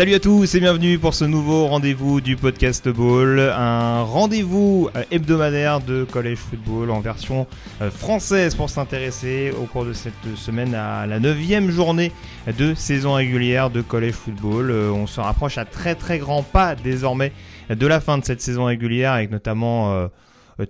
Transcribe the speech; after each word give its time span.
Salut 0.00 0.14
à 0.14 0.18
tous 0.18 0.54
et 0.54 0.60
bienvenue 0.60 0.98
pour 0.98 1.12
ce 1.12 1.26
nouveau 1.26 1.66
rendez-vous 1.66 2.22
du 2.22 2.34
podcast 2.34 2.88
Ball, 2.88 3.38
un 3.38 4.00
rendez-vous 4.00 4.88
euh, 4.96 5.02
hebdomadaire 5.10 5.80
de 5.80 6.04
collège 6.04 6.38
football 6.38 6.90
en 6.90 7.00
version 7.00 7.46
euh, 7.82 7.90
française 7.90 8.54
pour 8.54 8.70
s'intéresser 8.70 9.52
au 9.60 9.66
cours 9.66 9.84
de 9.84 9.92
cette 9.92 10.14
semaine 10.36 10.74
à 10.74 11.06
la 11.06 11.20
neuvième 11.20 11.70
journée 11.70 12.12
de 12.46 12.72
saison 12.72 13.12
régulière 13.12 13.68
de 13.68 13.82
collège 13.82 14.14
football. 14.14 14.70
Euh, 14.70 14.90
On 14.90 15.06
se 15.06 15.20
rapproche 15.20 15.58
à 15.58 15.66
très 15.66 15.94
très 15.94 16.18
grands 16.18 16.44
pas 16.44 16.74
désormais 16.76 17.30
de 17.68 17.86
la 17.86 18.00
fin 18.00 18.16
de 18.16 18.24
cette 18.24 18.40
saison 18.40 18.64
régulière 18.64 19.12
avec 19.12 19.30
notamment 19.30 20.08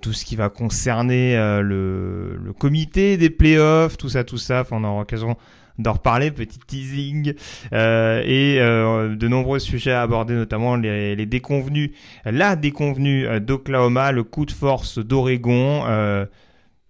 tout 0.03 0.13
ce 0.13 0.25
qui 0.25 0.35
va 0.35 0.49
concerner 0.49 1.37
le, 1.37 2.37
le 2.37 2.53
comité 2.53 3.17
des 3.17 3.31
playoffs, 3.31 3.97
tout 3.97 4.09
ça, 4.09 4.25
tout 4.25 4.39
ça. 4.39 4.63
Enfin, 4.63 4.79
on 4.81 4.85
aura 4.85 4.99
l'occasion 4.99 5.37
d'en 5.81 5.95
reparler, 5.95 6.31
petit 6.31 6.59
teasing, 6.59 7.35
euh, 7.73 8.23
et 8.25 8.59
euh, 8.61 9.17
de 9.17 9.29
nombreux 9.29 9.59
sujets 9.59 9.93
à 9.93 10.03
aborder, 10.03 10.35
notamment 10.35 10.77
les, 10.77 11.27
déconvenus, 11.27 11.91
la 12.25 12.57
déconvenue 12.57 13.27
d'Oklahoma, 13.41 14.13
le 14.13 14.25
coup 14.25 14.45
de 14.45 14.53
force 14.53 14.99
d'Oregon, 14.99 15.85
euh, 15.87 16.27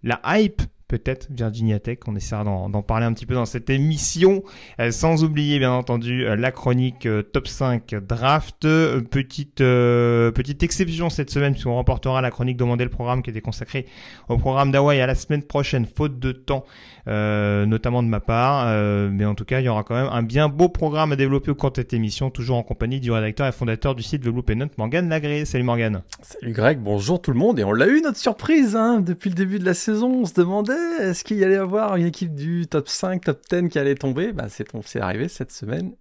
la 0.02 0.20
hype 0.26 0.62
peut-être 0.88 1.28
Virginia 1.30 1.78
Tech, 1.78 1.98
on 2.08 2.16
essaiera 2.16 2.42
d'en 2.42 2.82
parler 2.82 3.06
un 3.06 3.12
petit 3.12 3.24
peu 3.24 3.34
dans 3.34 3.46
cette 3.46 3.70
émission, 3.70 4.42
sans 4.90 5.22
oublier 5.22 5.60
bien 5.60 5.70
entendu 5.70 6.24
la 6.24 6.50
chronique 6.50 7.06
top 7.32 7.46
5 7.46 7.94
draft, 7.94 8.62
petite, 9.08 9.58
petite 9.58 10.64
exception 10.64 11.08
cette 11.08 11.30
semaine 11.30 11.52
puisqu'on 11.52 11.76
remportera 11.76 12.20
la 12.20 12.32
chronique 12.32 12.56
demandée 12.56 12.82
le 12.82 12.90
programme 12.90 13.22
qui 13.22 13.30
était 13.30 13.40
consacré 13.40 13.86
au 14.28 14.36
programme 14.36 14.72
d'Hawaï 14.72 15.00
à 15.00 15.06
la 15.06 15.14
semaine 15.14 15.44
prochaine, 15.44 15.86
faute 15.86 16.18
de 16.18 16.32
temps 16.32 16.64
euh, 17.08 17.66
notamment 17.66 18.02
de 18.02 18.08
ma 18.08 18.20
part. 18.20 18.64
Euh, 18.66 19.10
mais 19.12 19.24
en 19.24 19.34
tout 19.34 19.44
cas, 19.44 19.60
il 19.60 19.64
y 19.64 19.68
aura 19.68 19.84
quand 19.84 19.94
même 19.94 20.10
un 20.10 20.22
bien 20.22 20.48
beau 20.48 20.68
programme 20.68 21.12
à 21.12 21.16
développer 21.16 21.50
au 21.50 21.54
cours 21.54 21.70
de 21.70 21.76
cette 21.76 21.92
émission, 21.92 22.30
toujours 22.30 22.56
en 22.56 22.62
compagnie 22.62 23.00
du 23.00 23.10
rédacteur 23.10 23.46
et 23.46 23.52
fondateur 23.52 23.94
du 23.94 24.02
site 24.02 24.22
The 24.22 24.28
Blue 24.28 24.42
Pennant, 24.42 24.68
Morgan 24.78 25.08
Lagré. 25.08 25.44
Salut 25.44 25.64
Morgan. 25.64 26.02
Salut 26.22 26.52
Greg, 26.52 26.78
bonjour 26.78 27.20
tout 27.20 27.32
le 27.32 27.38
monde. 27.38 27.58
Et 27.58 27.64
on 27.64 27.72
l'a 27.72 27.88
eu 27.88 28.00
notre 28.02 28.18
surprise 28.18 28.76
hein, 28.76 29.00
depuis 29.00 29.30
le 29.30 29.36
début 29.36 29.58
de 29.58 29.64
la 29.64 29.74
saison. 29.74 30.20
On 30.22 30.26
se 30.26 30.34
demandait 30.34 30.72
est-ce 31.00 31.24
qu'il 31.24 31.38
y 31.38 31.44
allait 31.44 31.56
avoir 31.56 31.96
une 31.96 32.06
équipe 32.06 32.34
du 32.34 32.66
top 32.66 32.88
5, 32.88 33.24
top 33.24 33.40
10 33.50 33.68
qui 33.68 33.78
allait 33.78 33.94
tomber? 33.94 34.32
Bah, 34.32 34.46
c'est 34.48 34.66
c'est 34.84 35.00
arrivé 35.00 35.28
cette 35.28 35.52
semaine. 35.52 35.92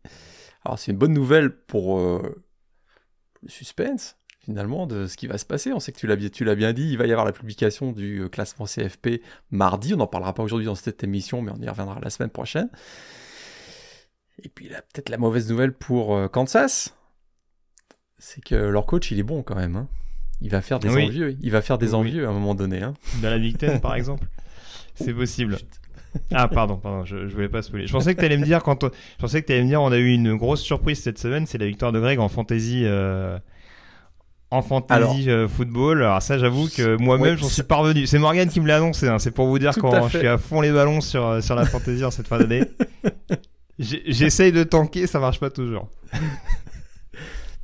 Alors 0.66 0.78
c'est 0.78 0.92
une 0.92 0.98
bonne 0.98 1.14
nouvelle 1.14 1.50
pour 1.52 2.00
euh, 2.00 2.44
le 3.42 3.50
suspense 3.50 4.19
finalement 4.50 4.88
de 4.88 5.06
ce 5.06 5.16
qui 5.16 5.28
va 5.28 5.38
se 5.38 5.46
passer. 5.46 5.72
On 5.74 5.80
sait 5.80 5.92
que 5.92 5.98
tu 6.00 6.08
l'as 6.08 6.16
bien, 6.16 6.30
tu 6.30 6.44
l'as 6.44 6.56
bien 6.56 6.74
dit, 6.74 6.90
il 6.90 6.98
va 6.98 7.06
y 7.06 7.12
avoir 7.12 7.26
la 7.26 7.32
publication 7.32 7.92
du 7.92 8.22
euh, 8.24 8.30
classement 8.30 8.66
CFP 8.66 9.22
mardi. 9.52 9.94
On 9.94 9.98
n'en 9.98 10.08
parlera 10.08 10.34
pas 10.34 10.42
aujourd'hui 10.44 10.66
dans 10.66 10.74
cette 10.76 11.04
émission, 11.04 11.42
mais 11.44 11.52
on 11.56 11.62
y 11.62 11.70
reviendra 11.70 12.00
la 12.02 12.10
semaine 12.10 12.32
prochaine. 12.32 12.70
Et 14.44 14.50
puis 14.50 14.70
là, 14.70 14.82
peut-être 14.82 15.10
la 15.10 15.18
mauvaise 15.18 15.50
nouvelle 15.50 15.74
pour 15.74 16.16
euh, 16.16 16.28
Kansas, 16.28 16.96
c'est 18.18 18.44
que 18.44 18.56
leur 18.56 18.86
coach, 18.86 19.12
il 19.12 19.20
est 19.20 19.24
bon 19.24 19.44
quand 19.44 19.56
même. 19.56 19.76
hein. 19.76 19.88
Il 20.42 20.50
va 20.50 20.62
faire 20.62 20.80
des 20.80 20.90
Oui. 20.90 21.04
envieux. 21.06 21.38
Il 21.42 21.52
va 21.52 21.62
faire 21.62 21.78
des 21.78 21.90
Oui. 21.90 21.96
envieux 21.96 22.26
à 22.26 22.30
un 22.30 22.34
moment 22.34 22.56
donné. 22.56 22.82
hein. 22.82 22.94
Dans 23.22 23.30
la 23.30 23.38
Big 23.38 23.58
Ten, 23.58 23.80
par 23.80 23.94
exemple 23.96 24.26
C'est 24.96 25.14
possible. 25.14 25.58
Ah, 26.32 26.48
pardon, 26.48 26.78
pardon, 26.78 27.06
je, 27.06 27.28
je 27.28 27.34
voulais 27.36 27.50
pas 27.50 27.62
spoiler. 27.62 27.86
Je 27.86 27.92
pensais 27.92 28.16
que 28.16 28.20
tu 28.20 28.26
allais 28.26 28.38
me 28.40 28.44
dire, 28.44 28.64
quand 28.64 28.84
je 28.84 29.18
pensais 29.20 29.42
que 29.44 29.46
tu 29.48 29.54
allais 29.54 29.62
me 29.62 29.68
dire, 29.68 29.80
on 29.80 29.92
a 29.92 29.98
eu 30.00 30.08
une 30.12 30.36
grosse 30.38 30.62
surprise 30.62 31.00
cette 31.04 31.20
semaine, 31.20 31.46
c'est 31.46 31.60
la 31.60 31.68
victoire 31.68 31.92
de 31.92 32.00
Greg 32.00 32.18
en 32.18 32.28
fantasy. 32.30 32.82
euh, 32.86 33.38
En 34.52 34.64
fantasy 34.64 35.02
Alors. 35.02 35.28
euh, 35.28 35.48
football. 35.48 36.02
Alors 36.02 36.22
ça, 36.22 36.38
j'avoue 36.40 36.68
que 36.70 36.98
moi-même, 36.98 37.38
j'en 37.38 37.48
suis 37.48 37.62
parvenu. 37.64 38.08
C'est 38.08 38.18
Morgan 38.18 38.50
qui 38.50 38.60
me 38.60 38.68
l'a 38.68 38.78
annoncé. 38.78 39.08
hein. 39.08 39.20
C'est 39.20 39.32
pour 39.32 39.46
vous 39.48 39.60
dire 39.60 39.72
quand 39.80 40.08
je 40.10 40.18
suis 40.18 40.28
à 40.28 40.38
fond 40.40 40.62
les 40.62 40.72
ballons 40.72 41.02
sur 41.02 41.26
euh, 41.28 41.42
sur 41.42 41.56
la 41.56 41.66
fantasy 41.66 42.04
en 42.04 42.12
cette 42.12 42.28
fin 42.28 42.40
d'année. 42.40 42.64
J'essaye 43.80 44.52
de 44.52 44.64
tanker, 44.64 45.08
ça 45.08 45.20
marche 45.20 45.40
pas 45.40 45.50
toujours. 45.50 45.88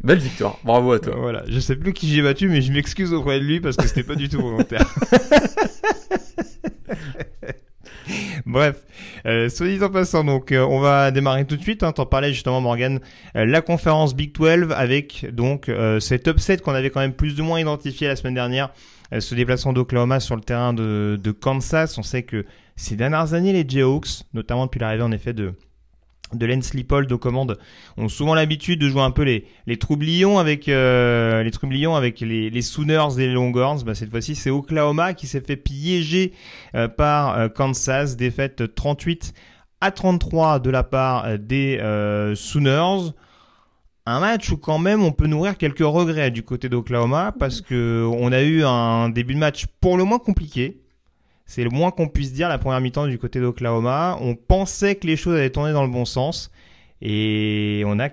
Belle 0.04 0.20
victoire. 0.20 0.60
Bravo 0.64 0.94
à 0.94 1.00
toi. 1.00 1.16
Voilà, 1.18 1.44
je 1.48 1.60
sais 1.60 1.76
plus 1.76 1.92
qui 1.94 2.08
j'ai 2.14 2.22
battu, 2.22 2.48
mais 2.48 2.62
je 2.62 2.72
m'excuse 2.72 3.12
auprès 3.12 3.40
de 3.40 3.44
lui 3.46 3.60
parce 3.60 3.76
que 3.76 3.88
c'était 3.88 4.04
pas 4.04 4.16
du 4.16 4.30
tout 4.30 4.40
volontaire. 4.40 4.86
Bref, 8.46 8.86
euh, 9.26 9.50
soit 9.50 9.68
dit 9.68 9.84
en 9.84 9.90
passant, 9.90 10.24
donc 10.24 10.52
euh, 10.52 10.64
on 10.64 10.80
va 10.80 11.12
démarrer 11.12 11.46
tout 11.46 11.58
de 11.58 11.62
suite. 11.62 11.84
Hein, 11.84 11.92
T'en 11.92 12.06
parlais 12.06 12.34
justement, 12.34 12.62
Morgan, 12.62 13.00
euh, 13.36 13.46
la 13.46 13.62
conférence 13.62 14.16
Big 14.16 14.34
12 14.34 14.72
avec 14.72 15.28
donc 15.32 15.70
euh, 15.70 16.00
cet 16.00 16.28
upset 16.28 16.58
qu'on 16.58 16.74
avait 16.74 16.90
quand 16.90 17.00
même 17.00 17.14
plus 17.14 17.40
ou 17.40 17.44
moins 17.44 17.60
identifié 17.60 18.08
la 18.08 18.16
semaine 18.16 18.36
dernière, 18.36 18.72
ce 19.18 19.36
déplacement 19.36 19.74
d'Oklahoma 19.74 20.20
sur 20.20 20.36
le 20.36 20.42
terrain 20.42 20.74
de, 20.74 21.20
de 21.22 21.32
Kansas. 21.32 21.98
On 21.98 22.04
sait 22.04 22.24
que 22.24 22.46
ces 22.76 22.96
dernières 22.96 23.34
années, 23.34 23.54
les 23.54 23.68
Jayhawks, 23.68 24.24
notamment 24.34 24.66
depuis 24.66 24.80
l'arrivée 24.80 25.04
en 25.04 25.12
effet 25.12 25.34
de 25.34 25.54
de 26.34 26.46
Lance 26.46 26.74
Leipold 26.74 27.12
aux 27.12 27.18
commandes 27.18 27.58
ont 27.98 28.10
souvent 28.10 28.34
l'habitude 28.34 28.80
de 28.80 28.90
jouer 28.90 29.02
un 29.02 29.12
peu 29.12 29.24
les, 29.24 29.46
les 29.68 29.78
troublions 29.78 30.40
avec 30.40 30.68
euh, 30.68 31.44
les 31.44 31.52
troublions 31.52 31.96
avec 31.96 32.20
les, 32.20 32.62
Sooners 32.62 33.18
et 33.18 33.28
les 33.28 33.34
Longhorns. 33.34 33.84
Bah, 33.86 33.96
cette 33.96 34.10
fois-ci, 34.10 34.36
c'est 34.36 34.50
Oklahoma 34.50 35.14
qui 35.14 35.28
s'est 35.28 35.42
fait 35.42 35.56
piéger 35.56 36.34
euh, 36.74 36.88
par 36.88 37.38
euh, 37.38 37.48
Kansas, 37.48 38.16
défaite 38.16 38.74
38 38.76 39.34
à 39.82 39.92
33 39.92 40.60
de 40.60 40.70
la 40.70 40.84
part 40.84 41.26
euh, 41.26 41.38
des 41.38 41.78
euh, 41.80 42.36
Sooners. 42.36 43.12
Un 44.08 44.20
match 44.20 44.52
où 44.52 44.58
quand 44.58 44.78
même 44.78 45.04
on 45.04 45.12
peut 45.12 45.28
nourrir 45.28 45.58
quelques 45.58 45.80
regrets 45.80 46.30
du 46.30 46.44
côté 46.44 46.70
d'Oklahoma 46.70 47.34
parce 47.40 47.62
que 47.62 48.08
on 48.08 48.32
a 48.32 48.42
eu 48.42 48.64
un 48.64 49.10
début 49.10 49.34
de 49.34 49.40
match 49.40 49.66
pour 49.82 49.98
le 49.98 50.04
moins 50.04 50.20
compliqué. 50.20 50.85
C'est 51.46 51.64
le 51.64 51.70
moins 51.70 51.92
qu'on 51.92 52.08
puisse 52.08 52.34
dire 52.34 52.50
la 52.50 52.58
première 52.58 52.82
mi-temps 52.82 53.08
du 53.08 53.20
côté 53.20 53.40
d'Oklahoma. 53.40 54.18
On 54.20 54.36
pensait 54.36 54.96
que 54.96 55.06
les 55.06 55.16
choses 55.16 55.36
allaient 55.36 55.52
tourner 55.52 55.74
dans 55.74 55.84
le 55.84 55.92
bon 55.92 56.06
sens. 56.06 56.52
Et 57.02 57.84
on 57.86 58.00
a 58.00 58.10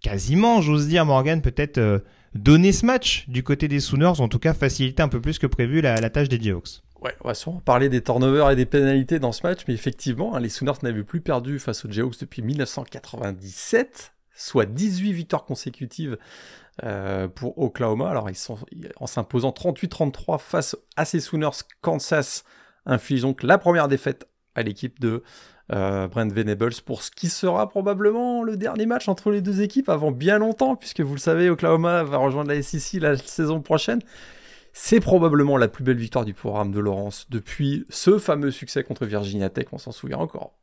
quasiment, 0.00 0.60
j'ose 0.60 0.86
dire, 0.86 1.04
Morgan, 1.04 1.42
peut-être 1.42 1.78
euh, 1.78 1.98
donné 2.34 2.72
ce 2.72 2.86
match 2.86 3.28
du 3.28 3.42
côté 3.42 3.68
des 3.68 3.80
Sooners, 3.80 4.20
en 4.20 4.28
tout 4.28 4.38
cas 4.38 4.54
facilité 4.54 5.02
un 5.02 5.08
peu 5.08 5.20
plus 5.20 5.38
que 5.38 5.46
prévu 5.46 5.80
la, 5.80 6.10
tâche 6.10 6.28
des 6.28 6.40
Jayhawks. 6.40 6.82
Ouais, 7.00 7.14
on 7.22 7.28
va 7.28 7.34
sûrement 7.34 7.60
parler 7.60 7.88
des 7.88 8.02
turnovers 8.02 8.50
et 8.50 8.56
des 8.56 8.66
pénalités 8.66 9.18
dans 9.18 9.32
ce 9.32 9.46
match, 9.46 9.60
mais 9.66 9.74
effectivement, 9.74 10.36
hein, 10.36 10.40
les 10.40 10.50
Sooners 10.50 10.74
n'avaient 10.82 11.02
plus 11.02 11.22
perdu 11.22 11.58
face 11.58 11.84
aux 11.84 11.90
Jayhawks 11.90 12.20
depuis 12.20 12.42
1997, 12.42 14.12
soit 14.34 14.66
18 14.66 15.12
victoires 15.12 15.44
consécutives 15.44 16.18
euh, 16.84 17.26
pour 17.26 17.58
Oklahoma. 17.58 18.10
Alors, 18.10 18.28
ils 18.28 18.36
sont 18.36 18.58
en 18.96 19.06
s'imposant 19.06 19.50
38-33 19.50 20.38
face 20.38 20.76
à 20.96 21.04
ces 21.04 21.20
Sooners, 21.20 21.64
Kansas 21.80 22.44
inflige 22.86 23.22
donc 23.22 23.42
la 23.42 23.58
première 23.58 23.88
défaite 23.88 24.28
à 24.54 24.62
l'équipe 24.62 25.00
de 25.00 25.22
euh, 25.72 26.08
Brent 26.08 26.32
Venables 26.32 26.74
pour 26.84 27.02
ce 27.02 27.10
qui 27.10 27.28
sera 27.28 27.68
probablement 27.68 28.42
le 28.42 28.56
dernier 28.56 28.86
match 28.86 29.08
entre 29.08 29.30
les 29.30 29.40
deux 29.40 29.62
équipes 29.62 29.88
avant 29.88 30.10
bien 30.10 30.38
longtemps, 30.38 30.74
puisque 30.74 31.00
vous 31.00 31.14
le 31.14 31.20
savez, 31.20 31.48
Oklahoma 31.48 32.02
va 32.02 32.16
rejoindre 32.16 32.50
la 32.50 32.60
SEC 32.60 33.00
la 33.00 33.16
saison 33.16 33.60
prochaine. 33.60 34.00
C'est 34.72 35.00
probablement 35.00 35.56
la 35.56 35.68
plus 35.68 35.84
belle 35.84 35.96
victoire 35.96 36.24
du 36.24 36.34
programme 36.34 36.72
de 36.72 36.80
Laurence 36.80 37.26
depuis 37.30 37.84
ce 37.88 38.18
fameux 38.18 38.50
succès 38.50 38.84
contre 38.84 39.06
Virginia 39.06 39.48
Tech, 39.48 39.66
on 39.72 39.78
s'en 39.78 39.92
souvient 39.92 40.18
encore. 40.18 40.54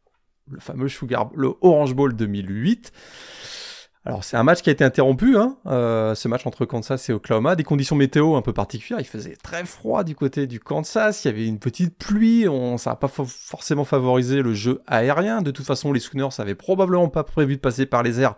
Le 0.50 0.60
fameux 0.60 0.88
Sugar, 0.88 1.30
le 1.36 1.54
Orange 1.62 1.94
Bowl 1.94 2.16
2008. 2.16 2.92
Alors 4.08 4.24
c'est 4.24 4.38
un 4.38 4.44
match 4.44 4.62
qui 4.62 4.70
a 4.70 4.72
été 4.72 4.86
interrompu, 4.86 5.36
hein, 5.36 5.58
euh, 5.66 6.16
ce 6.16 6.30
match 6.30 6.48
entre 6.48 6.64
Kansas 6.64 7.10
et 7.10 7.14
Oklahoma, 7.14 7.58
des 7.58 7.66
conditions 7.66 7.98
météo 7.98 8.38
un 8.38 8.42
peu 8.42 8.54
particulières. 8.54 9.02
Il 9.02 9.06
faisait 9.06 9.36
très 9.36 9.66
froid 9.66 10.06
du 10.06 10.16
côté 10.16 10.48
du 10.48 10.62
Kansas, 10.62 11.26
il 11.26 11.28
y 11.28 11.32
avait 11.32 11.46
une 11.46 11.60
petite 11.60 11.98
pluie, 11.98 12.48
on, 12.48 12.78
ça 12.78 12.92
n'a 12.92 12.96
pas 12.96 13.08
fo- 13.08 13.28
forcément 13.28 13.84
favorisé 13.84 14.42
le 14.42 14.54
jeu 14.54 14.82
aérien. 14.88 15.42
De 15.42 15.52
toute 15.52 15.66
façon, 15.66 15.92
les 15.92 16.00
Sooners 16.00 16.30
n'avaient 16.40 16.56
probablement 16.56 17.10
pas 17.10 17.26
prévu 17.26 17.58
de 17.58 17.60
passer 17.60 17.86
par 17.86 18.02
les 18.02 18.22
airs 18.22 18.36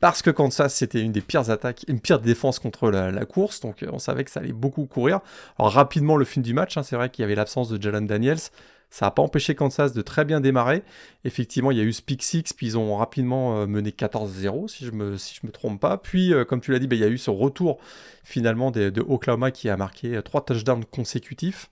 parce 0.00 0.20
que 0.20 0.28
Kansas 0.28 0.74
c'était 0.74 1.00
une 1.00 1.12
des 1.12 1.22
pires 1.22 1.48
attaques, 1.48 1.86
une 1.88 2.00
pire 2.00 2.20
défense 2.20 2.58
contre 2.58 2.90
la, 2.90 3.24
course, 3.24 3.60
donc 3.60 3.82
euh, 3.82 3.88
on 3.94 3.98
savait 3.98 4.24
que 4.24 4.30
ça 4.30 4.40
allait 4.40 4.52
beaucoup 4.52 4.84
courir. 4.84 5.20
Rapidement 5.58 6.18
le 6.18 6.26
film 6.26 6.42
du 6.42 6.52
match, 6.52 6.76
hein, 6.76 6.82
c'est 6.82 6.96
vrai 6.96 7.08
qu'il 7.08 7.22
y 7.22 7.24
avait 7.24 7.36
l'absence 7.36 7.70
de 7.70 7.80
Jalen 7.80 8.06
Daniels, 8.06 8.50
ça 8.90 9.06
n'a 9.06 9.10
pas 9.12 9.22
empêché 9.22 9.54
Kansas 9.54 9.92
de 9.92 10.02
très 10.02 10.24
bien 10.24 10.40
démarrer. 10.40 10.82
Effectivement, 11.24 11.70
il 11.70 11.78
y 11.78 11.80
a 11.80 11.84
eu 11.84 11.92
ce 11.92 12.02
pick 12.02 12.22
six, 12.24 12.52
puis 12.52 12.66
ils 12.66 12.78
ont 12.78 12.96
rapidement 12.96 13.60
euh, 13.60 13.66
mené 13.66 13.90
14-0 13.90 14.68
si 14.68 14.84
je 14.84 14.90
me 14.90 15.16
si 15.16 15.38
je 15.40 15.46
me 15.46 15.52
trompe 15.52 15.80
pas. 15.80 15.96
Puis 15.96 16.34
euh, 16.34 16.44
comme 16.44 16.60
tu 16.60 16.72
l'as 16.72 16.80
dit, 16.80 16.88
ben, 16.88 16.96
il 16.96 17.02
y 17.02 17.04
a 17.04 17.08
eu 17.08 17.18
ce 17.18 17.30
retour 17.30 17.78
finalement 18.24 18.72
de, 18.72 18.92
Oklahoma 19.00 19.52
qui 19.52 19.68
a 19.68 19.76
marqué 19.76 20.16
euh, 20.16 20.22
trois 20.22 20.44
touchdowns 20.44 20.84
consécutifs. 20.84 21.70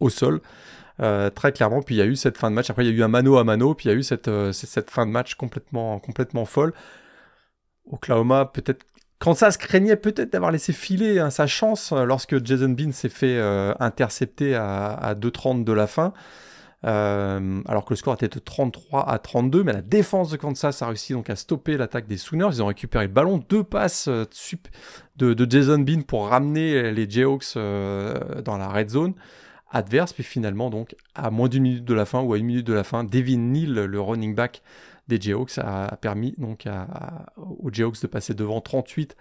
au 0.00 0.10
sol. 0.10 0.40
très 1.34 1.52
clairement, 1.52 1.82
puis 1.82 1.94
il 1.96 1.98
y 1.98 2.02
a 2.02 2.06
eu 2.06 2.16
cette 2.16 2.36
fin 2.38 2.50
de 2.50 2.54
match. 2.54 2.70
Après, 2.70 2.84
il 2.84 2.90
y 2.90 2.92
a 2.92 2.96
eu 2.96 3.02
un 3.02 3.08
mano 3.08 3.38
à 3.38 3.44
mano, 3.44 3.74
puis 3.74 3.88
il 3.88 3.92
y 3.92 3.94
a 3.94 3.98
eu 3.98 4.02
cette, 4.02 4.30
cette 4.52 4.90
fin 4.90 5.06
de 5.06 5.10
match 5.10 5.34
complètement, 5.34 5.98
complètement 5.98 6.44
folle. 6.44 6.74
Oklahoma, 7.90 8.46
peut-être 8.46 8.84
Kansas 9.20 9.56
craignait 9.56 9.96
peut-être 9.96 10.32
d'avoir 10.32 10.50
laissé 10.50 10.72
filer 10.72 11.20
hein, 11.20 11.30
sa 11.30 11.46
chance 11.46 11.92
lorsque 11.92 12.44
Jason 12.44 12.70
Bean 12.70 12.90
s'est 12.90 13.08
fait 13.08 13.38
intercepter 13.78 14.54
à, 14.54 14.88
à 14.94 15.14
2.30 15.14 15.62
de 15.62 15.72
la 15.72 15.86
fin. 15.86 16.12
Euh, 16.86 17.60
alors 17.66 17.84
que 17.84 17.90
le 17.90 17.96
score 17.96 18.14
était 18.14 18.28
de 18.28 18.38
33 18.38 19.08
à 19.08 19.18
32, 19.18 19.62
mais 19.62 19.72
la 19.72 19.82
défense 19.82 20.30
de 20.30 20.36
Kansas 20.36 20.80
a 20.80 20.86
réussi 20.86 21.12
donc 21.12 21.28
à 21.28 21.36
stopper 21.36 21.76
l'attaque 21.76 22.06
des 22.06 22.16
Sooners. 22.16 22.48
Ils 22.52 22.62
ont 22.62 22.66
récupéré 22.66 23.06
le 23.06 23.12
ballon, 23.12 23.44
deux 23.48 23.62
passes 23.62 24.08
euh, 24.08 24.24
de, 25.16 25.46
Jason 25.48 25.78
Bean 25.78 26.02
pour 26.02 26.28
ramener 26.28 26.90
les 26.92 27.08
Jayhawks 27.08 27.56
euh, 27.56 28.40
dans 28.42 28.56
la 28.56 28.68
red 28.68 28.88
zone 28.88 29.14
adverse. 29.70 30.14
Puis 30.14 30.24
finalement, 30.24 30.70
donc 30.70 30.96
à 31.14 31.30
moins 31.30 31.48
d'une 31.48 31.64
minute 31.64 31.84
de 31.84 31.94
la 31.94 32.06
fin 32.06 32.22
ou 32.22 32.32
à 32.32 32.38
une 32.38 32.46
minute 32.46 32.66
de 32.66 32.72
la 32.72 32.84
fin, 32.84 33.04
Devin 33.04 33.36
Neal, 33.36 33.84
le 33.84 34.00
running 34.00 34.34
back 34.34 34.62
des 35.10 35.20
Jayhawks, 35.20 35.58
a 35.58 35.96
permis 36.00 36.34
donc 36.38 36.66
aux 37.36 37.70
Jayhawks 37.70 38.00
de 38.00 38.06
passer 38.06 38.34
devant 38.34 38.60
38 38.60 39.16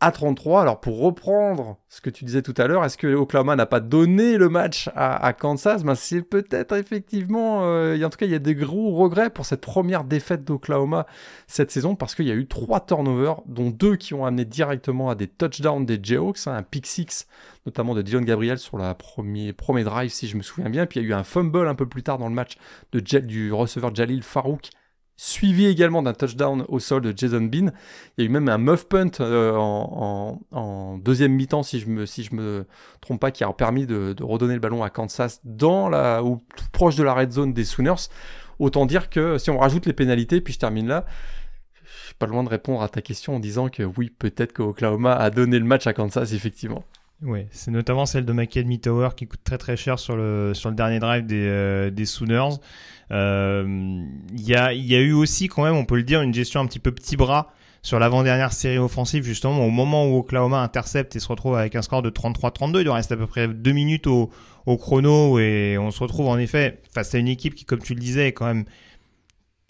à 0.00 0.12
33. 0.12 0.62
Alors 0.62 0.80
pour 0.80 1.00
reprendre 1.00 1.78
ce 1.88 2.00
que 2.00 2.10
tu 2.10 2.24
disais 2.24 2.42
tout 2.42 2.54
à 2.58 2.66
l'heure, 2.66 2.84
est-ce 2.84 2.98
que 2.98 3.14
Oklahoma 3.14 3.56
n'a 3.56 3.66
pas 3.66 3.80
donné 3.80 4.36
le 4.36 4.48
match 4.48 4.90
à, 4.94 5.32
Kansas? 5.32 5.84
Ben, 5.84 5.94
C'est 5.94 6.22
peut-être 6.22 6.76
effectivement, 6.76 7.64
euh, 7.64 8.02
en 8.02 8.10
tout 8.10 8.18
cas 8.18 8.26
il 8.26 8.32
y 8.32 8.34
a 8.34 8.40
des 8.40 8.54
gros 8.54 8.94
regrets 8.94 9.30
pour 9.30 9.46
cette 9.46 9.62
première 9.62 10.04
défaite 10.04 10.44
d'Oklahoma 10.44 11.06
cette 11.46 11.70
saison 11.70 11.94
parce 11.94 12.14
qu'il 12.14 12.26
y 12.26 12.30
a 12.30 12.34
eu 12.34 12.46
trois 12.46 12.84
turnovers, 12.84 13.40
dont 13.46 13.70
deux 13.70 13.96
qui 13.96 14.14
ont 14.14 14.26
amené 14.26 14.44
directement 14.44 15.08
à 15.08 15.14
des 15.14 15.28
touchdowns 15.28 15.86
des 15.86 15.98
Jayhawks, 16.02 16.46
hein, 16.46 16.54
un 16.54 16.62
pick 16.62 16.86
six 16.86 17.26
notamment 17.64 17.94
de 17.94 18.02
Dylan 18.02 18.24
Gabriel 18.24 18.58
sur 18.58 18.78
la 18.78 18.94
premier, 18.94 19.52
premier 19.52 19.82
drive 19.82 20.10
si 20.10 20.28
je 20.28 20.36
me 20.36 20.42
souviens 20.42 20.70
bien, 20.70 20.86
puis 20.86 21.00
il 21.00 21.02
y 21.02 21.06
a 21.06 21.08
eu 21.08 21.14
un 21.14 21.24
fumble 21.24 21.66
un 21.66 21.74
peu 21.74 21.86
plus 21.86 22.02
tard 22.02 22.18
dans 22.18 22.28
le 22.28 22.34
match 22.34 22.58
de, 22.92 23.00
du 23.00 23.52
receveur 23.52 23.94
Jalil 23.94 24.22
Farouk 24.22 24.70
suivi 25.16 25.66
également 25.66 26.02
d'un 26.02 26.12
touchdown 26.12 26.64
au 26.68 26.78
sol 26.78 27.00
de 27.00 27.12
Jason 27.16 27.42
Bean. 27.42 27.70
Il 28.16 28.22
y 28.22 28.22
a 28.22 28.24
eu 28.24 28.28
même 28.28 28.48
un 28.48 28.58
muff 28.58 28.84
punt 28.84 29.10
euh, 29.20 29.54
en, 29.56 30.98
deuxième 30.98 31.32
mi-temps, 31.32 31.62
si 31.62 31.80
je 31.80 31.88
me 31.88 32.04
me 32.32 32.66
trompe 33.00 33.20
pas, 33.20 33.30
qui 33.30 33.44
a 33.44 33.52
permis 33.52 33.86
de, 33.86 34.14
redonner 34.20 34.54
le 34.54 34.60
ballon 34.60 34.82
à 34.82 34.90
Kansas 34.90 35.40
dans 35.44 35.88
la 35.88 36.22
ou 36.22 36.42
proche 36.72 36.96
de 36.96 37.02
la 37.02 37.14
red 37.14 37.32
zone 37.32 37.52
des 37.52 37.64
Sooners. 37.64 38.08
Autant 38.58 38.86
dire 38.86 39.10
que 39.10 39.38
si 39.38 39.50
on 39.50 39.58
rajoute 39.58 39.86
les 39.86 39.92
pénalités, 39.92 40.40
puis 40.40 40.54
je 40.54 40.58
termine 40.58 40.86
là. 40.86 41.04
Je 41.84 42.06
suis 42.08 42.14
pas 42.14 42.26
loin 42.26 42.44
de 42.44 42.48
répondre 42.48 42.82
à 42.82 42.88
ta 42.88 43.00
question 43.00 43.36
en 43.36 43.40
disant 43.40 43.68
que 43.68 43.82
oui, 43.82 44.10
peut-être 44.10 44.52
que 44.52 44.62
Oklahoma 44.62 45.14
a 45.14 45.30
donné 45.30 45.58
le 45.58 45.64
match 45.64 45.86
à 45.86 45.92
Kansas, 45.92 46.32
effectivement. 46.32 46.84
Oui, 47.22 47.46
c'est 47.50 47.70
notamment 47.70 48.04
celle 48.04 48.26
de 48.26 48.32
McKenny 48.32 48.78
Tower 48.78 49.10
qui 49.16 49.26
coûte 49.26 49.40
très 49.42 49.56
très 49.56 49.76
cher 49.76 49.98
sur 49.98 50.16
le, 50.16 50.52
sur 50.52 50.68
le 50.68 50.76
dernier 50.76 50.98
drive 50.98 51.24
des, 51.24 51.46
euh, 51.48 51.90
des 51.90 52.04
Sooners. 52.04 52.56
Euh, 53.10 54.04
il 54.32 54.42
y, 54.42 54.54
a, 54.54 54.74
y 54.74 54.94
a 54.94 55.00
eu 55.00 55.12
aussi 55.12 55.48
quand 55.48 55.64
même, 55.64 55.76
on 55.76 55.86
peut 55.86 55.96
le 55.96 56.02
dire, 56.02 56.20
une 56.20 56.34
gestion 56.34 56.60
un 56.60 56.66
petit 56.66 56.78
peu 56.78 56.92
petit 56.92 57.16
bras 57.16 57.52
sur 57.80 57.98
l'avant-dernière 57.98 58.52
série 58.52 58.78
offensive, 58.78 59.22
justement, 59.22 59.64
au 59.64 59.70
moment 59.70 60.06
où 60.06 60.18
Oklahoma 60.18 60.60
intercepte 60.60 61.14
et 61.16 61.20
se 61.20 61.28
retrouve 61.28 61.54
avec 61.56 61.74
un 61.74 61.82
score 61.82 62.02
de 62.02 62.10
33-32, 62.10 62.80
il 62.80 62.84
doit 62.84 62.94
rester 62.94 63.14
à 63.14 63.16
peu 63.16 63.28
près 63.28 63.48
deux 63.48 63.72
minutes 63.72 64.08
au, 64.08 64.30
au 64.66 64.76
chrono 64.76 65.38
et 65.38 65.78
on 65.78 65.90
se 65.92 66.00
retrouve 66.00 66.26
en 66.26 66.36
effet 66.36 66.80
face 66.92 67.14
à 67.14 67.18
une 67.18 67.28
équipe 67.28 67.54
qui, 67.54 67.64
comme 67.64 67.80
tu 67.80 67.94
le 67.94 68.00
disais, 68.00 68.26
est 68.26 68.32
quand 68.32 68.46
même 68.46 68.64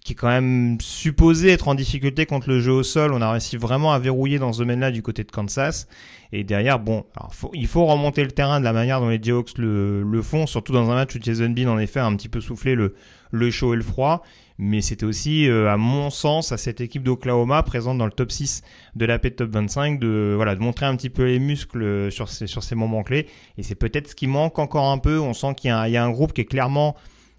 qui 0.06 0.12
est 0.12 0.16
quand 0.16 0.28
même 0.28 0.80
supposé 0.80 1.50
être 1.50 1.66
en 1.66 1.74
difficulté 1.74 2.26
contre 2.26 2.48
le 2.48 2.60
jeu 2.60 2.70
au 2.70 2.84
sol. 2.84 3.12
On 3.12 3.20
a 3.20 3.32
réussi 3.32 3.56
vraiment 3.56 3.92
à 3.92 3.98
verrouiller 3.98 4.38
dans 4.38 4.52
ce 4.52 4.60
domaine-là 4.60 4.92
du 4.92 5.02
côté 5.02 5.24
de 5.24 5.32
Kansas. 5.32 5.88
Et 6.30 6.44
derrière, 6.44 6.78
bon, 6.78 7.04
il 7.52 7.66
faut 7.66 7.84
remonter 7.86 8.22
le 8.22 8.30
terrain 8.30 8.60
de 8.60 8.64
la 8.64 8.72
manière 8.72 9.00
dont 9.00 9.08
les 9.08 9.20
Jayhawks 9.20 9.58
le, 9.58 10.04
le, 10.04 10.22
font, 10.22 10.46
surtout 10.46 10.72
dans 10.72 10.88
un 10.92 10.94
match 10.94 11.16
où 11.16 11.18
Jason 11.20 11.48
Bean 11.48 11.66
en 11.66 11.80
effet 11.80 11.98
a 11.98 12.06
un 12.06 12.14
petit 12.14 12.28
peu 12.28 12.40
soufflé 12.40 12.76
le, 12.76 13.50
chaud 13.50 13.74
et 13.74 13.76
le 13.76 13.82
froid. 13.82 14.22
Mais 14.58 14.80
c'était 14.80 15.06
aussi, 15.06 15.48
euh, 15.48 15.72
à 15.72 15.76
mon 15.76 16.10
sens, 16.10 16.52
à 16.52 16.56
cette 16.56 16.80
équipe 16.80 17.02
d'Oklahoma 17.02 17.64
présente 17.64 17.98
dans 17.98 18.06
le 18.06 18.12
top 18.12 18.30
6 18.30 18.62
de 18.94 19.06
la 19.06 19.18
P 19.18 19.32
Top 19.32 19.50
25 19.50 19.98
de, 19.98 20.34
voilà, 20.36 20.54
de 20.54 20.60
montrer 20.60 20.86
un 20.86 20.94
petit 20.94 21.10
peu 21.10 21.24
les 21.24 21.40
muscles 21.40 22.12
sur 22.12 22.28
ces, 22.28 22.46
sur 22.46 22.62
ces 22.62 22.76
moments 22.76 23.02
clés. 23.02 23.26
Et 23.58 23.64
c'est 23.64 23.74
peut-être 23.74 24.10
ce 24.10 24.14
qui 24.14 24.28
manque 24.28 24.60
encore 24.60 24.88
un 24.88 24.98
peu. 24.98 25.18
On 25.18 25.34
sent 25.34 25.56
qu'il 25.56 25.70
y, 25.70 25.96
a 25.96 26.04
un 26.04 26.10
groupe 26.10 26.32
qui 26.32 26.42
est 26.42 26.46
clairement 26.46 26.94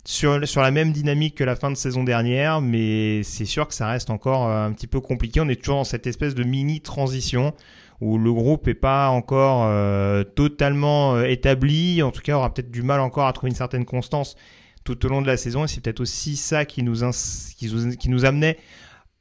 sur, 0.08 0.62
la 0.62 0.72
même 0.72 0.94
dynamique 0.94 1.36
que 1.36 1.44
la 1.44 1.58
fin 1.58 1.70
de 1.70 1.76
saison 1.76 2.06
dernière, 2.06 2.62
mais 2.62 3.24
c'est 3.24 3.44
sûr 3.44 3.68
que 3.68 3.74
ça 3.74 3.88
reste 3.88 4.10
encore 4.10 4.48
euh, 4.48 4.66
un 4.66 4.72
petit 4.72 4.88
peu 4.88 5.02
compliqué. 5.02 5.42
On 5.42 5.50
est 5.50 5.62
toujours 5.62 5.76
dans 5.76 5.84
cette 5.84 6.08
espèce 6.08 6.34
de 6.34 6.46
mini 6.46 6.80
transition 6.80 7.54
où 8.00 8.18
le 8.18 8.32
groupe 8.32 8.70
est 8.70 8.74
pas 8.74 9.10
encore 9.10 9.66
euh, 9.66 10.24
totalement 10.24 11.16
euh, 11.16 11.26
établi, 11.26 12.02
en 12.04 12.12
tout 12.12 12.22
cas 12.22 12.38
aura 12.38 12.54
peut-être 12.54 12.72
du 12.72 12.84
mal 12.84 13.02
encore 13.02 13.28
à 13.28 13.34
trouver 13.34 13.50
une 13.50 13.58
certaine 13.58 13.84
constance 13.84 14.38
tout 14.86 15.06
au 15.06 15.10
long 15.10 15.22
de 15.22 15.28
la 15.28 15.36
saison, 15.36 15.66
et 15.66 15.68
c'est 15.68 15.82
peut-être 15.82 16.00
aussi 16.00 16.38
ça 16.38 16.64
qui 16.64 16.84
nous, 16.84 17.04
amenait 17.04 18.58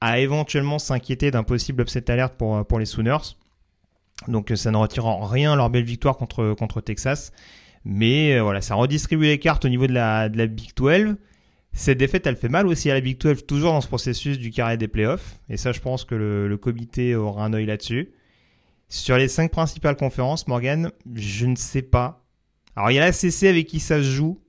à 0.00 0.20
éventuellement 0.20 0.78
s'inquiéter 0.78 1.32
d'un 1.32 1.42
possible 1.42 1.82
upset 1.82 2.08
alert 2.12 2.36
pour, 2.36 2.64
pour 2.64 2.78
les 2.78 2.86
Sooners. 2.86 3.34
Donc 4.28 4.52
ça 4.54 4.70
ne 4.70 4.76
retire 4.76 5.06
en 5.06 5.24
rien 5.24 5.56
leur 5.56 5.68
belle 5.68 5.82
victoire 5.82 6.16
contre, 6.16 6.54
contre 6.54 6.80
Texas. 6.80 7.32
Mais 7.88 8.34
euh, 8.34 8.42
voilà, 8.42 8.60
ça 8.62 8.74
redistribue 8.74 9.26
les 9.26 9.38
cartes 9.38 9.64
au 9.64 9.68
niveau 9.68 9.86
de 9.86 9.92
la, 9.92 10.28
de 10.28 10.36
la 10.36 10.46
Big 10.46 10.74
12. 10.74 11.14
Cette 11.72 11.98
défaite, 11.98 12.26
elle 12.26 12.34
fait 12.34 12.48
mal 12.48 12.66
aussi 12.66 12.90
à 12.90 12.94
la 12.94 13.00
Big 13.00 13.16
12, 13.16 13.46
toujours 13.46 13.70
dans 13.70 13.80
ce 13.80 13.86
processus 13.86 14.40
du 14.40 14.50
carré 14.50 14.76
des 14.76 14.88
playoffs. 14.88 15.38
Et 15.48 15.56
ça, 15.56 15.70
je 15.70 15.78
pense 15.78 16.04
que 16.04 16.16
le, 16.16 16.56
comité 16.56 17.14
aura 17.14 17.44
un 17.44 17.52
œil 17.52 17.66
là-dessus. 17.66 18.10
Sur 18.88 19.16
les 19.16 19.28
cinq 19.28 19.52
principales 19.52 19.94
conférences, 19.94 20.48
Morgan, 20.48 20.90
je 21.14 21.46
ne 21.46 21.54
sais 21.54 21.82
pas. 21.82 22.24
Alors, 22.74 22.90
il 22.90 22.94
y 22.94 22.98
a 22.98 23.02
la 23.02 23.12
CC 23.12 23.46
avec 23.46 23.68
qui 23.68 23.78
ça 23.78 23.98
se 23.98 24.10
joue. 24.10 24.40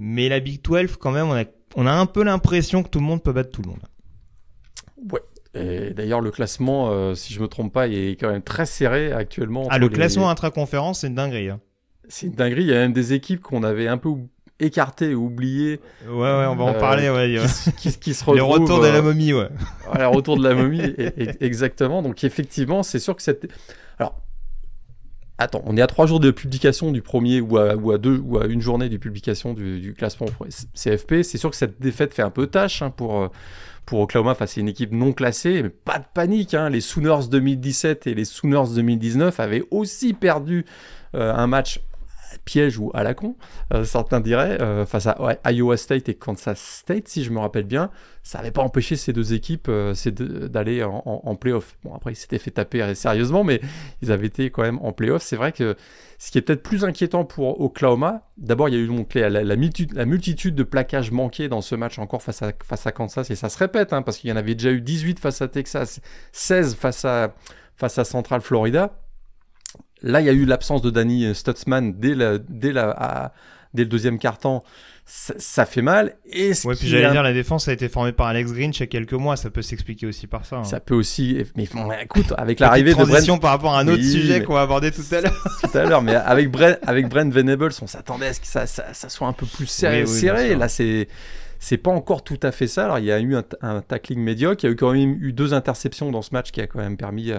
Mais 0.00 0.28
la 0.28 0.40
Big 0.40 0.60
12, 0.60 0.96
quand 0.96 1.12
même, 1.12 1.28
on 1.28 1.36
a, 1.36 1.44
on 1.76 1.86
a 1.86 1.92
un 1.92 2.06
peu 2.06 2.24
l'impression 2.24 2.82
que 2.82 2.88
tout 2.88 2.98
le 2.98 3.06
monde 3.06 3.22
peut 3.22 3.32
battre 3.32 3.50
tout 3.50 3.62
le 3.62 3.68
monde. 3.68 5.12
Ouais, 5.12 5.92
d'ailleurs, 5.94 6.22
le 6.22 6.32
classement, 6.32 6.90
euh, 6.90 7.14
si 7.14 7.32
je 7.32 7.40
me 7.40 7.46
trompe 7.46 7.72
pas, 7.72 7.86
est 7.86 8.18
quand 8.18 8.32
même 8.32 8.42
très 8.42 8.66
serré 8.66 9.12
actuellement. 9.12 9.68
Ah, 9.70 9.78
le 9.78 9.88
classement 9.88 10.28
intra-conférence, 10.28 11.02
c'est 11.02 11.06
une 11.06 11.14
dinguerie. 11.14 11.50
Hein. 11.50 11.60
C'est 12.08 12.26
une 12.26 12.34
dinguerie. 12.34 12.62
Il 12.62 12.68
y 12.68 12.72
a 12.72 12.78
même 12.78 12.92
des 12.92 13.12
équipes 13.12 13.40
qu'on 13.40 13.62
avait 13.62 13.88
un 13.88 13.98
peu 13.98 14.10
écartées, 14.60 15.14
oubliées. 15.14 15.80
Ouais, 16.06 16.12
ouais, 16.14 16.46
on 16.46 16.56
va 16.56 16.64
en 16.64 16.74
euh, 16.74 16.80
parler. 16.80 17.10
Ouais, 17.10 17.40
qui, 17.76 17.96
qui, 17.98 18.14
se 18.14 18.24
retrouvent, 18.24 18.34
Les 18.36 18.40
retours 18.40 18.80
de 18.80 18.88
la 18.88 18.96
euh, 18.96 19.02
momie, 19.02 19.32
ouais. 19.32 19.48
le 19.98 20.06
retour 20.06 20.36
de 20.36 20.42
la 20.42 20.54
momie, 20.54 20.94
exactement. 21.40 22.02
Donc, 22.02 22.24
effectivement, 22.24 22.82
c'est 22.82 22.98
sûr 22.98 23.14
que 23.16 23.22
cette. 23.22 23.48
Alors, 23.98 24.20
Attends, 25.40 25.62
on 25.66 25.76
est 25.76 25.80
à 25.80 25.86
trois 25.86 26.06
jours 26.06 26.18
de 26.18 26.32
publication 26.32 26.90
du 26.90 27.00
premier 27.00 27.40
ou 27.40 27.58
à, 27.58 27.76
ou 27.76 27.92
à 27.92 27.98
deux 27.98 28.18
ou 28.18 28.38
à 28.38 28.46
une 28.46 28.60
journée 28.60 28.88
de 28.88 28.96
publication 28.96 29.54
du, 29.54 29.94
classement 29.96 30.26
CFP. 30.74 31.22
C'est 31.22 31.38
sûr 31.38 31.50
que 31.50 31.56
cette 31.56 31.80
défaite 31.80 32.12
fait 32.12 32.22
un 32.22 32.30
peu 32.30 32.48
tâche 32.48 32.82
hein, 32.82 32.90
pour, 32.90 33.22
euh, 33.22 33.28
pour 33.86 34.00
Oklahoma 34.00 34.34
face 34.34 34.58
à 34.58 34.60
une 34.60 34.68
équipe 34.68 34.90
non 34.90 35.12
classée, 35.12 35.62
mais 35.62 35.68
pas 35.68 36.00
de 36.00 36.06
panique. 36.12 36.54
Hein. 36.54 36.70
Les 36.70 36.80
Sooners 36.80 37.28
2017 37.30 38.08
et 38.08 38.14
les 38.14 38.24
Sooners 38.24 38.74
2019 38.74 39.38
avaient 39.38 39.62
aussi 39.70 40.12
perdu 40.12 40.66
euh, 41.14 41.32
un 41.32 41.46
match 41.46 41.82
piège 42.44 42.78
ou 42.78 42.90
à 42.94 43.02
la 43.02 43.14
con, 43.14 43.36
euh, 43.72 43.84
certains 43.84 44.20
diraient, 44.20 44.60
euh, 44.60 44.86
face 44.86 45.06
à 45.06 45.52
Iowa 45.52 45.76
State 45.76 46.08
et 46.08 46.14
Kansas 46.14 46.60
State, 46.60 47.08
si 47.08 47.24
je 47.24 47.30
me 47.30 47.38
rappelle 47.38 47.64
bien, 47.64 47.90
ça 48.22 48.38
n'avait 48.38 48.50
pas 48.50 48.62
empêché 48.62 48.96
ces 48.96 49.12
deux 49.12 49.32
équipes 49.32 49.68
euh, 49.68 49.94
d'aller 50.48 50.82
en, 50.82 51.02
en, 51.04 51.34
playoff. 51.34 51.76
Bon, 51.84 51.94
après, 51.94 52.12
ils 52.12 52.16
s'étaient 52.16 52.38
fait 52.38 52.50
taper 52.50 52.94
sérieusement, 52.94 53.44
mais 53.44 53.60
ils 54.02 54.12
avaient 54.12 54.26
été 54.26 54.50
quand 54.50 54.62
même 54.62 54.78
en 54.82 54.92
playoff. 54.92 55.22
C'est 55.22 55.36
vrai 55.36 55.52
que 55.52 55.76
ce 56.18 56.30
qui 56.30 56.38
est 56.38 56.42
peut-être 56.42 56.62
plus 56.62 56.84
inquiétant 56.84 57.24
pour 57.24 57.60
Oklahoma, 57.60 58.22
d'abord, 58.36 58.68
il 58.68 58.74
y 58.74 58.78
a 58.78 58.80
eu 58.80 58.88
la, 59.14 59.56
multitude, 60.06 60.54
de 60.54 60.62
plaquages 60.64 61.12
manqués 61.12 61.48
dans 61.48 61.60
ce 61.60 61.74
match 61.74 61.98
encore 61.98 62.22
face 62.22 62.42
à, 62.42 62.92
Kansas, 62.92 63.30
et 63.30 63.36
ça 63.36 63.48
se 63.48 63.58
répète, 63.58 63.92
hein, 63.92 64.02
parce 64.02 64.18
qu'il 64.18 64.28
y 64.28 64.32
en 64.32 64.36
avait 64.36 64.54
déjà 64.54 64.72
eu 64.72 64.80
18 64.80 65.20
face 65.20 65.40
à 65.42 65.48
Texas, 65.48 66.00
16 66.32 66.74
face 66.74 67.04
à, 67.04 67.34
face 67.76 67.98
à 67.98 68.04
Central 68.04 68.40
Florida. 68.40 68.92
Là, 70.02 70.20
il 70.20 70.26
y 70.26 70.30
a 70.30 70.32
eu 70.32 70.44
l'absence 70.44 70.82
de 70.82 70.90
Danny 70.90 71.34
Stutzman 71.34 71.94
dès, 71.98 72.14
dès, 72.48 72.72
la, 72.72 73.32
dès 73.74 73.82
le 73.82 73.88
deuxième 73.88 74.18
quart-temps. 74.18 74.64
Ça, 75.10 75.64
fait 75.64 75.80
mal. 75.80 76.16
Et 76.30 76.52
ouais, 76.64 76.74
puis 76.74 76.86
j'allais 76.86 77.10
dire, 77.10 77.22
la 77.22 77.32
défense 77.32 77.66
a 77.66 77.72
été 77.72 77.88
formée 77.88 78.12
par 78.12 78.26
Alex 78.26 78.52
Green 78.52 78.72
il 78.74 78.80
y 78.80 78.82
a 78.82 78.86
quelques 78.86 79.14
mois. 79.14 79.38
Ça 79.38 79.48
peut 79.48 79.62
s'expliquer 79.62 80.06
aussi 80.06 80.26
par 80.26 80.44
ça. 80.44 80.56
Hein. 80.56 80.64
Ça 80.64 80.80
peut 80.80 80.94
aussi. 80.94 81.42
Mais 81.56 81.66
écoute, 82.02 82.34
avec 82.36 82.60
l'arrivée 82.60 82.92
de 82.92 83.04
Brent. 83.04 83.38
par 83.38 83.52
rapport 83.52 83.74
à 83.74 83.80
un 83.80 83.88
autre 83.88 84.02
sujet 84.02 84.42
qu'on 84.42 84.52
va 84.52 84.62
aborder 84.62 84.90
tout 84.90 85.00
à 85.12 85.22
l'heure. 85.22 85.44
tout 85.62 85.78
à 85.78 85.84
l'heure, 85.84 86.02
mais 86.02 86.14
avec 86.14 86.50
Brent, 86.50 86.76
avec 86.86 87.08
Brent 87.08 87.32
Venables, 87.32 87.72
on 87.80 87.86
s'attendait 87.86 88.26
à 88.26 88.34
ce 88.34 88.40
que 88.40 88.46
ça, 88.46 88.66
ça, 88.66 89.08
soit 89.08 89.26
un 89.26 89.32
peu 89.32 89.46
plus 89.46 89.66
serré. 89.66 90.04
serré. 90.04 90.54
Là, 90.54 90.68
c'est 90.68 91.08
c'est 91.58 91.76
pas 91.76 91.90
encore 91.90 92.22
tout 92.22 92.38
à 92.42 92.52
fait 92.52 92.68
ça. 92.68 92.84
Alors, 92.84 92.98
il 93.00 93.06
y 93.06 93.12
a 93.12 93.20
eu 93.20 93.34
un, 93.34 93.80
tackling 93.80 94.20
médiocre, 94.20 94.62
il 94.62 94.66
y 94.66 94.70
a 94.70 94.72
eu 94.72 94.76
quand 94.76 94.92
même 94.92 95.18
eu 95.20 95.32
deux 95.32 95.54
interceptions 95.54 96.10
dans 96.12 96.22
ce 96.22 96.30
match 96.32 96.52
qui 96.52 96.60
a 96.60 96.66
quand 96.66 96.78
même 96.78 96.96
permis 96.96 97.32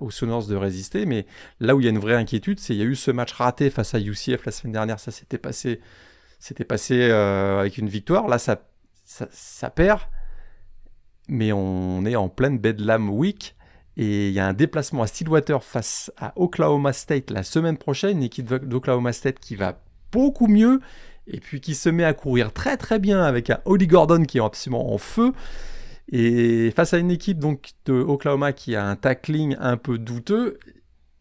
aux 0.00 0.10
Sonors 0.10 0.46
de 0.46 0.56
résister. 0.56 1.04
Mais 1.04 1.26
là 1.60 1.76
où 1.76 1.80
il 1.80 1.84
y 1.84 1.86
a 1.86 1.90
une 1.90 1.98
vraie 1.98 2.14
inquiétude, 2.14 2.60
c'est 2.60 2.68
qu'il 2.68 2.82
y 2.82 2.82
a 2.82 2.86
eu 2.86 2.96
ce 2.96 3.10
match 3.10 3.32
raté 3.32 3.68
face 3.68 3.94
à 3.94 4.00
UCF 4.00 4.46
la 4.46 4.52
semaine 4.52 4.72
dernière. 4.72 4.98
Ça 4.98 5.10
s'était 5.10 5.38
passé, 5.38 5.80
c'était 6.38 6.64
passé 6.64 6.98
euh, 7.02 7.60
avec 7.60 7.76
une 7.76 7.88
victoire. 7.88 8.26
Là, 8.26 8.38
ça, 8.38 8.58
ça, 9.04 9.70
perd. 9.70 10.00
Mais 11.28 11.52
on 11.52 12.06
est 12.06 12.16
en 12.16 12.28
pleine 12.28 12.58
Bedlam 12.58 13.10
Week. 13.10 13.54
Et 13.98 14.28
il 14.28 14.34
y 14.34 14.40
a 14.40 14.46
un 14.46 14.54
déplacement 14.54 15.02
à 15.02 15.06
Stillwater 15.06 15.62
face 15.62 16.10
à 16.16 16.32
Oklahoma 16.36 16.94
State 16.94 17.30
la 17.30 17.42
semaine 17.42 17.76
prochaine, 17.76 18.16
une 18.16 18.22
équipe 18.22 18.46
d'Oklahoma 18.46 19.12
State 19.12 19.38
qui 19.38 19.54
va 19.56 19.82
beaucoup 20.10 20.46
mieux 20.46 20.80
et 21.26 21.40
puis 21.40 21.60
qui 21.60 21.74
se 21.74 21.88
met 21.88 22.04
à 22.04 22.14
courir 22.14 22.52
très 22.52 22.76
très 22.76 22.98
bien 22.98 23.22
avec 23.22 23.50
un 23.50 23.60
Holly 23.64 23.86
Gordon 23.86 24.24
qui 24.24 24.38
est 24.38 24.42
absolument 24.42 24.92
en 24.92 24.98
feu. 24.98 25.32
Et 26.10 26.70
face 26.72 26.94
à 26.94 26.98
une 26.98 27.10
équipe 27.10 27.38
donc 27.38 27.70
de 27.86 27.94
Oklahoma 27.94 28.52
qui 28.52 28.74
a 28.76 28.86
un 28.86 28.96
tackling 28.96 29.56
un 29.60 29.76
peu 29.76 29.98
douteux, 29.98 30.58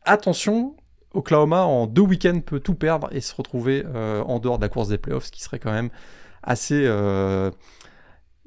attention, 0.03 0.75
Oklahoma 1.13 1.63
en 1.63 1.87
deux 1.87 2.01
week-ends 2.01 2.41
peut 2.41 2.59
tout 2.59 2.75
perdre 2.75 3.07
et 3.11 3.21
se 3.21 3.35
retrouver 3.35 3.83
euh, 3.85 4.21
en 4.23 4.39
dehors 4.39 4.57
de 4.57 4.63
la 4.63 4.69
course 4.69 4.89
des 4.89 4.97
playoffs, 4.97 5.25
ce 5.25 5.31
qui 5.31 5.41
serait 5.41 5.59
quand 5.59 5.71
même 5.71 5.89
assez 6.43 6.83
euh, 6.85 7.51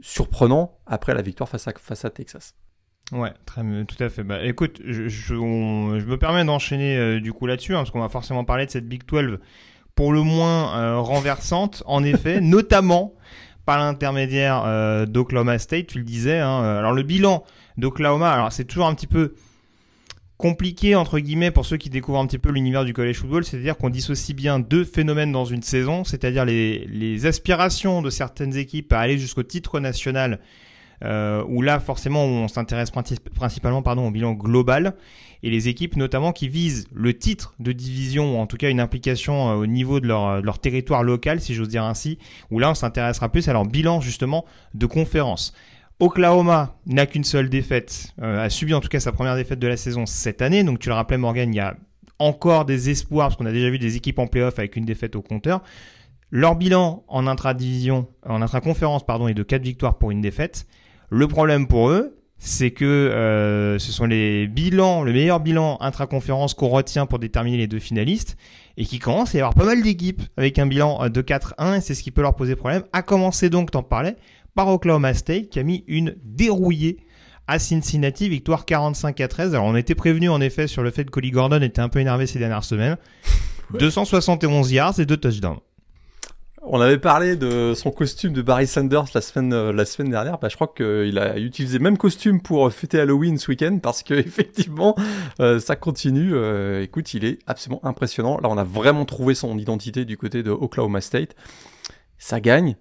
surprenant 0.00 0.78
après 0.86 1.14
la 1.14 1.22
victoire 1.22 1.48
face 1.48 1.68
à, 1.68 1.72
face 1.78 2.04
à 2.04 2.10
Texas. 2.10 2.54
Ouais, 3.12 3.32
tout 3.86 4.02
à 4.02 4.08
fait. 4.08 4.24
Bah, 4.24 4.42
écoute, 4.44 4.80
je, 4.84 5.08
je, 5.08 5.34
me 5.34 6.16
permets 6.16 6.44
d'enchaîner 6.44 6.96
euh, 6.96 7.20
du 7.20 7.32
coup 7.32 7.46
là-dessus, 7.46 7.74
hein, 7.74 7.78
parce 7.78 7.90
qu'on 7.90 8.00
va 8.00 8.08
forcément 8.08 8.44
parler 8.44 8.64
de 8.64 8.70
cette 8.70 8.88
Big 8.88 9.04
12 9.06 9.38
pour 9.94 10.12
le 10.12 10.22
moins 10.22 10.98
renversante, 10.98 11.82
en 11.86 12.02
effet, 12.04 12.40
notamment 12.40 13.14
par 13.66 13.78
l'intermédiaire 13.78 15.06
d'Oklahoma 15.06 15.58
State, 15.58 15.86
tu 15.86 15.98
le 15.98 16.04
disais. 16.04 16.38
Hein, 16.38 16.62
alors 16.62 16.92
le 16.92 17.02
bilan 17.02 17.44
d'Oklahoma, 17.78 18.30
alors 18.30 18.52
c'est 18.52 18.64
toujours 18.64 18.86
un 18.86 18.94
petit 18.94 19.06
peu 19.06 19.34
compliqué 20.36 20.94
entre 20.94 21.18
guillemets 21.20 21.50
pour 21.50 21.64
ceux 21.64 21.76
qui 21.76 21.90
découvrent 21.90 22.18
un 22.18 22.26
petit 22.26 22.38
peu 22.38 22.50
l'univers 22.50 22.84
du 22.84 22.92
college 22.92 23.16
football, 23.16 23.44
c'est-à-dire 23.44 23.76
qu'on 23.76 23.90
dissocie 23.90 24.34
bien 24.34 24.58
deux 24.58 24.84
phénomènes 24.84 25.32
dans 25.32 25.44
une 25.44 25.62
saison, 25.62 26.04
c'est-à-dire 26.04 26.44
les, 26.44 26.86
les, 26.86 27.26
aspirations 27.26 28.02
de 28.02 28.10
certaines 28.10 28.56
équipes 28.56 28.92
à 28.92 29.00
aller 29.00 29.16
jusqu'au 29.16 29.44
titre 29.44 29.80
national, 29.80 30.40
euh, 31.04 31.44
où 31.48 31.62
là 31.62 31.78
forcément 31.80 32.24
on 32.24 32.48
s'intéresse 32.48 32.90
principalement 32.90 33.82
pardon, 33.82 34.08
au 34.08 34.10
bilan 34.10 34.32
global, 34.32 34.96
et 35.44 35.50
les 35.50 35.68
équipes 35.68 35.96
notamment 35.96 36.32
qui 36.32 36.48
visent 36.48 36.88
le 36.94 37.12
titre 37.16 37.54
de 37.60 37.70
division, 37.72 38.34
ou 38.34 38.40
en 38.40 38.46
tout 38.46 38.56
cas 38.56 38.70
une 38.70 38.80
implication 38.80 39.50
euh, 39.50 39.54
au 39.56 39.66
niveau 39.66 40.00
de 40.00 40.06
leur, 40.08 40.58
territoire 40.58 41.02
local, 41.02 41.38
si 41.38 41.54
j'ose 41.54 41.68
dire 41.68 41.84
ainsi, 41.84 42.18
où 42.50 42.58
là 42.58 42.70
on 42.70 42.74
s'intéressera 42.74 43.28
plus 43.28 43.46
à 43.46 43.52
leur 43.52 43.66
bilan 43.66 44.00
justement 44.00 44.46
de 44.72 44.86
conférence. 44.86 45.52
Oklahoma 46.00 46.78
n'a 46.86 47.04
qu'une 47.04 47.24
seule 47.24 47.50
défaite, 47.50 48.14
euh, 48.22 48.42
a 48.42 48.48
subi 48.48 48.72
en 48.72 48.80
tout 48.80 48.88
cas 48.88 49.00
sa 49.00 49.12
première 49.12 49.36
défaite 49.36 49.58
de 49.58 49.66
la 49.66 49.76
saison 49.76 50.06
cette 50.06 50.40
année. 50.40 50.64
Donc 50.64 50.78
tu 50.78 50.88
le 50.88 50.94
rappelais 50.94 51.18
Morgan, 51.18 51.52
il 51.52 51.56
y 51.56 51.60
a 51.60 51.76
encore 52.18 52.64
des 52.64 52.88
espoirs 52.88 53.28
parce 53.28 53.36
qu'on 53.36 53.46
a 53.46 53.52
déjà 53.52 53.68
vu 53.68 53.78
des 53.78 53.96
équipes 53.96 54.20
en 54.20 54.26
playoff 54.26 54.58
avec 54.58 54.76
une 54.76 54.86
défaite 54.86 55.14
au 55.14 55.20
compteur. 55.20 55.62
Leur 56.30 56.56
bilan 56.56 57.04
en 57.06 57.26
intra-division, 57.26 58.08
en 58.26 58.40
intra-conférence 58.40 59.04
pardon, 59.04 59.28
est 59.28 59.34
de 59.34 59.42
4 59.42 59.62
victoires 59.62 59.98
pour 59.98 60.10
une 60.10 60.22
défaite. 60.22 60.66
Le 61.10 61.28
problème 61.28 61.66
pour 61.66 61.90
eux, 61.90 62.16
c'est 62.38 62.72
que 62.72 62.84
euh, 62.84 63.78
ce 63.78 63.92
sont 63.92 64.06
les 64.06 64.46
bilans, 64.46 65.02
le 65.02 65.12
meilleur 65.12 65.40
bilan 65.40 65.78
intra-conférence 65.80 66.54
qu'on 66.54 66.68
retient 66.68 67.06
pour 67.06 67.18
déterminer 67.18 67.56
les 67.56 67.66
deux 67.66 67.78
finalistes 67.78 68.36
et 68.76 68.84
qui 68.84 68.98
commence 68.98 69.34
à 69.34 69.38
y 69.38 69.40
avoir 69.40 69.54
pas 69.54 69.64
mal 69.64 69.82
d'équipes 69.82 70.22
avec 70.36 70.58
un 70.58 70.66
bilan 70.66 71.08
de 71.08 71.22
4-1 71.22 71.78
et 71.78 71.80
c'est 71.80 71.94
ce 71.94 72.02
qui 72.02 72.10
peut 72.10 72.22
leur 72.22 72.36
poser 72.36 72.56
problème. 72.56 72.82
À 72.92 73.02
commencer 73.02 73.48
donc, 73.50 73.70
t'en 73.70 73.82
parlais, 73.82 74.16
par 74.54 74.68
Oklahoma 74.68 75.14
State 75.14 75.48
qui 75.48 75.58
a 75.58 75.62
mis 75.62 75.84
une 75.86 76.16
dérouillée 76.22 76.98
à 77.46 77.58
Cincinnati, 77.58 78.28
victoire 78.28 78.64
45 78.64 79.20
à 79.20 79.28
13. 79.28 79.54
Alors 79.54 79.66
on 79.66 79.76
était 79.76 79.94
prévenu 79.94 80.28
en 80.28 80.40
effet 80.40 80.66
sur 80.66 80.82
le 80.82 80.90
fait 80.90 81.04
que 81.04 81.10
Collie 81.10 81.30
Gordon 81.30 81.60
était 81.62 81.80
un 81.80 81.88
peu 81.88 82.00
énervé 82.00 82.26
ces 82.26 82.38
dernières 82.38 82.64
semaines. 82.64 82.96
271 83.78 84.72
yards 84.72 85.00
et 85.00 85.06
deux 85.06 85.16
touchdowns. 85.16 85.58
On 86.66 86.80
avait 86.80 86.98
parlé 86.98 87.36
de 87.36 87.74
son 87.74 87.90
costume 87.90 88.32
de 88.32 88.40
Barry 88.40 88.66
Sanders 88.66 89.04
la 89.14 89.20
semaine, 89.20 89.52
euh, 89.52 89.72
dernière. 90.10 90.38
Bah, 90.38 90.48
je 90.48 90.54
crois 90.54 90.72
qu'il 90.74 91.18
a 91.18 91.38
utilisé 91.38 91.78
le 91.78 91.84
même 91.84 91.98
costume 91.98 92.40
pour 92.40 92.72
fêter 92.72 92.98
Halloween 92.98 93.36
ce 93.36 93.50
week-end 93.50 93.78
parce 93.82 94.02
que 94.02 94.14
effectivement, 94.18 94.96
euh, 95.40 95.60
ça 95.60 95.76
continue. 95.76 96.34
Euh, 96.34 96.82
écoute, 96.82 97.12
il 97.12 97.24
est 97.24 97.38
absolument 97.46 97.84
impressionnant. 97.84 98.38
Là, 98.40 98.48
on 98.48 98.56
a 98.56 98.64
vraiment 98.64 99.04
trouvé 99.04 99.34
son 99.34 99.58
identité 99.58 100.04
du 100.04 100.16
côté 100.16 100.42
de 100.42 100.50
Oklahoma 100.50 101.00
State. 101.00 101.36
Ça 102.18 102.40
gagne 102.40 102.76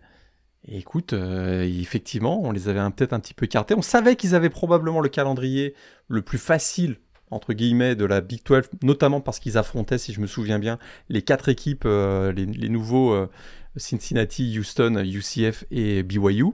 écoute, 0.68 1.14
euh, 1.14 1.64
effectivement, 1.64 2.42
on 2.42 2.52
les 2.52 2.70
avait 2.70 2.80
peut-être 2.92 3.14
un 3.14 3.20
petit 3.20 3.34
peu 3.34 3.46
écartés. 3.46 3.76
On 3.76 3.82
savait 3.82 4.16
qu'ils 4.16 4.36
avaient 4.36 4.50
probablement 4.50 5.02
le 5.02 5.10
calendrier 5.10 5.76
le 6.08 6.22
plus 6.22 6.38
facile 6.38 6.98
entre 7.32 7.54
guillemets 7.54 7.96
de 7.96 8.06
la 8.06 8.22
Big 8.22 8.42
12, 8.46 8.70
notamment 8.84 9.20
parce 9.20 9.40
qu'ils 9.40 9.58
affrontaient, 9.58 9.98
si 9.98 10.14
je 10.14 10.22
me 10.22 10.28
souviens 10.28 10.60
bien, 10.60 10.78
les 11.10 11.24
quatre 11.24 11.50
équipes, 11.50 11.84
euh, 11.86 12.32
les, 12.32 12.70
nouveaux 12.70 13.12
euh, 13.12 13.28
Cincinnati, 13.76 14.58
Houston, 14.58 15.04
UCF 15.04 15.66
et 15.72 16.04
BYU. 16.04 16.54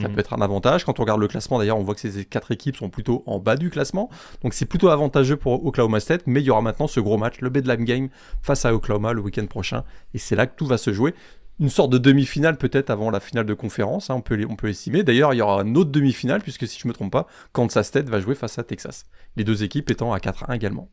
Ça 0.00 0.08
mhm. 0.08 0.14
peut 0.14 0.20
être 0.20 0.32
un 0.32 0.40
avantage. 0.40 0.84
Quand 0.84 0.98
on 1.00 1.02
regarde 1.02 1.20
le 1.20 1.28
classement, 1.28 1.58
d'ailleurs, 1.58 1.78
on 1.78 1.82
voit 1.82 1.94
que 1.94 2.00
ces 2.00 2.24
quatre 2.24 2.50
équipes 2.50 2.76
sont 2.76 2.88
plutôt 2.88 3.22
en 3.26 3.38
bas 3.38 3.56
du 3.56 3.68
classement. 3.68 4.08
Donc 4.42 4.54
c'est 4.54 4.64
plutôt 4.64 4.88
avantageux 4.88 5.36
pour 5.36 5.66
Oklahoma 5.66 6.00
State. 6.00 6.22
Mais 6.26 6.40
il 6.40 6.46
y 6.46 6.50
aura 6.50 6.62
maintenant 6.62 6.86
ce 6.86 6.98
gros 6.98 7.18
match, 7.18 7.40
le 7.40 7.50
Bedlam 7.50 7.84
Game, 7.84 8.08
face 8.42 8.64
à 8.64 8.74
Oklahoma 8.74 9.12
le 9.12 9.20
week-end 9.20 9.46
prochain. 9.46 9.84
Et 10.14 10.18
c'est 10.18 10.34
là 10.34 10.46
que 10.46 10.56
tout 10.56 10.66
va 10.66 10.78
se 10.78 10.92
jouer 10.92 11.14
une 11.60 11.68
sorte 11.68 11.90
de 11.90 11.98
demi-finale 11.98 12.56
peut-être 12.56 12.90
avant 12.90 13.10
la 13.10 13.20
finale 13.20 13.46
de 13.46 13.54
conférence, 13.54 14.10
hein, 14.10 14.14
on 14.16 14.20
peut 14.20 14.44
on 14.48 14.56
peut 14.56 14.68
estimer. 14.68 15.02
D'ailleurs, 15.04 15.32
il 15.32 15.36
y 15.36 15.42
aura 15.42 15.62
une 15.62 15.76
autre 15.76 15.90
demi-finale 15.90 16.40
puisque 16.40 16.66
si 16.66 16.80
je 16.80 16.88
me 16.88 16.92
trompe 16.92 17.12
pas, 17.12 17.26
Kansas 17.52 17.86
State 17.86 18.08
va 18.08 18.20
jouer 18.20 18.34
face 18.34 18.58
à 18.58 18.64
Texas. 18.64 19.04
Les 19.36 19.44
deux 19.44 19.62
équipes 19.62 19.90
étant 19.90 20.12
à 20.12 20.18
4-1 20.18 20.54
également. 20.54 20.88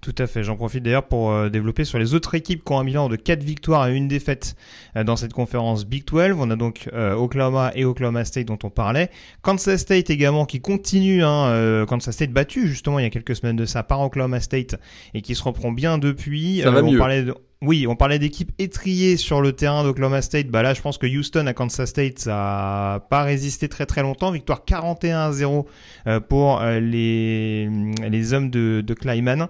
Tout 0.00 0.14
à 0.16 0.26
fait. 0.26 0.42
J'en 0.42 0.56
profite 0.56 0.82
d'ailleurs 0.82 1.06
pour 1.06 1.30
euh, 1.30 1.50
développer 1.50 1.84
sur 1.84 1.98
les 1.98 2.14
autres 2.14 2.34
équipes 2.34 2.64
qui 2.64 2.72
ont 2.72 2.78
un 2.78 2.84
bilan 2.84 3.10
de 3.10 3.16
4 3.16 3.42
victoires 3.42 3.86
et 3.86 3.94
une 3.94 4.08
défaite 4.08 4.56
euh, 4.96 5.04
dans 5.04 5.16
cette 5.16 5.34
conférence 5.34 5.84
Big 5.84 6.06
12. 6.06 6.36
On 6.38 6.50
a 6.50 6.56
donc 6.56 6.88
euh, 6.94 7.12
Oklahoma 7.14 7.70
et 7.74 7.84
Oklahoma 7.84 8.24
State 8.24 8.46
dont 8.46 8.58
on 8.62 8.70
parlait. 8.70 9.10
Kansas 9.42 9.78
State 9.78 10.08
également 10.08 10.46
qui 10.46 10.60
continue. 10.60 11.22
Hein, 11.22 11.84
Kansas 11.86 12.14
State 12.14 12.30
battu 12.30 12.66
justement 12.66 12.98
il 12.98 13.02
y 13.02 13.06
a 13.06 13.10
quelques 13.10 13.36
semaines 13.36 13.56
de 13.56 13.66
ça 13.66 13.82
par 13.82 14.00
Oklahoma 14.00 14.40
State 14.40 14.76
et 15.12 15.20
qui 15.20 15.34
se 15.34 15.42
reprend 15.42 15.70
bien 15.70 15.98
depuis. 15.98 16.60
Ça 16.62 16.70
va 16.70 16.80
mieux. 16.80 16.96
parlait 16.96 17.22
de... 17.22 17.34
Oui, 17.60 17.86
on 17.86 17.94
parlait 17.94 18.18
d'équipes 18.18 18.52
étriées 18.58 19.18
sur 19.18 19.42
le 19.42 19.52
terrain 19.52 19.84
d'Oklahoma 19.84 20.22
State. 20.22 20.46
Bah 20.46 20.62
là, 20.62 20.72
je 20.72 20.80
pense 20.80 20.96
que 20.96 21.06
Houston 21.06 21.46
à 21.46 21.52
Kansas 21.52 21.90
State, 21.90 22.20
ça 22.20 22.94
a 22.94 23.00
pas 23.00 23.22
résisté 23.22 23.68
très 23.68 23.84
très 23.84 24.00
longtemps. 24.00 24.30
Victoire 24.30 24.64
41 24.64 25.18
à 25.18 25.32
0 25.32 25.68
pour 26.30 26.62
les, 26.62 27.68
les 28.08 28.32
hommes 28.32 28.48
de, 28.48 28.80
de 28.80 28.94
Kleiman. 28.94 29.46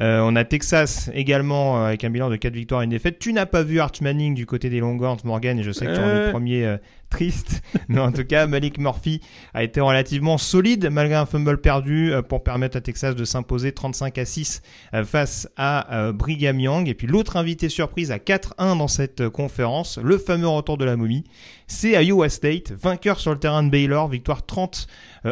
Euh, 0.00 0.20
on 0.22 0.36
a 0.36 0.44
Texas 0.44 1.10
également 1.14 1.78
euh, 1.78 1.86
avec 1.86 2.04
un 2.04 2.10
bilan 2.10 2.28
de 2.28 2.36
4 2.36 2.52
victoires 2.52 2.82
et 2.82 2.84
une 2.84 2.90
défaite. 2.90 3.18
Tu 3.18 3.32
n'as 3.32 3.46
pas 3.46 3.62
vu 3.62 3.80
Arch 3.80 4.00
Manning 4.02 4.34
du 4.34 4.44
côté 4.44 4.68
des 4.68 4.80
Longhorns, 4.80 5.20
Morgan, 5.24 5.58
et 5.58 5.62
je 5.62 5.72
sais 5.72 5.86
que 5.86 5.94
tu 5.94 6.00
es 6.00 6.26
le 6.26 6.30
premier 6.30 6.64
euh, 6.64 6.76
triste. 7.08 7.62
Mais 7.88 8.00
en 8.00 8.12
tout 8.12 8.24
cas, 8.24 8.46
Malik 8.46 8.78
Murphy 8.78 9.20
a 9.54 9.62
été 9.62 9.80
relativement 9.80 10.38
solide 10.38 10.88
malgré 10.90 11.16
un 11.16 11.26
fumble 11.26 11.60
perdu 11.60 12.12
pour 12.28 12.42
permettre 12.42 12.76
à 12.76 12.80
Texas 12.80 13.14
de 13.14 13.24
s'imposer 13.24 13.72
35 13.72 14.18
à 14.18 14.24
6 14.24 14.62
face 15.04 15.48
à 15.56 16.12
Brigham 16.12 16.60
Young. 16.60 16.88
Et 16.88 16.94
puis 16.94 17.06
l'autre 17.06 17.36
invité 17.36 17.68
surprise 17.68 18.10
à 18.10 18.18
4-1 18.18 18.78
dans 18.78 18.88
cette 18.88 19.28
conférence, 19.28 19.98
le 20.02 20.18
fameux 20.18 20.48
retour 20.48 20.78
de 20.78 20.84
la 20.84 20.96
momie, 20.96 21.24
c'est 21.66 22.04
Iowa 22.04 22.28
State, 22.28 22.72
vainqueur 22.72 23.18
sur 23.18 23.32
le 23.32 23.38
terrain 23.38 23.62
de 23.62 23.70
Baylor, 23.70 24.08
victoire 24.08 24.44
30 24.44 24.86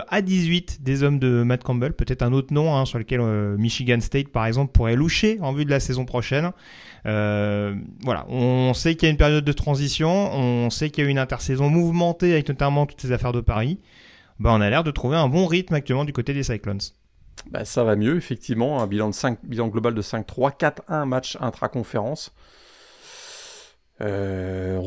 à 0.08 0.22
18 0.22 0.82
des 0.82 1.02
hommes 1.02 1.18
de 1.18 1.42
Matt 1.42 1.62
Campbell. 1.62 1.92
Peut-être 1.92 2.22
un 2.22 2.32
autre 2.32 2.52
nom 2.52 2.74
hein, 2.74 2.84
sur 2.84 2.98
lequel 2.98 3.20
Michigan 3.58 4.00
State, 4.00 4.28
par 4.28 4.46
exemple, 4.46 4.72
pourrait 4.72 4.96
loucher 4.96 5.38
en 5.40 5.52
vue 5.52 5.64
de 5.64 5.70
la 5.70 5.80
saison 5.80 6.04
prochaine. 6.04 6.50
Euh, 7.06 7.74
voilà, 8.02 8.26
on 8.28 8.72
sait 8.72 8.94
qu'il 8.94 9.06
y 9.06 9.08
a 9.08 9.10
une 9.10 9.18
période 9.18 9.44
de 9.44 9.52
transition, 9.52 10.32
on 10.34 10.70
sait 10.70 10.88
qu'il 10.88 11.04
y 11.04 11.06
a 11.06 11.10
une 11.10 11.18
intersaison 11.18 11.63
mouvementée 11.68 12.33
avec 12.33 12.49
notamment 12.49 12.87
toutes 12.87 13.00
ces 13.00 13.12
affaires 13.12 13.33
de 13.33 13.40
Paris. 13.40 13.80
Bah, 14.40 14.52
on 14.52 14.61
a 14.61 14.68
l'air 14.68 14.85
de 14.85 14.90
trouver 14.90 15.16
un 15.16 15.28
bon 15.28 15.47
rythme 15.47 15.75
actuellement 15.75 16.04
du 16.04 16.12
côté 16.12 16.35
des 16.35 16.42
Cyclones. 16.42 16.80
Bah, 17.50 17.64
ça 17.64 17.85
va 17.85 17.97
mieux, 17.97 18.16
effectivement. 18.16 18.83
Un 18.83 18.87
bilan, 18.87 19.11
de 19.11 19.14
5, 19.14 19.38
bilan 19.44 19.68
global 19.68 19.94
de 19.94 20.02
5-3, 20.02 20.56
4-1 20.59 21.04
match 21.06 21.37
intra-conférence. 21.40 22.35
Euh, 24.00 24.80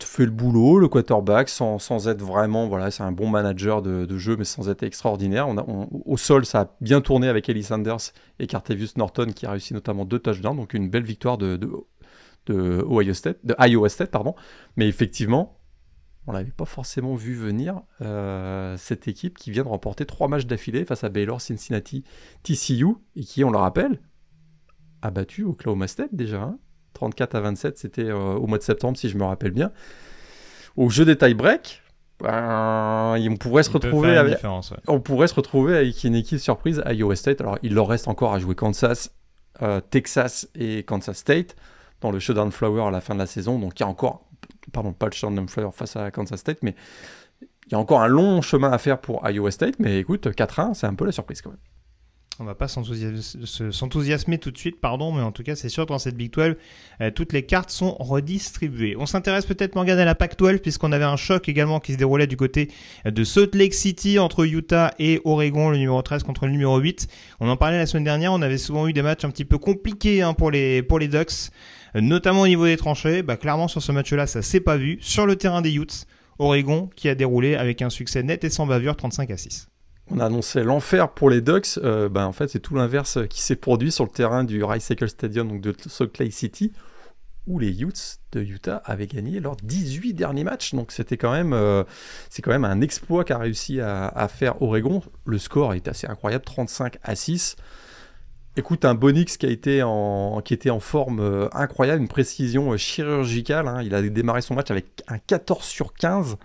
fait 0.00 0.24
le 0.24 0.30
boulot, 0.30 0.78
le 0.78 0.88
quarterback, 0.88 1.48
sans, 1.48 1.78
sans 1.78 2.08
être 2.08 2.22
vraiment, 2.22 2.66
voilà, 2.66 2.90
c'est 2.90 3.04
un 3.04 3.12
bon 3.12 3.28
manager 3.28 3.82
de, 3.82 4.18
jeu, 4.18 4.36
mais 4.36 4.44
sans 4.44 4.68
être 4.68 4.82
extraordinaire. 4.82 5.48
Au 6.04 6.16
sol, 6.16 6.44
ça 6.44 6.62
a 6.62 6.76
bien 6.80 7.00
tourné 7.00 7.28
avec 7.28 7.48
Ellie 7.48 7.62
Sanders 7.62 8.12
et 8.40 8.46
Cartevius 8.46 8.96
Norton, 8.96 9.28
qui 9.34 9.46
a 9.46 9.52
réussi 9.52 9.74
notamment 9.74 10.04
deux 10.04 10.18
touchdowns, 10.18 10.56
donc 10.56 10.74
une 10.74 10.90
belle 10.90 11.04
victoire 11.04 11.38
de, 11.38 11.56
de, 12.46 12.84
Ohio 12.90 13.14
State, 13.14 13.38
de 13.44 13.54
Iowa 13.60 13.88
State, 13.88 14.10
pardon. 14.10 14.34
Mais 14.76 14.88
effectivement, 14.88 15.56
on 16.26 16.32
l'avait 16.32 16.52
pas 16.52 16.64
forcément 16.64 17.14
vu 17.14 17.34
venir, 17.34 17.82
euh, 18.00 18.76
cette 18.76 19.08
équipe 19.08 19.38
qui 19.38 19.50
vient 19.50 19.64
de 19.64 19.68
remporter 19.68 20.06
trois 20.06 20.28
matchs 20.28 20.46
d'affilée 20.46 20.84
face 20.84 21.04
à 21.04 21.08
Baylor, 21.08 21.40
Cincinnati, 21.40 22.04
TCU, 22.42 22.94
et 23.16 23.24
qui, 23.24 23.42
on 23.44 23.50
le 23.50 23.58
rappelle, 23.58 24.00
a 25.02 25.10
battu 25.10 25.44
Oklahoma 25.44 25.88
State 25.88 26.14
déjà. 26.14 26.42
Hein 26.42 26.58
34 26.94 27.34
à 27.34 27.40
27, 27.40 27.78
c'était 27.78 28.04
euh, 28.04 28.34
au 28.34 28.46
mois 28.46 28.58
de 28.58 28.62
septembre, 28.62 28.96
si 28.96 29.08
je 29.08 29.16
me 29.16 29.24
rappelle 29.24 29.50
bien. 29.50 29.72
Au 30.76 30.88
jeu 30.88 31.04
des 31.04 31.16
tie-break, 31.16 31.82
ben, 32.20 33.16
on 33.18 33.36
pourrait 33.36 33.64
se 33.64 33.70
retrouver 33.70 34.16
avec, 34.16 34.38
on 34.86 35.00
pourrait 35.00 35.26
se 35.26 35.34
retrouver 35.34 35.76
avec 35.76 36.04
une 36.04 36.14
équipe 36.14 36.38
surprise 36.38 36.80
à 36.84 36.92
Iowa 36.92 37.16
State. 37.16 37.40
Alors, 37.40 37.58
il 37.62 37.74
leur 37.74 37.88
reste 37.88 38.06
encore 38.06 38.32
à 38.32 38.38
jouer 38.38 38.54
Kansas, 38.54 39.12
euh, 39.60 39.80
Texas 39.80 40.48
et 40.54 40.84
Kansas 40.84 41.18
State 41.18 41.56
dans 42.00 42.10
le 42.10 42.18
showdown 42.18 42.52
flower 42.52 42.84
à 42.84 42.90
la 42.90 43.00
fin 43.00 43.14
de 43.14 43.18
la 43.18 43.26
saison. 43.26 43.58
Donc, 43.58 43.78
il 43.80 43.82
y 43.82 43.84
a 43.84 43.88
encore, 43.88 44.28
pardon, 44.70 44.92
pas 44.92 45.06
le 45.06 45.12
showdown 45.12 45.48
flower 45.48 45.72
face 45.72 45.96
à 45.96 46.10
Kansas 46.10 46.40
State, 46.40 46.58
mais 46.62 46.74
il 47.66 47.72
y 47.72 47.74
a 47.74 47.78
encore 47.78 48.02
un 48.02 48.08
long 48.08 48.42
chemin 48.42 48.70
à 48.70 48.78
faire 48.78 49.00
pour 49.00 49.28
Iowa 49.28 49.50
State. 49.50 49.78
Mais 49.78 49.98
écoute, 49.98 50.26
4-1, 50.26 50.74
c'est 50.74 50.86
un 50.86 50.94
peu 50.94 51.04
la 51.04 51.12
surprise 51.12 51.42
quand 51.42 51.50
même. 51.50 51.58
On 52.38 52.44
va 52.44 52.54
pas 52.54 52.66
s'enthousiasmer 52.66 54.38
tout 54.38 54.50
de 54.50 54.56
suite, 54.58 54.80
pardon, 54.80 55.12
mais 55.12 55.20
en 55.20 55.32
tout 55.32 55.42
cas, 55.42 55.54
c'est 55.54 55.68
sûr, 55.68 55.84
dans 55.84 55.98
cette 55.98 56.16
Big 56.16 56.32
12, 56.32 56.54
euh, 57.00 57.10
toutes 57.10 57.34
les 57.34 57.44
cartes 57.44 57.68
sont 57.68 57.94
redistribuées. 57.98 58.96
On 58.98 59.04
s'intéresse 59.04 59.44
peut-être, 59.44 59.74
Morgan, 59.74 59.98
à 59.98 60.06
la 60.06 60.14
Pac 60.14 60.38
12, 60.38 60.60
puisqu'on 60.60 60.92
avait 60.92 61.04
un 61.04 61.16
choc 61.16 61.48
également 61.50 61.78
qui 61.78 61.92
se 61.92 61.98
déroulait 61.98 62.26
du 62.26 62.38
côté 62.38 62.70
de 63.04 63.22
Salt 63.22 63.54
Lake 63.54 63.74
City 63.74 64.18
entre 64.18 64.46
Utah 64.46 64.94
et 64.98 65.20
Oregon, 65.24 65.68
le 65.68 65.76
numéro 65.76 66.00
13 66.00 66.22
contre 66.22 66.46
le 66.46 66.52
numéro 66.52 66.78
8. 66.78 67.06
On 67.40 67.48
en 67.50 67.56
parlait 67.58 67.76
la 67.76 67.86
semaine 67.86 68.04
dernière, 68.04 68.32
on 68.32 68.40
avait 68.40 68.58
souvent 68.58 68.88
eu 68.88 68.94
des 68.94 69.02
matchs 69.02 69.24
un 69.24 69.30
petit 69.30 69.44
peu 69.44 69.58
compliqués 69.58 70.22
hein, 70.22 70.32
pour, 70.32 70.50
les, 70.50 70.82
pour 70.82 70.98
les 70.98 71.08
Ducks, 71.08 71.50
euh, 71.96 72.00
notamment 72.00 72.42
au 72.42 72.48
niveau 72.48 72.64
des 72.64 72.78
tranchées. 72.78 73.22
Bah, 73.22 73.36
clairement, 73.36 73.68
sur 73.68 73.82
ce 73.82 73.92
match-là, 73.92 74.26
ça 74.26 74.40
s'est 74.40 74.60
pas 74.60 74.78
vu. 74.78 74.96
Sur 75.02 75.26
le 75.26 75.36
terrain 75.36 75.60
des 75.60 75.74
Utes, 75.74 76.06
Oregon 76.38 76.88
qui 76.96 77.10
a 77.10 77.14
déroulé 77.14 77.56
avec 77.56 77.82
un 77.82 77.90
succès 77.90 78.22
net 78.22 78.42
et 78.42 78.50
sans 78.50 78.66
bavure, 78.66 78.96
35 78.96 79.30
à 79.30 79.36
6 79.36 79.71
on 80.10 80.18
a 80.18 80.26
annoncé 80.26 80.62
l'enfer 80.62 81.10
pour 81.10 81.30
les 81.30 81.40
Ducks, 81.40 81.78
euh, 81.78 82.08
ben, 82.08 82.26
en 82.26 82.32
fait 82.32 82.48
c'est 82.48 82.60
tout 82.60 82.74
l'inverse 82.74 83.18
qui 83.28 83.40
s'est 83.40 83.56
produit 83.56 83.92
sur 83.92 84.04
le 84.04 84.10
terrain 84.10 84.44
du 84.44 84.62
Rice 84.64 84.92
Stadium 85.06 85.60
de 85.60 85.74
Salt 85.88 86.18
Lake 86.18 86.32
City, 86.32 86.72
où 87.46 87.58
les 87.58 87.82
Utes 87.82 88.18
de 88.32 88.40
Utah 88.40 88.82
avaient 88.84 89.06
gagné 89.06 89.40
leurs 89.40 89.56
18 89.56 90.14
derniers 90.14 90.44
matchs. 90.44 90.74
Donc 90.74 90.92
c'était 90.92 91.16
quand 91.16 91.32
même, 91.32 91.52
euh, 91.52 91.84
c'est 92.30 92.42
quand 92.42 92.50
même 92.50 92.64
un 92.64 92.80
exploit 92.80 93.24
qu'a 93.24 93.38
réussi 93.38 93.80
à, 93.80 94.28
faire 94.28 94.60
Oregon. 94.62 95.02
Le 95.24 95.38
score 95.38 95.74
est 95.74 95.88
assez 95.88 96.06
incroyable, 96.06 96.44
35 96.44 96.98
à 97.02 97.14
6. 97.14 97.56
Écoute, 98.56 98.84
un 98.84 98.94
Bonix 98.94 99.38
qui, 99.38 99.46
était 99.46 99.82
en 99.82 100.42
forme 100.80 101.20
euh, 101.20 101.48
incroyable, 101.52 102.02
une 102.02 102.08
précision 102.08 102.76
chirurgicale. 102.76 103.66
Hein. 103.66 103.82
Il 103.82 103.94
a 103.94 104.02
démarré 104.02 104.42
son 104.42 104.54
match 104.54 104.70
avec 104.70 105.02
un 105.08 105.18
14 105.18 105.64
sur 105.64 105.94
15 105.94 106.36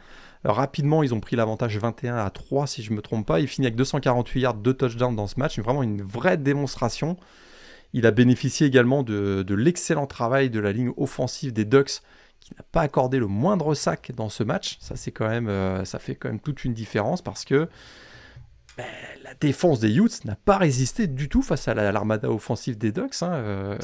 rapidement, 0.51 1.04
ils 1.04 1.13
ont 1.13 1.20
pris 1.20 1.36
l'avantage 1.36 1.77
21 1.77 2.18
à 2.18 2.30
3, 2.30 2.68
si 2.68 2.84
je 2.84 2.92
ne 2.92 2.96
me 2.98 3.01
trompe 3.01 3.25
pas. 3.25 3.39
Il 3.39 3.48
finit 3.48 3.68
avec 3.68 3.75
248 3.75 4.39
yards, 4.39 4.54
2 4.56 4.74
touchdowns 4.74 5.16
dans 5.16 5.27
ce 5.27 5.39
match. 5.39 5.60
Vraiment 5.60 5.84
une 5.84 6.01
vraie 6.01 6.38
démonstration. 6.38 7.18
Il 7.94 8.06
a 8.06 8.12
bénéficié 8.12 8.68
également 8.68 9.04
de, 9.04 9.46
l'excellent 9.54 10.08
travail 10.08 10.50
de 10.50 10.60
la 10.60 10.72
ligne 10.72 10.92
offensive 10.98 11.54
des 11.54 11.66
Ducks, 11.66 12.01
qui 12.39 12.54
n'a 12.58 12.63
pas 12.72 12.82
accordé 12.82 13.20
le 13.20 13.27
moindre 13.27 13.74
sac 13.74 14.12
dans 14.16 14.30
ce 14.30 14.44
match. 14.44 14.77
Ça, 14.80 14.96
c'est 14.96 15.12
quand 15.12 15.27
même, 15.27 15.50
euh, 15.50 15.84
ça 15.86 16.00
fait 16.00 16.16
quand 16.16 16.30
même 16.30 16.39
toute 16.39 16.63
une 16.63 16.74
différence 16.74 17.22
parce 17.22 17.44
que 17.44 17.68
ben, 18.77 18.86
la 19.24 19.34
défense 19.34 19.80
des 19.80 19.98
Utes 19.98 20.24
n'a 20.25 20.36
pas 20.36 20.58
résisté 20.58 21.08
du 21.08 21.30
tout 21.30 21.42
face 21.42 21.68
à 21.68 21.74
l'armada 21.74 22.30
offensive 22.30 22.77
des 22.77 22.92
Ducks. 22.92 23.16
Hein. 23.22 23.34
Euh, 23.34 23.77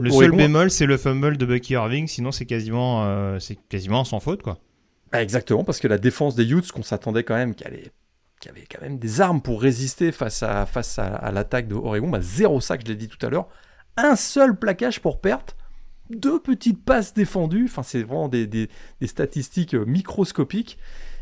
le 0.00 0.10
seul 0.10 0.32
bémol, 0.32 0.70
c'est 0.70 0.86
le 0.86 0.96
fumble 0.96 1.36
de 1.36 1.46
Bucky 1.46 1.74
Irving. 1.74 2.08
Sinon, 2.08 2.32
c'est 2.32 2.46
quasiment, 2.46 3.04
euh, 3.04 3.38
c'est 3.38 3.56
quasiment 3.68 4.04
sans 4.04 4.18
faute, 4.18 4.42
quoi. 4.42 4.58
Bah, 5.12 5.22
exactement, 5.22 5.62
parce 5.62 5.78
que 5.78 5.88
la 5.88 5.98
défense 5.98 6.34
des 6.34 6.50
Utes, 6.50 6.72
qu'on 6.72 6.82
s'attendait 6.82 7.22
quand 7.22 7.34
même 7.34 7.54
qu'elle 7.54 7.90
avait 8.48 8.66
quand 8.66 8.80
même 8.80 8.98
des 8.98 9.20
armes 9.20 9.42
pour 9.42 9.60
résister 9.60 10.10
face 10.10 10.42
à, 10.42 11.30
l'attaque 11.32 11.68
de 11.68 11.74
Oregon, 11.74 12.08
bah, 12.08 12.20
zéro 12.22 12.60
sac, 12.60 12.80
je 12.82 12.88
l'ai 12.88 12.96
dit 12.96 13.08
tout 13.08 13.24
à 13.24 13.28
l'heure, 13.28 13.48
un 13.98 14.16
seul 14.16 14.56
plaquage 14.56 15.00
pour 15.00 15.20
perte, 15.20 15.54
deux 16.08 16.40
petites 16.40 16.82
passes 16.82 17.12
défendues, 17.12 17.66
enfin 17.66 17.82
c'est 17.82 18.02
vraiment 18.02 18.28
des, 18.28 18.68
statistiques 19.04 19.74
microscopiques. 19.74 20.78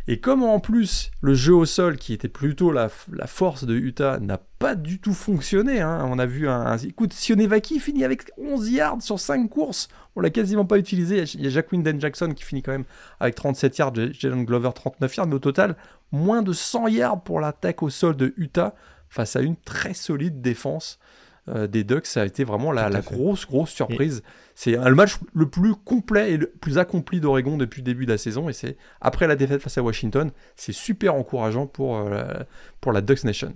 Et 0.09 0.21
comme 0.21 0.42
en 0.42 0.61
plus 0.61 1.11
le 1.21 1.35
jeu 1.35 1.54
au 1.54 1.64
sol, 1.64 1.97
qui 1.97 2.12
était 2.12 2.28
plutôt 2.28 2.73
la, 2.73 2.88
force 2.88 3.64
de 3.64 3.75
Utah, 3.75 4.19
n'a 4.19 4.38
pas 4.59 4.75
du 4.75 4.99
tout 4.99 5.12
fonctionné, 5.12 5.80
hein. 5.80 6.07
on 6.11 6.19
a 6.19 6.26
vu 6.26 6.49
un, 6.49 6.76
Écoute, 6.78 7.12
Sionevaki 7.12 7.80
finit 7.80 8.04
avec 8.04 8.30
11 8.38 8.71
yards 8.71 9.02
sur 9.02 9.21
5 9.21 9.49
courses, 9.49 9.88
on 10.16 10.21
l'a 10.21 10.30
quasiment 10.30 10.64
pas 10.64 10.78
utilisé. 10.78 11.25
Il 11.35 11.42
y 11.42 11.47
a 11.47 11.50
Jacqueline 11.50 11.83
Den 11.83 12.00
Jackson 12.00 12.33
qui 12.35 12.45
finit 12.45 12.62
quand 12.62 12.73
même 12.73 12.85
avec 13.21 13.35
37 13.35 13.78
yards, 13.78 13.95
Jalen 14.12 14.45
Glover 14.45 14.71
39 14.75 15.16
yards, 15.16 15.26
mais 15.26 15.35
au 15.35 15.40
total, 15.40 15.76
moins 16.12 16.42
de 16.42 16.52
100 16.52 16.88
yards 16.88 17.23
pour 17.23 17.40
l'attaque 17.40 17.83
au 17.83 17.90
sol 17.90 18.16
de 18.16 18.35
Utah 18.37 18.75
face 19.09 19.37
à 19.37 19.40
une 19.40 19.57
très 19.57 19.95
solide 19.95 20.40
défense 20.40 20.99
euh, 21.49 21.66
des 21.66 21.85
Ducks. 21.85 22.06
Ça 22.06 22.23
a 22.23 22.26
été 22.26 22.44
vraiment 22.44 22.73
la, 22.73 22.90
grosse, 23.00 23.47
grosse 23.47 23.70
surprise. 23.70 24.23
C'est 24.54 24.73
le 24.73 24.94
match 24.94 25.16
le 25.32 25.49
plus 25.49 25.75
complet 25.75 26.32
et 26.32 26.37
le 26.37 26.47
plus 26.49 26.78
accompli 26.78 27.20
d'Oregon 27.20 27.57
depuis 27.57 27.81
le 27.81 27.87
début 27.87 28.07
de 28.07 28.12
la 28.12 28.18
saison. 28.18 28.48
Et 28.48 28.53
c'est 28.53 28.76
après 29.00 29.26
la 29.26 29.37
défaite 29.37 29.62
face 29.62 29.79
à 29.79 29.83
Washington, 29.83 30.31
c'est 30.57 30.72
super 30.72 31.14
encourageant 31.14 31.66
pour, 31.66 31.96
euh, 31.96 32.35
pour 32.81 32.92
la 32.92 33.00
Ducks 33.00 33.24
Nation. 33.24 33.55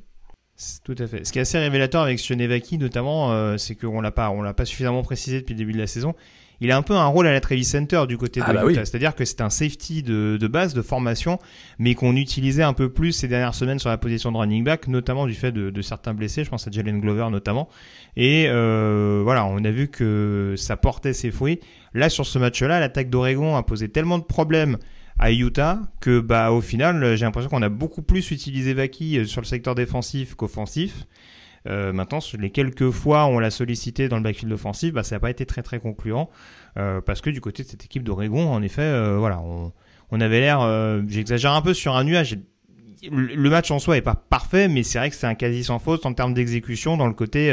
Tout 0.84 0.94
à 0.98 1.06
fait. 1.06 1.24
Ce 1.24 1.32
qui 1.32 1.38
est 1.38 1.42
assez 1.42 1.58
révélateur 1.58 2.02
avec 2.02 2.20
Sionevaki 2.20 2.78
notamment, 2.78 3.32
euh, 3.32 3.56
c'est 3.56 3.74
qu'on 3.74 4.00
l'a 4.00 4.12
pas, 4.12 4.30
on 4.30 4.40
l'a 4.40 4.54
pas 4.54 4.64
suffisamment 4.64 5.02
précisé 5.02 5.40
depuis 5.40 5.54
le 5.54 5.58
début 5.58 5.72
de 5.72 5.78
la 5.78 5.88
saison 5.88 6.14
il 6.60 6.70
a 6.70 6.76
un 6.76 6.82
peu 6.82 6.94
un 6.94 7.06
rôle 7.06 7.26
à 7.26 7.32
la 7.32 7.40
Travis 7.40 7.64
Center 7.64 8.04
du 8.08 8.16
côté 8.16 8.40
de 8.40 8.46
ah 8.48 8.52
bah 8.52 8.64
Utah. 8.68 8.84
C'est-à-dire 8.84 9.14
que 9.14 9.24
c'est 9.24 9.40
un 9.40 9.50
safety 9.50 10.02
de, 10.02 10.46
base, 10.46 10.74
de 10.74 10.82
formation, 10.82 11.38
mais 11.78 11.94
qu'on 11.94 12.16
utilisait 12.16 12.62
un 12.62 12.72
peu 12.72 12.88
plus 12.88 13.12
ces 13.12 13.28
dernières 13.28 13.54
semaines 13.54 13.78
sur 13.78 13.90
la 13.90 13.98
position 13.98 14.32
de 14.32 14.36
running 14.36 14.64
back, 14.64 14.88
notamment 14.88 15.26
du 15.26 15.34
fait 15.34 15.52
de, 15.52 15.82
certains 15.82 16.14
blessés. 16.14 16.44
Je 16.44 16.50
pense 16.50 16.66
à 16.66 16.70
Jalen 16.70 17.00
Glover 17.00 17.28
notamment. 17.30 17.68
Et 18.16 18.46
euh, 18.48 19.20
voilà, 19.24 19.44
on 19.46 19.64
a 19.64 19.70
vu 19.70 19.88
que 19.88 20.54
ça 20.56 20.76
portait 20.76 21.12
ses 21.12 21.30
fruits. 21.30 21.60
Là, 21.92 22.08
sur 22.08 22.26
ce 22.26 22.38
match-là, 22.38 22.80
l'attaque 22.80 23.10
d'Oregon 23.10 23.56
a 23.56 23.62
posé 23.62 23.88
tellement 23.88 24.18
de 24.18 24.24
problèmes 24.24 24.78
à 25.18 25.30
Utah 25.32 25.78
que 26.00 26.18
bah 26.18 26.50
au 26.50 26.60
final 26.60 27.14
j'ai 27.16 27.24
l'impression 27.24 27.48
qu'on 27.48 27.62
a 27.62 27.68
beaucoup 27.68 28.02
plus 28.02 28.32
utilisé 28.32 28.74
Vaki 28.74 29.18
euh, 29.18 29.24
sur 29.24 29.40
le 29.40 29.46
secteur 29.46 29.76
défensif 29.76 30.34
qu'offensif 30.34 31.06
euh, 31.66 31.92
maintenant, 31.92 32.18
les 32.38 32.50
quelques 32.50 32.90
fois 32.90 33.26
où 33.26 33.28
on 33.30 33.38
l'a 33.38 33.50
sollicité 33.50 34.08
dans 34.08 34.16
le 34.16 34.22
backfield 34.22 34.52
offensif, 34.52 34.92
bah, 34.92 35.02
ça 35.02 35.16
n'a 35.16 35.20
pas 35.20 35.30
été 35.30 35.46
très 35.46 35.62
très 35.62 35.78
concluant 35.78 36.30
euh, 36.76 37.00
parce 37.00 37.20
que 37.20 37.30
du 37.30 37.40
côté 37.40 37.62
de 37.62 37.68
cette 37.68 37.84
équipe 37.84 38.02
d'Oregon, 38.02 38.52
en 38.52 38.62
effet, 38.62 38.82
euh, 38.82 39.16
voilà, 39.18 39.40
on, 39.40 40.20
avait 40.20 40.40
l'air, 40.40 40.60
j'exagère 41.08 41.52
un 41.52 41.62
peu 41.62 41.74
sur 41.74 41.96
un 41.96 42.04
nuage. 42.04 42.38
Le 43.10 43.50
match 43.50 43.70
en 43.70 43.80
soi 43.80 43.96
est 43.96 44.02
pas 44.02 44.14
parfait, 44.14 44.68
mais 44.68 44.84
c'est 44.84 44.98
vrai 44.98 45.10
que 45.10 45.16
c'est 45.16 45.26
un 45.26 45.34
quasi 45.34 45.64
sans 45.64 45.80
faute 45.80 46.06
en 46.06 46.14
termes 46.14 46.34
d'exécution 46.34 46.96
dans 46.96 47.08
le 47.08 47.14
côté 47.14 47.50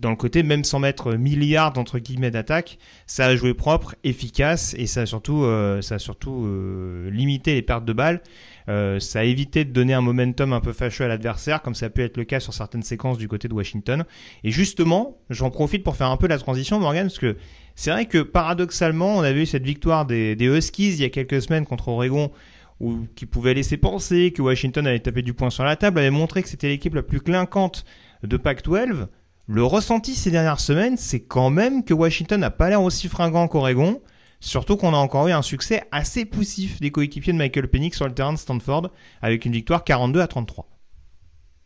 dans 0.00 0.10
le 0.10 0.16
côté, 0.16 0.42
même 0.42 0.64
sans 0.64 0.78
mettre 0.78 1.14
milliards 1.14 1.76
entre 1.78 1.98
guillemets 1.98 2.30
d'attaque, 2.30 2.78
ça 3.06 3.26
a 3.26 3.36
joué 3.36 3.54
propre, 3.54 3.94
efficace 4.04 4.74
et 4.78 4.86
ça 4.86 5.02
a 5.02 5.06
surtout, 5.06 5.44
euh, 5.44 5.80
ça 5.82 5.96
a 5.96 5.98
surtout 5.98 6.44
euh, 6.44 7.10
limité 7.10 7.54
les 7.54 7.62
pertes 7.62 7.84
de 7.84 7.92
balles. 7.92 8.20
Euh, 8.68 8.98
ça 8.98 9.20
a 9.20 9.22
évité 9.22 9.64
de 9.64 9.72
donner 9.72 9.94
un 9.94 10.00
momentum 10.00 10.52
un 10.52 10.60
peu 10.60 10.72
fâcheux 10.72 11.04
à 11.04 11.08
l'adversaire, 11.08 11.62
comme 11.62 11.74
ça 11.74 11.86
a 11.86 11.90
pu 11.90 12.02
être 12.02 12.16
le 12.16 12.24
cas 12.24 12.40
sur 12.40 12.52
certaines 12.52 12.82
séquences 12.82 13.18
du 13.18 13.28
côté 13.28 13.48
de 13.48 13.54
Washington. 13.54 14.04
Et 14.44 14.50
justement, 14.50 15.18
j'en 15.30 15.50
profite 15.50 15.84
pour 15.84 15.96
faire 15.96 16.10
un 16.10 16.16
peu 16.16 16.26
la 16.26 16.38
transition, 16.38 16.80
Morgan, 16.80 17.06
parce 17.06 17.18
que 17.18 17.36
c'est 17.74 17.90
vrai 17.90 18.06
que 18.06 18.18
paradoxalement, 18.18 19.16
on 19.16 19.20
avait 19.20 19.42
eu 19.42 19.46
cette 19.46 19.64
victoire 19.64 20.06
des, 20.06 20.36
Huskies 20.40 20.94
il 20.94 21.00
y 21.00 21.04
a 21.04 21.10
quelques 21.10 21.42
semaines 21.42 21.66
contre 21.66 21.88
Oregon, 21.88 22.32
qui 23.14 23.24
pouvait 23.24 23.54
laisser 23.54 23.76
penser 23.76 24.32
que 24.32 24.42
Washington 24.42 24.86
allait 24.86 24.98
taper 24.98 25.22
du 25.22 25.32
poing 25.32 25.50
sur 25.50 25.64
la 25.64 25.76
table, 25.76 25.98
avait 25.98 26.10
montré 26.10 26.42
que 26.42 26.48
c'était 26.48 26.68
l'équipe 26.68 26.94
la 26.94 27.02
plus 27.02 27.20
clinquante 27.20 27.84
de 28.22 28.36
Pac-12. 28.36 29.06
Le 29.48 29.62
ressenti 29.62 30.14
ces 30.14 30.30
dernières 30.30 30.60
semaines, 30.60 30.96
c'est 30.96 31.20
quand 31.20 31.50
même 31.50 31.84
que 31.84 31.94
Washington 31.94 32.40
n'a 32.40 32.50
pas 32.50 32.68
l'air 32.68 32.82
aussi 32.82 33.08
fringant 33.08 33.46
qu'Oregon. 33.46 34.02
Surtout 34.40 34.76
qu'on 34.76 34.94
a 34.94 34.98
encore 34.98 35.28
eu 35.28 35.32
un 35.32 35.42
succès 35.42 35.84
assez 35.90 36.24
poussif 36.24 36.80
des 36.80 36.90
coéquipiers 36.90 37.32
de 37.32 37.38
Michael 37.38 37.68
Penix 37.68 37.96
sur 37.96 38.06
le 38.06 38.14
terrain 38.14 38.32
de 38.32 38.38
Stanford, 38.38 38.90
avec 39.22 39.44
une 39.44 39.52
victoire 39.52 39.84
42 39.84 40.20
à 40.20 40.26
33. 40.26 40.68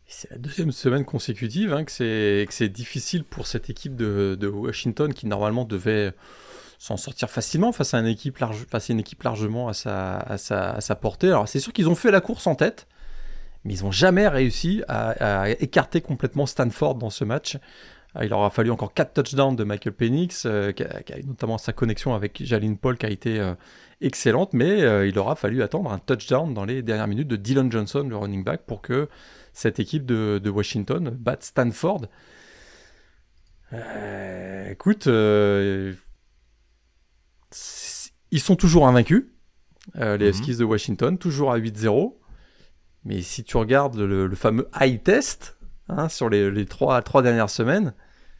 C'est 0.07 0.29
la 0.29 0.37
deuxième 0.37 0.71
semaine 0.71 1.05
consécutive 1.05 1.73
hein, 1.73 1.85
que 1.85 1.91
c'est 1.91 2.69
difficile 2.69 3.23
pour 3.23 3.47
cette 3.47 3.69
équipe 3.69 3.95
de, 3.95 4.47
Washington 4.47 5.13
qui 5.13 5.25
normalement 5.25 5.63
devait 5.63 6.13
s'en 6.79 6.97
sortir 6.97 7.29
facilement 7.29 7.71
face 7.71 7.93
à 7.93 7.99
une 7.99 8.07
équipe, 8.07 8.39
largement 8.39 9.69
à 9.69 9.73
sa, 9.73 10.17
à 10.17 10.81
sa 10.81 10.95
portée. 10.95 11.27
Alors 11.27 11.47
c'est 11.47 11.59
sûr 11.59 11.71
qu'ils 11.71 11.87
ont 11.87 11.95
fait 11.95 12.11
la 12.11 12.19
course 12.19 12.47
en 12.47 12.55
tête, 12.55 12.87
mais 13.63 13.75
ils 13.75 13.83
n'ont 13.83 13.91
jamais 13.91 14.27
réussi 14.27 14.83
à, 14.87 15.49
écarter 15.59 16.01
complètement 16.01 16.45
Stanford 16.45 16.95
dans 16.95 17.09
ce 17.09 17.23
match. 17.23 17.57
Euh, 18.17 18.25
il 18.25 18.33
aura 18.33 18.49
fallu 18.49 18.71
encore 18.71 18.93
4 18.93 19.13
touchdowns 19.13 19.55
de 19.55 19.63
Michael 19.63 19.93
Penix, 19.93 20.45
euh, 20.45 20.71
qui, 20.71 20.83
a, 20.83 21.01
notamment 21.25 21.57
sa 21.57 21.73
connexion 21.73 22.13
avec 22.13 22.41
Jalin 22.43 22.75
Paul 22.75 22.97
qui 22.97 23.05
a 23.05 23.09
été 23.09 23.39
euh, 23.39 23.53
excellente, 24.01 24.53
mais 24.53 25.07
il 25.07 25.17
aura 25.19 25.35
fallu 25.35 25.61
attendre 25.61 25.91
un 25.91 25.99
touchdown 25.99 26.53
dans 26.53 26.65
les 26.65 26.81
dernières 26.81 27.07
minutes 27.07 27.27
de 27.27 27.35
Dylan 27.35 27.71
Johnson, 27.71 28.05
le 28.07 28.17
running 28.17 28.43
back, 28.43 28.65
pour 28.65 28.81
que 28.81 29.07
cette 29.53 29.79
équipe 29.79 30.05
de, 30.05 30.49
Washington 30.49 31.09
batte 31.09 31.43
Stanford. 31.43 32.07
écoute, 34.69 35.05
ils 35.05 35.95
sont 38.39 38.55
toujours 38.55 38.87
invaincus, 38.87 39.27
les. 39.95 40.29
Huskies 40.29 40.57
de 40.57 40.63
Washington, 40.63 41.19
toujours 41.19 41.51
à 41.51 41.59
8-0. 41.59 42.17
Mais 43.03 43.21
si 43.21 43.43
tu 43.43 43.57
regardes 43.57 43.97
le, 43.97 44.35
fameux 44.35 44.67
high 44.79 45.01
test 45.01 45.57
hein, 45.95 46.09
sur 46.09 46.29
les, 46.29 46.51
les 46.51 46.65
trois, 46.65 47.01
trois, 47.01 47.21
dernières 47.21 47.49
semaines, 47.49 47.93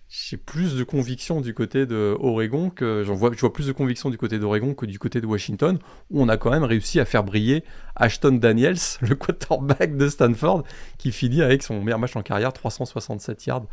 j'ai 0.09 0.35
plus 0.35 0.75
de 0.75 0.83
conviction 0.83 1.39
du 1.39 1.53
côté 1.53 1.85
de 1.85 2.17
Oregon 2.19 2.69
que 2.69 3.03
j'en 3.05 3.13
vois, 3.13 3.31
je 3.33 3.39
vois 3.39 3.53
plus 3.53 3.67
de 3.67 3.71
conviction 3.71 4.09
du 4.09 4.17
côté 4.17 4.39
d'Oregon 4.39 4.73
que 4.73 4.85
du 4.85 4.99
côté 4.99 5.21
de 5.21 5.25
Washington, 5.25 5.79
où 6.09 6.21
on 6.21 6.27
a 6.27 6.35
quand 6.35 6.51
même 6.51 6.65
réussi 6.65 6.99
à 6.99 7.05
faire 7.05 7.23
briller 7.23 7.63
Ashton 7.95 8.33
Daniels, 8.33 8.77
le 9.01 9.15
quarterback 9.15 9.95
de 9.95 10.09
Stanford, 10.09 10.63
qui 10.97 11.11
finit 11.11 11.41
avec 11.41 11.63
son 11.63 11.81
meilleur 11.81 11.99
match 11.99 12.15
en 12.15 12.23
carrière, 12.23 12.51
367 12.51 13.45
yards 13.45 13.67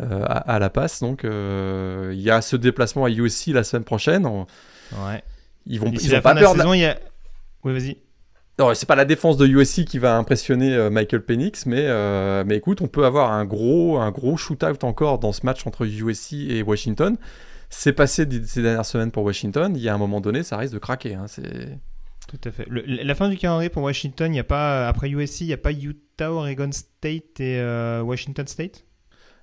euh, 0.00 0.24
à, 0.28 0.58
la 0.58 0.70
passe. 0.70 1.00
Donc 1.00 1.24
euh, 1.24 2.12
il 2.14 2.20
y 2.20 2.30
a 2.30 2.42
ce 2.42 2.56
déplacement 2.56 3.04
à 3.04 3.10
USC 3.10 3.48
la 3.48 3.64
semaine 3.64 3.84
prochaine. 3.84 4.26
Ouais. 4.26 5.22
Ils 5.66 5.80
vont, 5.80 5.90
ils 5.90 6.14
ont 6.14 6.20
pas 6.20 6.34
peur. 6.34 6.56
Saison, 6.56 6.74
y 6.74 6.84
a... 6.84 6.98
Oui, 7.64 7.72
vas-y. 7.72 7.96
Non, 8.60 8.74
c'est 8.74 8.86
pas 8.86 8.94
la 8.94 9.06
défense 9.06 9.38
de 9.38 9.46
USC 9.46 9.86
qui 9.86 9.98
va 9.98 10.18
impressionner 10.18 10.74
euh, 10.74 10.90
Michael 10.90 11.22
Penix, 11.22 11.64
mais, 11.64 11.86
euh, 11.86 12.44
mais 12.46 12.56
écoute, 12.56 12.82
on 12.82 12.88
peut 12.88 13.06
avoir 13.06 13.32
un 13.32 13.46
gros, 13.46 13.96
un 13.96 14.10
gros 14.10 14.36
shootout 14.36 14.84
encore 14.84 15.18
dans 15.18 15.32
ce 15.32 15.46
match 15.46 15.66
entre 15.66 15.86
USC 15.86 16.34
et 16.34 16.62
Washington. 16.62 17.16
C'est 17.70 17.94
passé 17.94 18.28
ces 18.44 18.60
dernières 18.60 18.84
semaines 18.84 19.12
pour 19.12 19.24
Washington. 19.24 19.72
Il 19.74 19.80
y 19.80 19.88
a 19.88 19.94
un 19.94 19.98
moment 19.98 20.20
donné, 20.20 20.42
ça 20.42 20.58
risque 20.58 20.74
de 20.74 20.78
craquer. 20.78 21.14
Hein, 21.14 21.24
c'est... 21.26 21.78
Tout 22.28 22.40
à 22.44 22.52
fait. 22.52 22.66
la 22.68 23.14
fin 23.14 23.30
du 23.30 23.38
calendrier 23.38 23.70
pour 23.70 23.82
Washington, 23.82 24.32
il 24.32 24.36
y 24.36 24.40
a 24.40 24.44
pas 24.44 24.86
après 24.88 25.08
USC, 25.08 25.40
il 25.40 25.46
n'y 25.46 25.52
a 25.54 25.56
pas 25.56 25.72
Utah, 25.72 26.30
Oregon 26.30 26.70
State 26.70 27.40
et 27.40 27.58
euh, 27.58 28.02
Washington 28.02 28.46
State? 28.46 28.84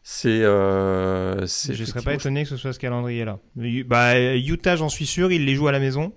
C'est, 0.03 0.43
euh, 0.43 1.47
je 1.47 1.71
ne 1.71 1.85
serais 1.85 2.01
pas 2.03 2.13
étonné 2.13 2.43
que 2.43 2.49
ce 2.49 2.55
soit 2.55 2.71
ce 2.71 2.79
calendrier-là. 2.79 3.39
Bah, 3.87 4.35
Utah, 4.35 4.75
j'en 4.75 4.89
suis 4.89 5.07
sûr, 5.07 5.31
il 5.31 5.43
les 5.43 5.55
joue 5.55 5.67
à 5.67 5.71
la 5.71 5.79
maison. 5.79 6.13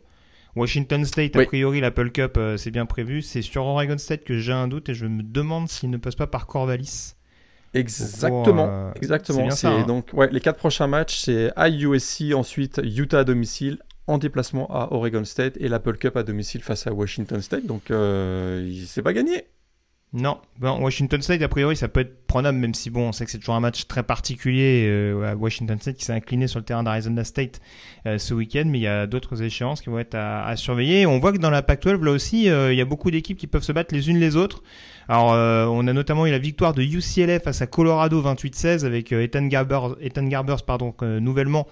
Washington 0.56 1.04
State, 1.04 1.36
a 1.36 1.44
priori, 1.44 1.80
l'Apple 1.80 2.10
Cup, 2.10 2.36
euh, 2.36 2.56
c'est 2.56 2.70
bien 2.70 2.86
prévu. 2.86 3.22
C'est 3.22 3.42
sur 3.42 3.64
Oregon 3.64 3.98
State 3.98 4.24
que 4.24 4.38
j'ai 4.38 4.52
un 4.52 4.68
doute 4.68 4.88
et 4.88 4.94
je 4.94 5.06
me 5.06 5.22
demande 5.22 5.68
s'il 5.68 5.90
ne 5.90 5.96
passe 5.96 6.14
pas 6.16 6.26
par 6.26 6.46
Corvallis. 6.46 7.14
Exactement, 7.72 8.66
euh, 8.68 8.92
exactement. 8.96 9.50
C'est 9.50 9.68
hein. 9.68 9.84
donc 9.86 10.08
ouais, 10.12 10.28
les 10.32 10.40
quatre 10.40 10.58
prochains 10.58 10.88
matchs, 10.88 11.18
c'est 11.20 11.52
à 11.54 11.68
USC, 11.68 12.34
ensuite 12.34 12.80
Utah 12.82 13.20
à 13.20 13.24
domicile, 13.24 13.78
en 14.08 14.18
déplacement 14.18 14.66
à 14.70 14.88
Oregon 14.92 15.24
State 15.24 15.56
et 15.58 15.68
l'Apple 15.68 15.96
Cup 15.96 16.16
à 16.16 16.24
domicile 16.24 16.62
face 16.62 16.88
à 16.88 16.92
Washington 16.92 17.40
State. 17.40 17.66
Donc 17.66 17.90
euh, 17.90 18.68
c'est 18.86 19.02
pas 19.02 19.12
gagné. 19.12 19.44
Non, 20.12 20.38
bon, 20.58 20.80
Washington 20.80 21.22
State, 21.22 21.40
a 21.40 21.46
priori, 21.48 21.76
ça 21.76 21.86
peut 21.86 22.00
être 22.00 22.26
prenable, 22.26 22.58
même 22.58 22.74
si 22.74 22.90
bon, 22.90 23.08
on 23.08 23.12
sait 23.12 23.24
que 23.24 23.30
c'est 23.30 23.38
toujours 23.38 23.54
un 23.54 23.60
match 23.60 23.86
très 23.86 24.02
particulier 24.02 24.88
euh, 24.88 25.30
à 25.30 25.36
Washington 25.36 25.78
State 25.78 25.98
qui 25.98 26.04
s'est 26.04 26.12
incliné 26.12 26.48
sur 26.48 26.58
le 26.58 26.64
terrain 26.64 26.82
d'Arizona 26.82 27.22
State 27.22 27.60
euh, 28.06 28.18
ce 28.18 28.34
week-end, 28.34 28.64
mais 28.66 28.78
il 28.78 28.82
y 28.82 28.88
a 28.88 29.06
d'autres 29.06 29.40
échéances 29.40 29.80
qui 29.80 29.88
vont 29.88 30.00
être 30.00 30.16
à, 30.16 30.56
surveiller. 30.56 31.06
on 31.06 31.20
voit 31.20 31.32
que 31.32 31.38
dans 31.38 31.50
la 31.50 31.62
Pac-12, 31.62 32.02
là 32.02 32.10
aussi, 32.10 32.50
euh, 32.50 32.72
il 32.72 32.76
y 32.76 32.80
a 32.80 32.84
beaucoup 32.84 33.12
d'équipes 33.12 33.38
qui 33.38 33.46
peuvent 33.46 33.62
se 33.62 33.70
battre 33.70 33.94
les 33.94 34.10
unes 34.10 34.18
les 34.18 34.34
autres. 34.34 34.64
Alors, 35.08 35.30
on 35.72 35.86
a 35.88 35.92
notamment 35.92 36.26
eu 36.26 36.30
la 36.30 36.38
victoire 36.38 36.72
de 36.72 36.82
UCLA 36.82 37.40
face 37.40 37.62
à 37.62 37.66
Colorado 37.66 38.22
28-16 38.22 38.84
avec 38.84 39.10
Ethan 39.10 39.46
Garbers, 39.46 39.96
Ethan 40.00 40.24
Garbers 40.24 40.62
pardon, 40.64 40.94
nouvellement 41.02 41.66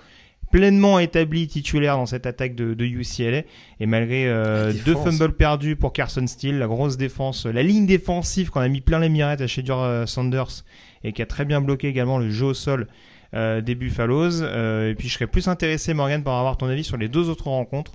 pleinement 0.51 0.99
établi 0.99 1.47
titulaire 1.47 1.97
dans 1.97 2.07
cette 2.07 2.27
attaque 2.27 2.55
de, 2.55 2.75
de 2.75 2.85
UCLA 2.85 3.43
et 3.81 3.87
malgré 3.87 4.27
euh, 4.27 4.73
deux 4.85 4.95
fumbles 4.95 5.33
perdus 5.33 5.77
pour 5.77 5.93
Carson 5.93 6.27
Steele, 6.27 6.59
la 6.59 6.67
grosse 6.67 6.97
défense, 6.97 7.47
la 7.47 7.63
ligne 7.63 7.87
défensive 7.87 8.51
qu'on 8.51 8.61
a 8.61 8.69
mis 8.69 8.81
plein 8.81 8.99
les 8.99 9.09
mirettes 9.09 9.41
à 9.41 9.47
Shadur 9.47 9.81
euh, 9.81 10.07
Sanders 10.07 10.65
et 11.05 11.13
qui 11.13 11.23
a 11.23 11.27
très 11.27 11.45
bien 11.45 11.61
bloqué 11.61 11.89
également 11.89 12.19
le 12.19 12.31
jeu 12.31 12.47
au 12.47 12.55
sol 12.55 12.89
euh, 13.35 13.61
des 13.61 13.75
Buffaloes. 13.75 14.43
et 14.43 14.95
puis 14.97 15.09
je 15.09 15.15
serais 15.15 15.27
plus 15.27 15.49
intéressé 15.49 15.95
Morgan 15.95 16.23
par 16.23 16.39
avoir 16.39 16.57
ton 16.57 16.67
avis 16.67 16.85
sur 16.85 16.97
les 16.97 17.09
deux 17.09 17.29
autres 17.29 17.49
rencontres. 17.49 17.93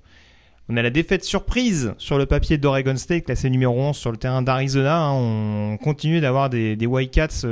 On 0.69 0.77
a 0.77 0.81
la 0.81 0.91
défaite 0.91 1.25
surprise 1.25 1.93
sur 1.97 2.17
le 2.17 2.25
papier 2.25 2.57
d'Oregon 2.57 2.95
State, 2.95 3.25
classé 3.25 3.49
numéro 3.49 3.77
11 3.77 3.97
sur 3.97 4.11
le 4.11 4.17
terrain 4.17 4.41
d'Arizona. 4.41 4.97
Hein. 4.97 5.11
On 5.11 5.77
continue 5.77 6.21
d'avoir 6.21 6.49
des, 6.49 6.77
des 6.77 6.85
Wildcats 6.85 7.45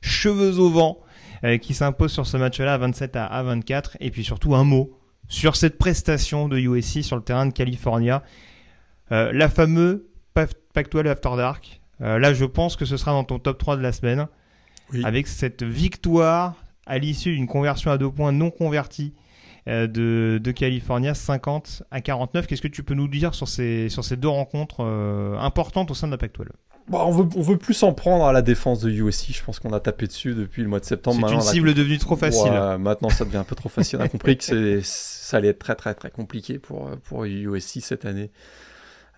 cheveux 0.00 0.58
au 0.58 0.70
vent 0.70 0.98
euh, 0.98 1.05
qui 1.60 1.74
s'impose 1.74 2.12
sur 2.12 2.26
ce 2.26 2.36
match-là 2.36 2.76
27 2.78 3.16
à, 3.16 3.42
24. 3.42 3.96
Et 4.00 4.10
puis 4.10 4.24
surtout 4.24 4.54
un 4.54 4.64
mot 4.64 4.98
sur 5.28 5.56
cette 5.56 5.78
prestation 5.78 6.48
de 6.48 6.58
USC 6.58 7.02
sur 7.02 7.16
le 7.16 7.22
terrain 7.22 7.46
de 7.46 7.52
California. 7.52 8.22
Euh, 9.12 9.32
la 9.32 9.48
fameuse 9.48 10.02
Pac-12 10.34 11.08
After 11.08 11.30
Dark. 11.36 11.80
Euh, 12.00 12.18
là, 12.18 12.34
je 12.34 12.44
pense 12.44 12.76
que 12.76 12.84
ce 12.84 12.96
sera 12.96 13.12
dans 13.12 13.24
ton 13.24 13.38
top 13.38 13.58
3 13.58 13.76
de 13.76 13.82
la 13.82 13.92
semaine. 13.92 14.26
Avec 15.02 15.26
cette 15.26 15.64
victoire 15.64 16.54
à 16.86 16.98
l'issue 16.98 17.34
d'une 17.34 17.48
conversion 17.48 17.90
à 17.90 17.98
deux 17.98 18.10
points 18.10 18.30
non 18.30 18.52
convertie 18.52 19.14
de, 19.66 20.38
de, 20.40 20.50
California, 20.52 21.12
50 21.12 21.82
à 21.90 22.00
49. 22.00 22.46
Qu'est-ce 22.46 22.62
que 22.62 22.68
tu 22.68 22.84
peux 22.84 22.94
nous 22.94 23.08
dire 23.08 23.34
sur 23.34 23.48
ces, 23.48 23.88
sur 23.88 24.04
ces 24.04 24.16
deux 24.16 24.28
rencontres 24.28 24.84
importantes 25.40 25.90
au 25.90 25.94
sein 25.94 26.06
de 26.06 26.12
la 26.12 26.18
Pac-12 26.18 26.46
Bon, 26.88 27.00
on, 27.00 27.10
veut, 27.10 27.28
on 27.36 27.42
veut 27.42 27.56
plus 27.56 27.82
en 27.82 27.92
prendre 27.92 28.24
à 28.26 28.32
la 28.32 28.42
défense 28.42 28.80
de 28.80 28.90
USC. 28.90 29.32
Je 29.32 29.42
pense 29.42 29.58
qu'on 29.58 29.72
a 29.72 29.80
tapé 29.80 30.06
dessus 30.06 30.34
depuis 30.34 30.62
le 30.62 30.68
mois 30.68 30.80
de 30.80 30.84
septembre. 30.84 31.26
C'est 31.28 31.34
une 31.34 31.40
cible 31.40 31.74
devenue 31.74 31.98
trop 31.98 32.16
facile. 32.16 32.52
maintenant, 32.78 33.10
ça 33.10 33.24
devient 33.24 33.38
un 33.38 33.44
peu 33.44 33.56
trop 33.56 33.68
facile. 33.68 33.98
On 33.98 34.02
a 34.02 34.08
compris 34.08 34.36
que 34.38 34.80
ça 34.82 35.36
allait 35.36 35.48
être 35.48 35.58
très, 35.58 35.74
très, 35.74 35.94
très 35.94 36.10
compliqué 36.10 36.58
pour, 36.58 36.90
pour 37.04 37.24
USC 37.24 37.80
cette 37.80 38.04
année. 38.04 38.30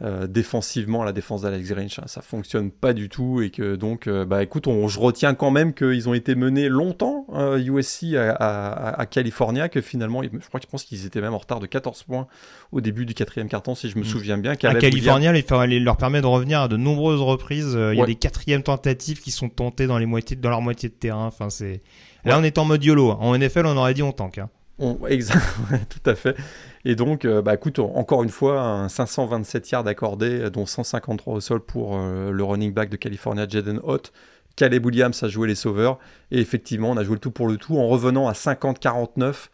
Euh, 0.01 0.29
défensivement, 0.29 1.03
la 1.03 1.13
défense 1.13 1.43
d'Alex 1.43 1.71
Grinch, 1.71 1.99
hein, 1.99 2.05
ça 2.07 2.23
fonctionne 2.23 2.71
pas 2.71 2.93
du 2.93 3.09
tout 3.09 3.43
et 3.43 3.51
que 3.51 3.75
donc, 3.75 4.07
euh, 4.07 4.25
bah 4.25 4.45
écoute, 4.45 4.69
on, 4.69 4.87
je 4.87 5.01
retiens 5.01 5.35
quand 5.35 5.51
même 5.51 5.75
qu'ils 5.75 6.09
ont 6.09 6.15
été 6.15 6.37
menés 6.37 6.69
longtemps 6.69 7.27
USC 7.57 8.15
euh, 8.15 8.33
à, 8.39 9.01
à, 9.01 9.07
California, 9.07 9.69
que 9.69 9.81
finalement, 9.81 10.23
je 10.23 10.47
crois 10.47 10.61
que 10.61 10.67
je 10.67 10.71
pense 10.71 10.85
qu'ils 10.85 11.05
étaient 11.05 11.21
même 11.21 11.35
en 11.35 11.39
retard 11.39 11.59
de 11.59 11.67
14 11.67 12.05
points 12.05 12.29
au 12.71 12.81
début 12.81 13.07
du 13.07 13.15
quatrième 13.15 13.49
carton, 13.49 13.75
si 13.75 13.91
je 13.91 13.97
me 13.97 14.03
mm. 14.03 14.07
souviens 14.07 14.39
bien. 14.39 14.53
À 14.53 14.57
California, 14.57 15.33
il 15.35 15.85
leur 15.85 15.97
permet 15.97 16.21
de 16.21 16.27
revenir 16.27 16.61
à 16.61 16.69
de 16.69 16.77
nombreuses 16.77 17.21
reprises. 17.21 17.77
Il 17.77 17.99
y 17.99 18.03
a 18.03 18.07
des 18.07 18.15
quatrièmes 18.15 18.63
tentatives 18.63 19.21
qui 19.21 19.33
sont 19.33 19.49
tentées 19.49 19.89
dans 19.89 19.99
les 19.99 20.07
moitiés, 20.07 20.37
dans 20.37 20.51
leur 20.51 20.63
moitié 20.63 20.89
de 20.89 20.95
terrain. 20.95 21.27
Enfin, 21.27 21.51
c'est 21.51 21.83
là, 22.25 22.39
on 22.39 22.45
est 22.45 22.59
en 22.59 22.65
mode 22.65 22.85
YOLO. 22.85 23.11
Hein. 23.11 23.19
En 23.21 23.37
NFL, 23.37 23.67
on 23.67 23.77
aurait 23.77 23.95
dit 23.95 24.05
on 24.05 24.13
tank. 24.13 24.39
Hein. 24.39 24.49
On, 24.79 25.07
exact, 25.09 25.45
tout 25.89 26.11
à 26.11 26.15
fait. 26.15 26.37
Et 26.85 26.95
donc, 26.95 27.25
euh, 27.25 27.43
bah, 27.43 27.55
écoute, 27.55 27.79
encore 27.79 28.23
une 28.23 28.31
fois, 28.31 28.61
un 28.61 28.89
527 28.89 29.71
yards 29.71 29.87
accordé, 29.87 30.51
dont 30.51 30.67
153 30.67 31.35
au 31.35 31.41
sol 31.41 31.61
pour 31.61 31.97
euh, 31.97 32.31
le 32.31 32.45
running 32.45 32.73
back 32.73 32.89
de 32.89 32.97
California, 32.97 33.47
Jaden 33.49 33.81
Hott. 33.83 34.13
Caleb 34.57 34.85
Williams 34.87 35.23
a 35.23 35.29
joué 35.29 35.49
les 35.49 35.55
sauveurs. 35.55 35.99
Et 36.31 36.41
effectivement, 36.41 36.91
on 36.91 36.97
a 36.97 37.05
joué 37.05 37.15
le 37.15 37.21
tout 37.21 37.31
pour 37.31 37.47
le 37.49 37.57
tout 37.57 37.79
en 37.79 37.87
revenant 37.89 38.29
à 38.29 38.33
50-49. 38.33 39.49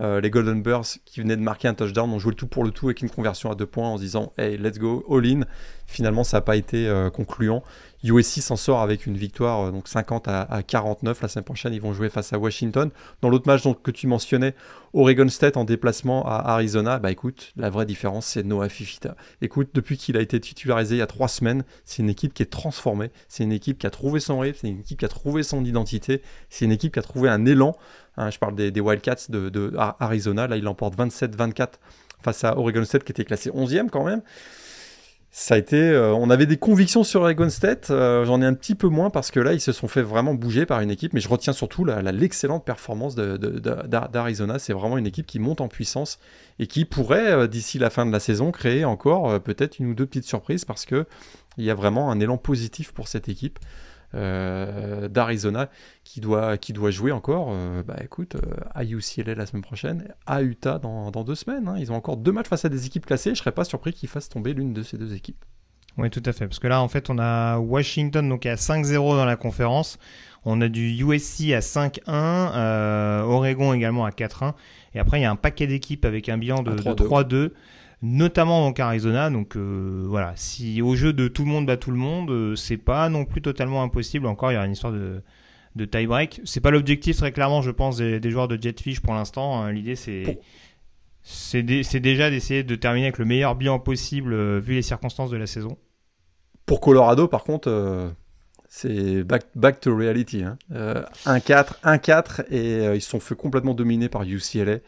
Euh, 0.00 0.20
les 0.20 0.28
Golden 0.28 0.60
Bears 0.60 0.86
qui 1.04 1.20
venaient 1.20 1.36
de 1.36 1.42
marquer 1.42 1.68
un 1.68 1.74
touchdown 1.74 2.10
ont 2.10 2.18
joué 2.18 2.30
le 2.30 2.36
tout 2.36 2.48
pour 2.48 2.64
le 2.64 2.72
tout 2.72 2.86
avec 2.86 3.00
une 3.00 3.10
conversion 3.10 3.52
à 3.52 3.54
deux 3.54 3.66
points 3.66 3.90
en 3.90 3.96
se 3.96 4.02
disant 4.02 4.32
Hey, 4.36 4.56
let's 4.56 4.78
go, 4.78 5.04
all 5.08 5.24
in. 5.24 5.42
Finalement, 5.86 6.24
ça 6.24 6.38
n'a 6.38 6.40
pas 6.40 6.56
été 6.56 6.92
concluant. 7.12 7.62
USC 8.04 8.42
s'en 8.42 8.56
sort 8.56 8.82
avec 8.82 9.06
une 9.06 9.16
victoire 9.16 9.68
euh, 9.68 9.70
donc 9.70 9.88
50 9.88 10.28
à, 10.28 10.62
49. 10.62 11.22
La 11.22 11.28
semaine 11.28 11.44
prochaine, 11.44 11.72
ils 11.72 11.80
vont 11.80 11.94
jouer 11.94 12.10
face 12.10 12.32
à 12.32 12.38
Washington. 12.38 12.90
Dans 13.22 13.30
l'autre 13.30 13.46
match 13.46 13.62
donc, 13.62 13.82
que 13.82 13.90
tu 13.90 14.06
mentionnais, 14.06 14.54
Oregon 14.92 15.28
State 15.28 15.56
en 15.56 15.64
déplacement 15.64 16.24
à 16.26 16.52
Arizona, 16.52 16.98
bah 16.98 17.10
écoute, 17.10 17.52
la 17.56 17.70
vraie 17.70 17.86
différence, 17.86 18.26
c'est 18.26 18.42
Noah 18.42 18.68
Fifita. 18.68 19.16
Écoute, 19.40 19.70
depuis 19.74 19.96
qu'il 19.96 20.16
a 20.18 20.20
été 20.20 20.38
titularisé 20.38 20.96
il 20.96 20.98
y 20.98 21.02
a 21.02 21.06
trois 21.06 21.28
semaines, 21.28 21.64
c'est 21.84 22.02
une 22.02 22.10
équipe 22.10 22.34
qui 22.34 22.42
est 22.42 22.52
transformée. 22.52 23.10
C'est 23.28 23.42
une 23.42 23.52
équipe 23.52 23.78
qui 23.78 23.86
a 23.86 23.90
trouvé 23.90 24.20
son 24.20 24.38
rythme, 24.38 24.58
c'est 24.60 24.68
une 24.68 24.80
équipe 24.80 24.98
qui 24.98 25.04
a 25.06 25.08
trouvé 25.08 25.42
son 25.42 25.64
identité, 25.64 26.20
c'est 26.50 26.66
une 26.66 26.72
équipe 26.72 26.92
qui 26.92 26.98
a 26.98 27.02
trouvé 27.02 27.30
un 27.30 27.46
élan. 27.46 27.74
Hein, 28.16 28.30
je 28.30 28.38
parle 28.38 28.54
des, 28.54 28.80
Wildcats 28.80 29.30
de, 29.30 29.72
Arizona. 29.98 30.46
Là, 30.46 30.56
il 30.56 30.68
emporte 30.68 30.96
27-24 30.96 31.68
face 32.22 32.44
à 32.44 32.56
Oregon 32.58 32.84
State 32.84 33.04
qui 33.04 33.12
était 33.12 33.24
classé 33.24 33.50
11e 33.50 33.88
quand 33.88 34.04
même 34.04 34.22
euh, 35.72 36.12
on 36.12 36.30
avait 36.30 36.46
des 36.46 36.56
convictions 36.56 37.02
sur 37.02 37.22
Oregon 37.22 37.50
State, 37.50 37.88
euh, 37.90 38.24
j'en 38.24 38.40
ai 38.40 38.46
un 38.46 38.54
petit 38.54 38.76
peu 38.76 38.86
moins 38.86 39.10
parce 39.10 39.32
que 39.32 39.40
là 39.40 39.52
ils 39.52 39.60
se 39.60 39.72
sont 39.72 39.88
fait 39.88 40.02
vraiment 40.02 40.34
bouger 40.34 40.64
par 40.64 40.80
une 40.80 40.92
équipe, 40.92 41.12
mais 41.12 41.20
je 41.20 41.28
retiens 41.28 41.52
surtout 41.52 41.84
l'excellente 41.84 42.64
performance 42.64 43.16
d'Arizona. 43.16 44.58
C'est 44.60 44.72
vraiment 44.72 44.96
une 44.96 45.06
équipe 45.06 45.26
qui 45.26 45.40
monte 45.40 45.60
en 45.60 45.68
puissance 45.68 46.18
et 46.60 46.68
qui 46.68 46.84
pourrait 46.84 47.32
euh, 47.32 47.46
d'ici 47.48 47.78
la 47.78 47.90
fin 47.90 48.06
de 48.06 48.12
la 48.12 48.20
saison 48.20 48.52
créer 48.52 48.84
encore 48.84 49.40
peut-être 49.40 49.80
une 49.80 49.88
ou 49.88 49.94
deux 49.94 50.06
petites 50.06 50.24
surprises 50.24 50.64
parce 50.64 50.84
que 50.84 51.04
il 51.56 51.64
y 51.64 51.70
a 51.70 51.74
vraiment 51.74 52.10
un 52.10 52.20
élan 52.20 52.36
positif 52.36 52.92
pour 52.92 53.08
cette 53.08 53.28
équipe. 53.28 53.58
Euh, 54.14 55.08
d'Arizona 55.08 55.68
qui 56.04 56.20
doit, 56.20 56.56
qui 56.56 56.72
doit 56.72 56.92
jouer 56.92 57.10
encore, 57.10 57.48
euh, 57.50 57.82
bah 57.82 57.96
écoute, 58.00 58.36
euh, 58.36 58.60
à 58.72 58.84
UCLA 58.84 59.34
la 59.34 59.44
semaine 59.44 59.62
prochaine, 59.62 60.14
à 60.26 60.42
Utah 60.42 60.78
dans, 60.78 61.10
dans 61.10 61.24
deux 61.24 61.34
semaines. 61.34 61.66
Hein. 61.66 61.74
Ils 61.78 61.90
ont 61.90 61.96
encore 61.96 62.16
deux 62.16 62.30
matchs 62.30 62.46
face 62.46 62.64
à 62.64 62.68
des 62.68 62.86
équipes 62.86 63.06
classées. 63.06 63.30
Je 63.30 63.40
serais 63.40 63.50
pas 63.50 63.64
surpris 63.64 63.92
qu'ils 63.92 64.08
fassent 64.08 64.28
tomber 64.28 64.54
l'une 64.54 64.72
de 64.72 64.82
ces 64.84 64.98
deux 64.98 65.14
équipes. 65.14 65.44
Oui, 65.98 66.10
tout 66.10 66.22
à 66.26 66.32
fait. 66.32 66.46
Parce 66.46 66.60
que 66.60 66.68
là, 66.68 66.80
en 66.80 66.86
fait, 66.86 67.10
on 67.10 67.18
a 67.18 67.58
Washington 67.58 68.28
donc 68.28 68.46
à 68.46 68.54
5-0 68.54 69.16
dans 69.16 69.24
la 69.24 69.36
conférence. 69.36 69.98
On 70.44 70.60
a 70.60 70.68
du 70.68 70.90
USC 70.90 71.52
à 71.52 71.60
5-1, 71.60 73.22
Oregon 73.22 73.72
également 73.72 74.04
à 74.04 74.10
4-1. 74.10 74.52
Et 74.94 75.00
après, 75.00 75.18
il 75.18 75.22
y 75.22 75.26
a 75.26 75.30
un 75.30 75.36
paquet 75.36 75.66
d'équipes 75.66 76.04
avec 76.04 76.28
un 76.28 76.38
bilan 76.38 76.62
de 76.62 76.72
3-2 76.72 77.50
notamment 78.04 78.66
donc 78.66 78.78
Arizona. 78.78 79.30
Donc 79.30 79.56
euh, 79.56 80.04
voilà, 80.06 80.32
si 80.36 80.82
au 80.82 80.94
jeu 80.94 81.12
de 81.12 81.26
tout 81.26 81.44
le 81.44 81.50
monde 81.50 81.66
bat 81.66 81.76
tout 81.76 81.90
le 81.90 81.96
monde, 81.96 82.30
euh, 82.30 82.54
c'est 82.54 82.76
pas 82.76 83.08
non 83.08 83.24
plus 83.24 83.42
totalement 83.42 83.82
impossible. 83.82 84.26
Encore, 84.26 84.52
il 84.52 84.54
y 84.54 84.58
a 84.58 84.64
une 84.64 84.72
histoire 84.72 84.92
de, 84.92 85.22
de 85.74 85.84
tie-break. 85.84 86.42
C'est 86.44 86.60
pas 86.60 86.70
l'objectif 86.70 87.16
très 87.16 87.32
clairement, 87.32 87.62
je 87.62 87.70
pense, 87.70 87.96
des, 87.96 88.30
joueurs 88.30 88.46
de 88.46 88.60
Jetfish 88.60 89.00
pour 89.00 89.14
l'instant. 89.14 89.60
Hein. 89.60 89.72
L'idée 89.72 89.96
c'est 89.96 90.40
c'est 91.26 91.62
déjà 91.62 92.28
d'essayer 92.28 92.64
de 92.64 92.74
terminer 92.74 93.06
avec 93.06 93.16
le 93.16 93.24
meilleur 93.24 93.54
bilan 93.54 93.78
possible 93.78 94.34
euh, 94.34 94.60
vu 94.60 94.74
les 94.74 94.82
circonstances 94.82 95.30
de 95.30 95.38
la 95.38 95.46
saison. 95.46 95.78
Pour 96.66 96.80
Colorado, 96.80 97.28
par 97.28 97.44
contre, 97.44 98.14
c'est 98.68 99.22
back, 99.22 99.44
back, 99.54 99.80
to 99.80 99.94
reality. 99.94 100.42
Hein. 100.42 100.56
1-4, 101.26 101.80
1-4, 101.84 102.44
et 102.50 102.94
ils 102.94 103.02
se 103.02 103.10
sont 103.10 103.20
fait 103.20 103.34
complètement 103.34 103.74
dominer 103.74 104.08
par 104.08 104.22
UCLA 104.22 104.78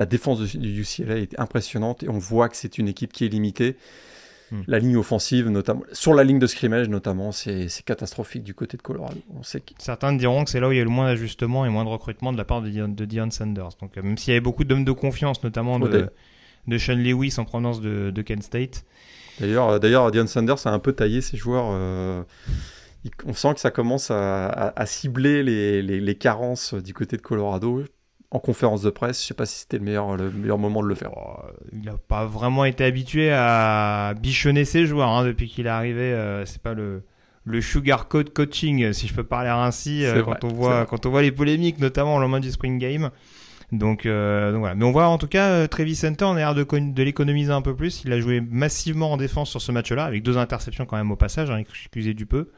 la 0.00 0.06
défense 0.06 0.40
du 0.40 0.80
UCLA 0.80 1.18
est 1.18 1.38
impressionnante 1.38 2.02
et 2.02 2.08
on 2.08 2.16
voit 2.16 2.48
que 2.48 2.56
c'est 2.56 2.78
une 2.78 2.88
équipe 2.88 3.12
qui 3.12 3.26
est 3.26 3.28
limitée. 3.28 3.76
Hmm. 4.50 4.62
La 4.66 4.78
ligne 4.78 4.96
offensive, 4.96 5.50
notamment 5.50 5.82
sur 5.92 6.14
la 6.14 6.24
ligne 6.24 6.38
de 6.38 6.46
scrimmage, 6.46 6.88
notamment, 6.88 7.32
c'est 7.32 7.68
catastrophique 7.84 8.42
du 8.42 8.54
côté 8.54 8.78
de 8.78 8.82
Colorado. 8.82 9.20
On 9.38 9.42
sait 9.42 9.62
Certains 9.78 10.14
diront 10.14 10.44
que 10.44 10.50
c'est 10.50 10.58
là 10.58 10.68
où 10.68 10.72
il 10.72 10.78
y 10.78 10.80
a 10.80 10.84
le 10.84 10.90
moins 10.90 11.04
d'ajustement 11.04 11.66
et 11.66 11.68
moins 11.68 11.84
de 11.84 11.90
recrutement 11.90 12.32
de 12.32 12.38
la 12.38 12.46
part 12.46 12.62
de, 12.62 12.70
Dion, 13.04 13.30
Sanders. 13.30 13.76
Donc, 13.82 13.98
euh, 13.98 14.02
même 14.02 14.16
s'il 14.16 14.30
y 14.30 14.32
avait 14.32 14.40
beaucoup 14.40 14.64
d'hommes 14.64 14.86
de 14.86 14.92
confiance, 14.92 15.44
notamment 15.44 15.78
de, 15.78 16.08
de, 16.66 16.78
Sean 16.78 16.96
Lewis 16.96 17.34
en 17.36 17.44
provenance 17.44 17.82
de, 17.82 18.22
Kent 18.22 18.42
State, 18.42 18.84
D'ailleurs, 19.38 19.80
d'ailleurs, 19.80 20.10
Dion 20.10 20.26
Sanders 20.26 20.66
a 20.66 20.70
un 20.70 20.78
peu 20.78 20.94
taillé 20.94 21.20
ses 21.20 21.36
joueurs. 21.36 21.66
on 23.26 23.32
sent 23.34 23.54
que 23.54 23.60
ça 23.60 23.70
commence 23.70 24.10
à, 24.10 24.86
cibler 24.86 25.42
les, 25.42 25.82
les, 25.82 26.14
carences 26.14 26.72
du 26.72 26.94
côté 26.94 27.18
de 27.18 27.22
Colorado 27.22 27.84
en 28.30 28.38
conférence 28.38 28.82
de 28.82 28.90
presse. 28.90 29.22
Je 29.22 29.28
sais 29.28 29.34
pas 29.34 29.46
si 29.46 29.60
c'était 29.60 29.78
le 29.78 29.84
meilleur, 29.84 30.16
le 30.16 30.30
meilleur 30.30 30.58
moment 30.58 30.82
de 30.82 30.88
le 30.88 30.94
faire. 30.94 31.10
Oh, 31.16 31.40
il 31.72 31.82
n'a 31.82 31.96
pas 31.96 32.24
vraiment 32.26 32.64
été 32.64 32.84
habitué 32.84 33.30
à 33.32 34.14
bichonner 34.20 34.64
ses 34.64 34.86
joueurs 34.86 35.08
hein, 35.08 35.24
depuis 35.24 35.48
qu'il 35.48 35.66
est 35.66 35.70
arrivé. 35.70 36.12
Euh, 36.12 36.44
c'est 36.46 36.62
pas 36.62 36.74
le, 36.74 37.02
le 37.44 37.60
sugar 37.60 38.08
code 38.08 38.32
coaching, 38.32 38.92
si 38.92 39.08
je 39.08 39.14
peux 39.14 39.24
parler 39.24 39.50
ainsi, 39.50 40.04
euh, 40.04 40.22
quand, 40.22 40.44
on 40.44 40.48
voit, 40.48 40.86
quand 40.86 41.06
on 41.06 41.10
voit 41.10 41.22
les 41.22 41.32
polémiques, 41.32 41.78
notamment 41.78 42.16
au 42.16 42.20
lendemain 42.20 42.40
du 42.40 42.50
spring 42.50 42.78
game. 42.78 43.10
Donc, 43.72 44.04
euh, 44.04 44.50
donc, 44.50 44.60
voilà. 44.60 44.74
Mais 44.74 44.84
on 44.84 44.90
voit 44.90 45.06
en 45.06 45.18
tout 45.18 45.28
cas 45.28 45.68
Travis 45.68 45.94
Center, 45.94 46.24
on 46.24 46.32
a 46.32 46.36
l'air 46.36 46.54
de, 46.54 46.64
de 46.64 47.02
l'économiser 47.02 47.52
un 47.52 47.62
peu 47.62 47.74
plus. 47.74 48.02
Il 48.04 48.12
a 48.12 48.20
joué 48.20 48.40
massivement 48.40 49.12
en 49.12 49.16
défense 49.16 49.50
sur 49.50 49.62
ce 49.62 49.70
match-là, 49.70 50.04
avec 50.04 50.22
deux 50.22 50.38
interceptions 50.38 50.86
quand 50.86 50.96
même 50.96 51.12
au 51.12 51.16
passage, 51.16 51.50
hein, 51.50 51.58
excusez 51.58 52.14
du 52.14 52.26
peu 52.26 52.50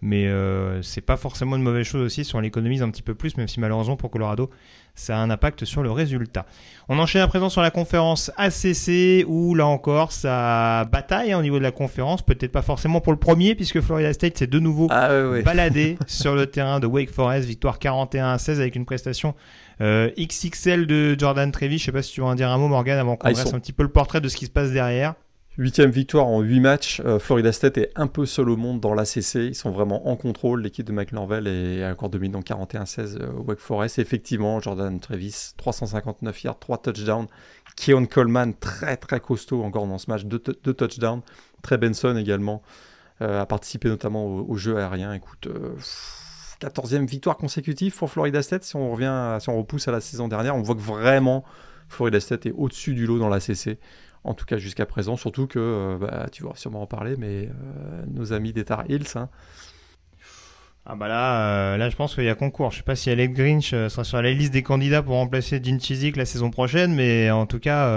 mais 0.00 0.28
euh, 0.28 0.80
c'est 0.82 1.00
pas 1.00 1.16
forcément 1.16 1.56
une 1.56 1.62
mauvaise 1.62 1.86
chose 1.86 2.02
aussi 2.02 2.24
si 2.24 2.34
on 2.36 2.40
l'économise 2.40 2.82
un 2.82 2.90
petit 2.90 3.02
peu 3.02 3.14
plus, 3.14 3.36
même 3.36 3.48
si 3.48 3.58
malheureusement 3.60 3.96
pour 3.96 4.10
Colorado, 4.10 4.50
ça 4.94 5.16
a 5.16 5.20
un 5.20 5.30
impact 5.30 5.64
sur 5.64 5.82
le 5.82 5.90
résultat. 5.90 6.46
On 6.88 6.98
enchaîne 6.98 7.22
à 7.22 7.28
présent 7.28 7.48
sur 7.48 7.62
la 7.62 7.70
conférence 7.70 8.30
ACC, 8.36 9.24
où 9.26 9.54
là 9.54 9.66
encore, 9.66 10.12
ça 10.12 10.84
bataille 10.90 11.32
hein, 11.32 11.38
au 11.38 11.42
niveau 11.42 11.58
de 11.58 11.64
la 11.64 11.72
conférence, 11.72 12.22
peut-être 12.22 12.52
pas 12.52 12.62
forcément 12.62 13.00
pour 13.00 13.12
le 13.12 13.18
premier, 13.18 13.54
puisque 13.54 13.80
Florida 13.80 14.12
State 14.12 14.38
s'est 14.38 14.46
de 14.46 14.58
nouveau 14.58 14.88
ah, 14.90 15.08
baladé 15.44 15.98
sur 16.06 16.34
le 16.34 16.46
terrain 16.46 16.80
de 16.80 16.86
Wake 16.86 17.10
Forest, 17.10 17.48
victoire 17.48 17.78
41 17.78 18.32
à 18.32 18.38
16 18.38 18.60
avec 18.60 18.76
une 18.76 18.84
prestation 18.84 19.34
euh, 19.80 20.10
XXL 20.18 20.86
de 20.86 21.16
Jordan 21.18 21.50
Trevi. 21.52 21.78
Je 21.78 21.84
sais 21.84 21.92
pas 21.92 22.02
si 22.02 22.12
tu 22.12 22.20
veux 22.20 22.26
en 22.26 22.34
dire 22.34 22.50
un 22.50 22.58
mot, 22.58 22.68
Morgan, 22.68 22.98
avant 22.98 23.16
qu'on 23.16 23.28
ah, 23.28 23.54
un 23.54 23.60
petit 23.60 23.72
peu 23.72 23.82
le 23.82 23.88
portrait 23.88 24.20
de 24.20 24.28
ce 24.28 24.36
qui 24.36 24.46
se 24.46 24.50
passe 24.50 24.70
derrière. 24.70 25.14
Huitième 25.58 25.90
victoire 25.90 26.28
en 26.28 26.40
huit 26.40 26.60
matchs. 26.60 27.02
Euh, 27.04 27.18
Florida 27.18 27.50
State 27.50 27.78
est 27.78 27.90
un 27.96 28.06
peu 28.06 28.26
seul 28.26 28.48
au 28.48 28.56
monde 28.56 28.78
dans 28.78 28.94
l'ACC. 28.94 29.34
Ils 29.34 29.56
sont 29.56 29.72
vraiment 29.72 30.08
en 30.08 30.14
contrôle. 30.14 30.62
L'équipe 30.62 30.86
de 30.86 30.92
Mike 30.92 31.10
Norvell 31.10 31.48
est 31.48 31.84
encore 31.84 32.10
dominante 32.10 32.46
41-16 32.46 33.20
euh, 33.20 33.32
Wake 33.44 33.58
Forest. 33.58 33.98
effectivement, 33.98 34.60
Jordan 34.60 35.00
Travis, 35.00 35.54
359 35.56 36.44
yards, 36.44 36.60
3 36.60 36.78
touchdowns. 36.78 37.26
Keon 37.74 38.06
Coleman, 38.06 38.54
très 38.54 38.96
très 38.96 39.18
costaud 39.18 39.64
encore 39.64 39.88
dans 39.88 39.98
ce 39.98 40.08
match, 40.08 40.26
2 40.26 40.38
touchdowns. 40.38 41.22
Trey 41.62 41.76
Benson 41.76 42.16
également 42.16 42.62
euh, 43.20 43.42
a 43.42 43.46
participé 43.46 43.88
notamment 43.88 44.26
au, 44.26 44.56
jeu 44.56 44.76
aérien. 44.76 45.12
Écoute, 45.12 45.48
14e 46.60 47.04
victoire 47.04 47.36
consécutive 47.36 47.96
pour 47.96 48.08
Florida 48.08 48.42
State. 48.42 48.62
Si 48.62 48.76
on 48.76 48.92
revient, 48.92 49.38
si 49.40 49.48
on 49.48 49.58
repousse 49.58 49.88
à 49.88 49.90
la 49.90 50.00
saison 50.00 50.28
dernière, 50.28 50.54
on 50.54 50.62
voit 50.62 50.76
que 50.76 50.80
vraiment 50.80 51.44
Florida 51.88 52.20
State 52.20 52.46
est 52.46 52.54
au-dessus 52.56 52.94
du 52.94 53.06
lot 53.06 53.18
dans 53.18 53.28
l'ACC 53.28 53.76
en 54.28 54.34
tout 54.34 54.44
cas 54.44 54.58
jusqu'à 54.58 54.84
présent, 54.84 55.16
surtout 55.16 55.46
que, 55.46 55.58
euh, 55.58 55.98
bah, 55.98 56.26
tu 56.30 56.44
vas 56.44 56.52
sûrement 56.54 56.82
en 56.82 56.86
parler, 56.86 57.14
mais 57.18 57.48
euh, 57.48 58.04
nos 58.12 58.32
amis 58.34 58.52
des 58.52 58.64
Tar 58.64 58.84
Heels, 58.88 59.16
hein. 59.16 59.30
ah 60.84 60.94
bah 60.96 61.08
là, 61.08 61.40
euh, 61.40 61.76
là 61.78 61.88
je 61.88 61.96
pense 61.96 62.14
qu'il 62.14 62.24
y 62.24 62.28
a 62.28 62.34
concours. 62.34 62.70
Je 62.70 62.78
sais 62.78 62.82
pas 62.82 62.94
si 62.94 63.08
Alec 63.10 63.32
Grinch 63.32 63.70
sera 63.70 64.04
sur 64.04 64.20
la 64.20 64.30
liste 64.30 64.52
des 64.52 64.62
candidats 64.62 65.02
pour 65.02 65.14
remplacer 65.14 65.62
Gene 65.64 65.80
Chizik 65.80 66.16
la 66.16 66.26
saison 66.26 66.50
prochaine, 66.50 66.94
mais 66.94 67.30
en 67.30 67.46
tout 67.46 67.58
cas, 67.58 67.90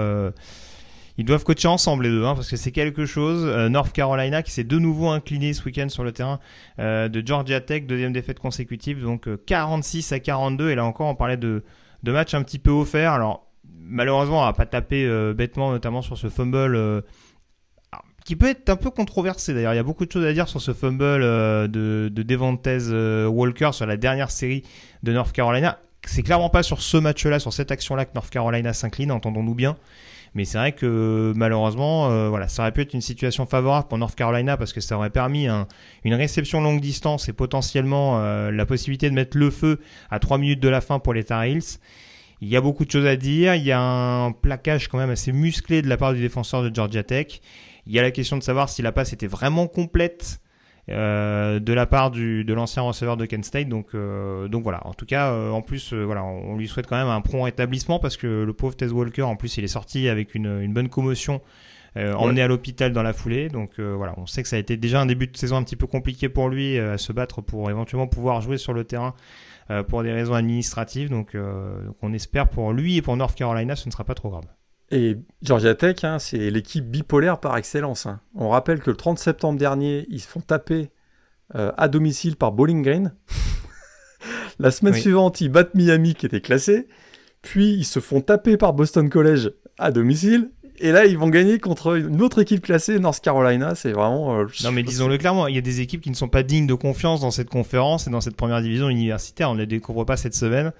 ils 1.18 1.26
doivent 1.26 1.44
coacher 1.44 1.68
ensemble 1.68 2.04
les 2.04 2.10
deux, 2.10 2.24
hein, 2.24 2.34
parce 2.34 2.48
que 2.48 2.56
c'est 2.56 2.72
quelque 2.72 3.04
chose. 3.04 3.44
North 3.68 3.92
Carolina 3.92 4.42
qui 4.42 4.52
s'est 4.52 4.64
de 4.64 4.78
nouveau 4.78 5.08
incliné 5.10 5.52
ce 5.52 5.62
week-end 5.64 5.90
sur 5.90 6.02
le 6.02 6.12
terrain 6.12 6.40
de 6.78 7.22
Georgia 7.26 7.60
Tech, 7.60 7.86
deuxième 7.86 8.14
défaite 8.14 8.38
consécutive, 8.38 9.02
donc 9.02 9.28
46 9.44 10.12
à 10.12 10.18
42. 10.18 10.70
Et 10.70 10.74
là 10.76 10.86
encore, 10.86 11.08
on 11.08 11.14
parlait 11.14 11.36
de, 11.36 11.62
de 12.02 12.12
matchs 12.12 12.32
un 12.32 12.42
petit 12.42 12.58
peu 12.58 12.70
offerts. 12.70 13.12
Alors 13.12 13.51
malheureusement, 13.84 14.42
on 14.42 14.44
n'a 14.44 14.52
pas 14.52 14.66
tapé 14.66 15.04
euh, 15.04 15.34
bêtement, 15.34 15.70
notamment 15.70 16.02
sur 16.02 16.16
ce 16.18 16.28
fumble 16.28 16.74
euh, 16.74 17.00
qui 18.24 18.36
peut 18.36 18.48
être 18.48 18.68
un 18.70 18.76
peu 18.76 18.90
controversé 18.90 19.54
d'ailleurs. 19.54 19.74
Il 19.74 19.76
y 19.76 19.80
a 19.80 19.84
beaucoup 19.84 20.06
de 20.06 20.12
choses 20.12 20.24
à 20.24 20.32
dire 20.32 20.48
sur 20.48 20.60
ce 20.60 20.72
fumble 20.72 21.04
euh, 21.04 21.66
de, 21.68 22.10
de 22.12 22.22
Devantez 22.22 23.26
Walker 23.26 23.70
sur 23.72 23.86
la 23.86 23.96
dernière 23.96 24.30
série 24.30 24.62
de 25.02 25.12
North 25.12 25.32
Carolina. 25.32 25.78
C'est 26.04 26.22
clairement 26.22 26.50
pas 26.50 26.62
sur 26.62 26.82
ce 26.82 26.96
match-là, 26.96 27.38
sur 27.38 27.52
cette 27.52 27.70
action-là 27.70 28.04
que 28.04 28.14
North 28.14 28.30
Carolina 28.30 28.72
s'incline, 28.72 29.12
entendons-nous 29.12 29.54
bien. 29.54 29.76
Mais 30.34 30.44
c'est 30.44 30.58
vrai 30.58 30.72
que 30.72 31.32
malheureusement, 31.36 32.28
voilà, 32.30 32.48
ça 32.48 32.62
aurait 32.62 32.72
pu 32.72 32.80
être 32.80 32.94
une 32.94 33.02
situation 33.02 33.44
favorable 33.44 33.86
pour 33.86 33.98
North 33.98 34.14
Carolina 34.14 34.56
parce 34.56 34.72
que 34.72 34.80
ça 34.80 34.96
aurait 34.96 35.10
permis 35.10 35.46
une 35.46 36.14
réception 36.14 36.62
longue 36.62 36.80
distance 36.80 37.28
et 37.28 37.34
potentiellement 37.34 38.18
la 38.50 38.66
possibilité 38.66 39.10
de 39.10 39.14
mettre 39.14 39.36
le 39.36 39.50
feu 39.50 39.78
à 40.10 40.18
3 40.18 40.38
minutes 40.38 40.60
de 40.60 40.70
la 40.70 40.80
fin 40.80 40.98
pour 40.98 41.12
les 41.12 41.22
Tar 41.22 41.44
Heels. 41.44 41.78
Il 42.42 42.48
y 42.48 42.56
a 42.56 42.60
beaucoup 42.60 42.84
de 42.84 42.90
choses 42.90 43.06
à 43.06 43.14
dire. 43.14 43.54
Il 43.54 43.62
y 43.62 43.70
a 43.70 43.80
un 43.80 44.32
plaquage 44.32 44.88
quand 44.88 44.98
même 44.98 45.10
assez 45.10 45.30
musclé 45.30 45.80
de 45.80 45.88
la 45.88 45.96
part 45.96 46.12
du 46.12 46.20
défenseur 46.20 46.64
de 46.64 46.74
Georgia 46.74 47.04
Tech. 47.04 47.40
Il 47.86 47.92
y 47.92 48.00
a 48.00 48.02
la 48.02 48.10
question 48.10 48.36
de 48.36 48.42
savoir 48.42 48.68
si 48.68 48.82
la 48.82 48.90
passe 48.90 49.12
était 49.12 49.28
vraiment 49.28 49.68
complète 49.68 50.40
euh, 50.88 51.60
de 51.60 51.72
la 51.72 51.86
part 51.86 52.10
du, 52.10 52.42
de 52.42 52.52
l'ancien 52.52 52.82
receveur 52.82 53.16
de 53.16 53.26
Kent 53.26 53.44
State. 53.44 53.68
Donc, 53.68 53.94
euh, 53.94 54.48
donc 54.48 54.64
voilà. 54.64 54.84
En 54.88 54.92
tout 54.92 55.06
cas, 55.06 55.30
euh, 55.30 55.50
en 55.50 55.62
plus, 55.62 55.94
voilà, 55.94 56.24
on, 56.24 56.56
lui 56.56 56.66
souhaite 56.66 56.88
quand 56.88 56.96
même 56.96 57.06
un 57.06 57.20
prompt 57.20 57.44
rétablissement 57.44 58.00
parce 58.00 58.16
que 58.16 58.42
le 58.42 58.52
pauvre 58.52 58.74
Tess 58.74 58.90
Walker, 58.90 59.22
en 59.22 59.36
plus, 59.36 59.56
il 59.58 59.62
est 59.62 59.68
sorti 59.68 60.08
avec 60.08 60.34
une, 60.34 60.60
une 60.62 60.74
bonne 60.74 60.88
commotion. 60.88 61.40
emmené 61.94 62.42
à 62.42 62.48
l'hôpital 62.48 62.92
dans 62.92 63.04
la 63.04 63.12
foulée. 63.12 63.50
Donc 63.50 63.78
voilà, 63.78 64.14
on 64.16 64.26
sait 64.26 64.42
que 64.42 64.48
ça 64.48 64.56
a 64.56 64.58
été 64.58 64.76
déjà 64.76 65.00
un 65.00 65.06
début 65.06 65.28
de 65.28 65.36
saison 65.36 65.58
un 65.58 65.62
petit 65.62 65.76
peu 65.76 65.86
compliqué 65.86 66.28
pour 66.28 66.48
lui 66.48 66.76
à 66.76 66.98
se 66.98 67.12
battre 67.12 67.40
pour 67.40 67.70
éventuellement 67.70 68.08
pouvoir 68.08 68.40
jouer 68.40 68.58
sur 68.58 68.72
le 68.72 68.82
terrain 68.82 69.14
euh, 69.70 69.82
pour 69.82 70.02
des 70.02 70.12
raisons 70.12 70.34
administratives. 70.34 71.12
Euh, 71.12 71.82
donc, 71.84 71.96
on 72.02 72.12
espère 72.12 72.48
pour 72.48 72.72
lui 72.72 72.96
et 72.96 73.02
pour 73.02 73.16
North 73.16 73.36
Carolina, 73.36 73.76
ce 73.76 73.88
ne 73.88 73.92
sera 73.92 74.04
pas 74.04 74.14
trop 74.14 74.30
grave. 74.30 74.44
Et 74.90 75.16
Georgia 75.40 75.74
Tech, 75.74 76.04
hein, 76.04 76.18
c'est 76.18 76.50
l'équipe 76.50 76.84
bipolaire 76.84 77.40
par 77.40 77.56
excellence. 77.56 78.06
Hein. 78.06 78.20
On 78.34 78.50
rappelle 78.50 78.80
que 78.80 78.90
le 78.90 78.96
30 78.96 79.18
septembre 79.18 79.58
dernier, 79.58 80.06
ils 80.10 80.20
se 80.20 80.28
font 80.28 80.40
taper 80.40 80.90
euh, 81.54 81.72
à 81.76 81.88
domicile 81.88 82.36
par 82.36 82.52
Bowling 82.52 82.82
Green. 82.82 83.14
La 84.58 84.70
semaine 84.70 84.94
suivante, 84.94 85.40
ils 85.40 85.48
battent 85.48 85.74
Miami 85.74 86.14
qui 86.14 86.26
était 86.26 86.42
classé. 86.42 86.88
Puis 87.40 87.72
ils 87.72 87.84
se 87.84 88.00
font 88.00 88.20
taper 88.20 88.56
par 88.56 88.74
Boston 88.74 89.08
College 89.08 89.52
à 89.78 89.90
domicile. 89.90 90.50
Et 90.84 90.90
là, 90.90 91.06
ils 91.06 91.16
vont 91.16 91.28
gagner 91.28 91.60
contre 91.60 91.96
une 91.96 92.20
autre 92.22 92.42
équipe 92.42 92.60
classée, 92.60 92.98
North 92.98 93.20
Carolina. 93.20 93.76
C'est 93.76 93.92
vraiment. 93.92 94.40
Euh, 94.40 94.46
non, 94.64 94.72
mais 94.72 94.82
disons-le 94.82 95.16
clairement, 95.16 95.46
il 95.46 95.54
y 95.54 95.58
a 95.58 95.62
des 95.62 95.80
équipes 95.80 96.00
qui 96.00 96.10
ne 96.10 96.16
sont 96.16 96.28
pas 96.28 96.42
dignes 96.42 96.66
de 96.66 96.74
confiance 96.74 97.20
dans 97.20 97.30
cette 97.30 97.48
conférence 97.48 98.08
et 98.08 98.10
dans 98.10 98.20
cette 98.20 98.34
première 98.34 98.60
division 98.60 98.88
universitaire. 98.88 99.48
On 99.48 99.54
ne 99.54 99.60
les 99.60 99.66
découvre 99.66 100.02
pas 100.02 100.16
cette 100.16 100.34
semaine. 100.34 100.72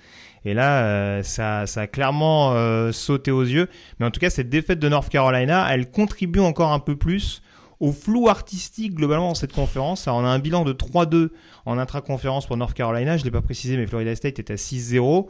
Et 0.44 0.54
là, 0.54 0.84
euh, 0.84 1.22
ça, 1.22 1.68
ça 1.68 1.82
a 1.82 1.86
clairement 1.86 2.52
euh, 2.54 2.90
sauté 2.90 3.30
aux 3.30 3.44
yeux. 3.44 3.68
Mais 4.00 4.06
en 4.06 4.10
tout 4.10 4.18
cas, 4.18 4.28
cette 4.28 4.48
défaite 4.48 4.80
de 4.80 4.88
North 4.88 5.08
Carolina, 5.08 5.68
elle 5.70 5.88
contribue 5.88 6.40
encore 6.40 6.72
un 6.72 6.80
peu 6.80 6.96
plus 6.96 7.40
au 7.78 7.92
flou 7.92 8.28
artistique 8.28 8.94
globalement 8.94 9.28
dans 9.28 9.34
cette 9.36 9.52
conférence. 9.52 10.08
Alors, 10.08 10.18
on 10.18 10.24
a 10.24 10.28
un 10.28 10.40
bilan 10.40 10.64
de 10.64 10.72
3-2 10.72 11.28
en 11.64 11.78
intra-conférence 11.78 12.46
pour 12.46 12.56
North 12.56 12.74
Carolina. 12.74 13.16
Je 13.16 13.22
ne 13.22 13.26
l'ai 13.26 13.30
pas 13.30 13.40
précisé, 13.40 13.76
mais 13.76 13.86
Florida 13.86 14.16
State 14.16 14.40
est 14.40 14.50
à 14.50 14.56
6-0. 14.56 15.28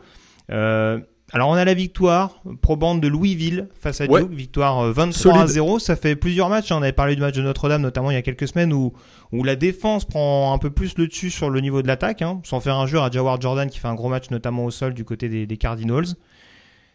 Euh, 0.51 0.99
alors 1.35 1.49
on 1.49 1.55
a 1.55 1.65
la 1.65 1.73
victoire 1.73 2.43
probante 2.61 3.01
de 3.01 3.09
Louisville 3.09 3.69
face 3.81 4.03
à 4.03 4.07
Duke, 4.07 4.31
victoire 4.31 4.93
23 4.93 5.39
euh, 5.39 5.41
à 5.41 5.47
0. 5.47 5.79
Ça 5.79 5.97
fait 5.97 6.15
plusieurs 6.15 6.51
matchs, 6.51 6.71
hein. 6.71 6.77
on 6.79 6.83
avait 6.83 6.93
parlé 6.93 7.15
du 7.15 7.23
match 7.23 7.35
de 7.35 7.41
Notre-Dame 7.41 7.81
notamment 7.81 8.11
il 8.11 8.15
y 8.15 8.19
a 8.19 8.23
quelques 8.23 8.47
semaines 8.47 8.73
où, 8.73 8.93
où 9.33 9.43
la 9.43 9.57
défense 9.57 10.05
prend 10.05 10.53
un 10.53 10.59
peu 10.59 10.69
plus 10.69 10.99
le 10.99 11.07
dessus 11.07 11.31
sur 11.31 11.49
le 11.49 11.61
niveau 11.61 11.81
de 11.81 11.87
l'attaque, 11.89 12.21
hein, 12.21 12.41
sans 12.45 12.61
faire 12.61 12.77
un 12.77 12.87
jeu 12.87 12.99
à 12.99 13.11
Jawar 13.11 13.41
Jordan 13.41 13.71
qui 13.71 13.79
fait 13.79 13.89
un 13.89 13.95
gros 13.95 14.11
match 14.11 14.29
notamment 14.31 14.67
au 14.67 14.71
sol 14.71 14.93
du 14.93 15.05
côté 15.05 15.47
des, 15.47 15.57
Cardinals. 15.57 16.05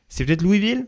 C'est 0.07 0.23
peut-être 0.23 0.43
Louisville 0.43 0.87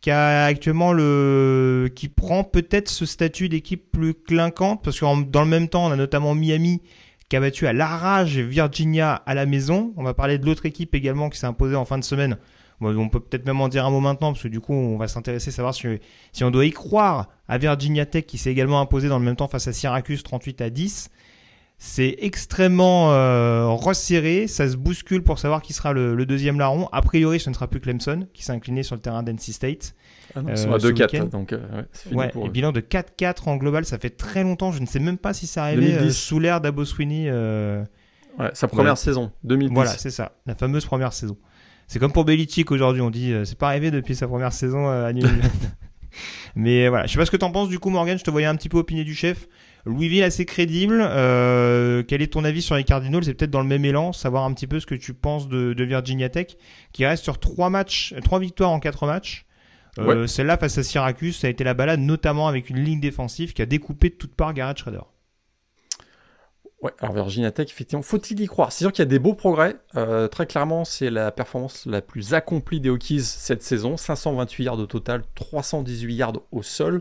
qui 0.00 0.10
a 0.10 0.44
actuellement 0.44 0.92
le 0.92 1.90
qui 1.94 2.08
prend 2.08 2.42
peut-être 2.42 2.88
ce 2.88 3.06
statut 3.06 3.48
d'équipe 3.48 3.90
plus 3.92 4.14
clinquante 4.14 4.82
parce 4.82 4.98
que 4.98 5.24
dans 5.24 5.42
le 5.42 5.48
même 5.48 5.68
temps 5.68 5.86
on 5.86 5.90
a 5.90 5.96
notamment 5.96 6.34
Miami 6.34 6.82
qui 7.28 7.36
a 7.36 7.40
battu 7.40 7.66
à 7.66 7.72
l'arrache 7.72 8.36
Virginia 8.36 9.14
à 9.14 9.34
la 9.34 9.46
maison. 9.46 9.92
On 9.96 10.02
va 10.02 10.14
parler 10.14 10.38
de 10.38 10.46
l'autre 10.46 10.66
équipe 10.66 10.94
également 10.96 11.30
qui 11.30 11.38
s'est 11.38 11.46
imposée 11.46 11.76
en 11.76 11.84
fin 11.84 11.98
de 11.98 12.04
semaine 12.04 12.38
on 12.80 13.08
peut 13.08 13.20
peut-être 13.20 13.46
même 13.46 13.60
en 13.60 13.68
dire 13.68 13.84
un 13.84 13.90
mot 13.90 14.00
maintenant, 14.00 14.32
parce 14.32 14.42
que 14.42 14.48
du 14.48 14.60
coup, 14.60 14.72
on 14.72 14.96
va 14.96 15.08
s'intéresser 15.08 15.50
à 15.50 15.52
savoir 15.52 15.74
si, 15.74 15.86
si, 16.32 16.44
on 16.44 16.50
doit 16.50 16.64
y 16.64 16.70
croire 16.70 17.28
à 17.48 17.58
Virginia 17.58 18.06
Tech, 18.06 18.26
qui 18.26 18.38
s'est 18.38 18.50
également 18.50 18.80
imposé 18.80 19.08
dans 19.08 19.18
le 19.18 19.24
même 19.24 19.36
temps 19.36 19.48
face 19.48 19.68
à 19.68 19.72
Syracuse 19.72 20.22
38 20.22 20.60
à 20.60 20.70
10. 20.70 21.10
C'est 21.80 22.16
extrêmement 22.18 23.12
euh, 23.12 23.68
resserré, 23.68 24.48
ça 24.48 24.68
se 24.68 24.76
bouscule 24.76 25.22
pour 25.22 25.38
savoir 25.38 25.62
qui 25.62 25.72
sera 25.72 25.92
le, 25.92 26.26
deuxième 26.26 26.58
larron. 26.58 26.88
A 26.90 27.02
priori, 27.02 27.38
ce 27.38 27.50
ne 27.50 27.54
sera 27.54 27.68
plus 27.68 27.78
Clemson, 27.78 28.26
qui 28.34 28.42
s'est 28.42 28.50
incliné 28.50 28.82
sur 28.82 28.96
le 28.96 29.00
terrain 29.00 29.22
d'NC 29.22 29.52
State. 29.52 29.94
Ah 30.34 30.42
non, 30.42 30.48
euh, 30.48 30.74
à 30.74 30.78
2-4, 30.78 31.30
donc 31.30 31.52
euh, 31.52 31.84
ouais, 32.10 32.32
et 32.44 32.48
bilan 32.48 32.72
de 32.72 32.80
4-4 32.80 33.48
en 33.48 33.56
global, 33.56 33.84
ça 33.84 33.96
fait 33.98 34.10
très 34.10 34.42
longtemps, 34.42 34.72
je 34.72 34.80
ne 34.80 34.86
sais 34.86 34.98
même 34.98 35.18
pas 35.18 35.32
si 35.32 35.46
ça 35.46 35.62
arrivait 35.64 35.94
euh, 35.94 36.10
sous 36.10 36.40
l'ère 36.40 36.60
d'Abo 36.60 36.84
Sweeney. 36.84 37.30
Ouais, 37.30 38.50
sa 38.54 38.68
première 38.68 38.98
saison, 38.98 39.30
2010. 39.44 39.74
Voilà, 39.74 39.90
c'est 39.90 40.10
ça, 40.10 40.32
la 40.46 40.56
fameuse 40.56 40.84
première 40.84 41.12
saison. 41.12 41.36
C'est 41.88 41.98
comme 41.98 42.12
pour 42.12 42.26
Belichick 42.26 42.70
aujourd'hui, 42.70 43.00
on 43.00 43.08
dit, 43.08 43.32
euh, 43.32 43.46
c'est 43.46 43.56
pas 43.56 43.68
arrivé 43.68 43.90
depuis 43.90 44.14
sa 44.14 44.28
première 44.28 44.52
saison 44.52 44.88
euh, 44.88 45.06
à 45.06 45.12
New 45.14 45.26
Mais 46.54 46.88
voilà, 46.88 47.06
je 47.06 47.12
sais 47.12 47.18
pas 47.18 47.24
ce 47.24 47.30
que 47.30 47.36
t'en 47.36 47.50
penses 47.50 47.70
du 47.70 47.78
coup, 47.78 47.88
Morgan. 47.88 48.18
Je 48.18 48.24
te 48.24 48.30
voyais 48.30 48.46
un 48.46 48.56
petit 48.56 48.68
peu 48.68 48.76
opiner 48.76 49.04
du 49.04 49.14
chef. 49.14 49.48
Louisville 49.86 50.22
assez 50.22 50.44
crédible. 50.44 51.00
Euh, 51.00 52.02
quel 52.06 52.20
est 52.20 52.26
ton 52.26 52.44
avis 52.44 52.60
sur 52.60 52.74
les 52.74 52.84
Cardinals? 52.84 53.24
C'est 53.24 53.32
peut-être 53.32 53.50
dans 53.50 53.62
le 53.62 53.66
même 53.66 53.86
élan, 53.86 54.12
savoir 54.12 54.44
un 54.44 54.52
petit 54.52 54.66
peu 54.66 54.80
ce 54.80 54.86
que 54.86 54.94
tu 54.94 55.14
penses 55.14 55.48
de, 55.48 55.74
Virginia 55.78 56.28
Tech, 56.28 56.48
qui 56.92 57.06
reste 57.06 57.24
sur 57.24 57.40
trois 57.40 57.70
matchs, 57.70 58.14
trois 58.22 58.38
victoires 58.38 58.70
en 58.70 58.80
quatre 58.80 59.06
matchs. 59.06 59.46
Celle-là, 60.26 60.58
face 60.58 60.78
à 60.78 60.82
Syracuse, 60.82 61.36
ça 61.36 61.46
a 61.46 61.50
été 61.50 61.64
la 61.64 61.74
balade, 61.74 62.00
notamment 62.00 62.48
avec 62.48 62.70
une 62.70 62.78
ligne 62.78 63.00
défensive 63.00 63.52
qui 63.52 63.62
a 63.62 63.66
découpé 63.66 64.10
de 64.10 64.14
toutes 64.14 64.34
parts 64.34 64.52
Garrett 64.52 64.78
Schrader. 64.78 65.00
Ouais, 66.80 66.92
alors 67.00 67.12
Virginia 67.12 67.50
Tech, 67.50 67.68
effectivement, 67.70 68.02
faut-il 68.02 68.40
y 68.40 68.46
croire? 68.46 68.70
C'est 68.70 68.84
sûr 68.84 68.92
qu'il 68.92 69.02
y 69.02 69.06
a 69.06 69.10
des 69.10 69.18
beaux 69.18 69.34
progrès. 69.34 69.76
Euh, 69.96 70.28
très 70.28 70.46
clairement, 70.46 70.84
c'est 70.84 71.10
la 71.10 71.32
performance 71.32 71.86
la 71.86 72.00
plus 72.00 72.34
accomplie 72.34 72.80
des 72.80 72.88
Hokies 72.88 73.22
cette 73.22 73.64
saison. 73.64 73.96
528 73.96 74.64
yards 74.64 74.78
au 74.78 74.86
total, 74.86 75.22
318 75.34 76.14
yards 76.14 76.42
au 76.52 76.62
sol. 76.62 77.00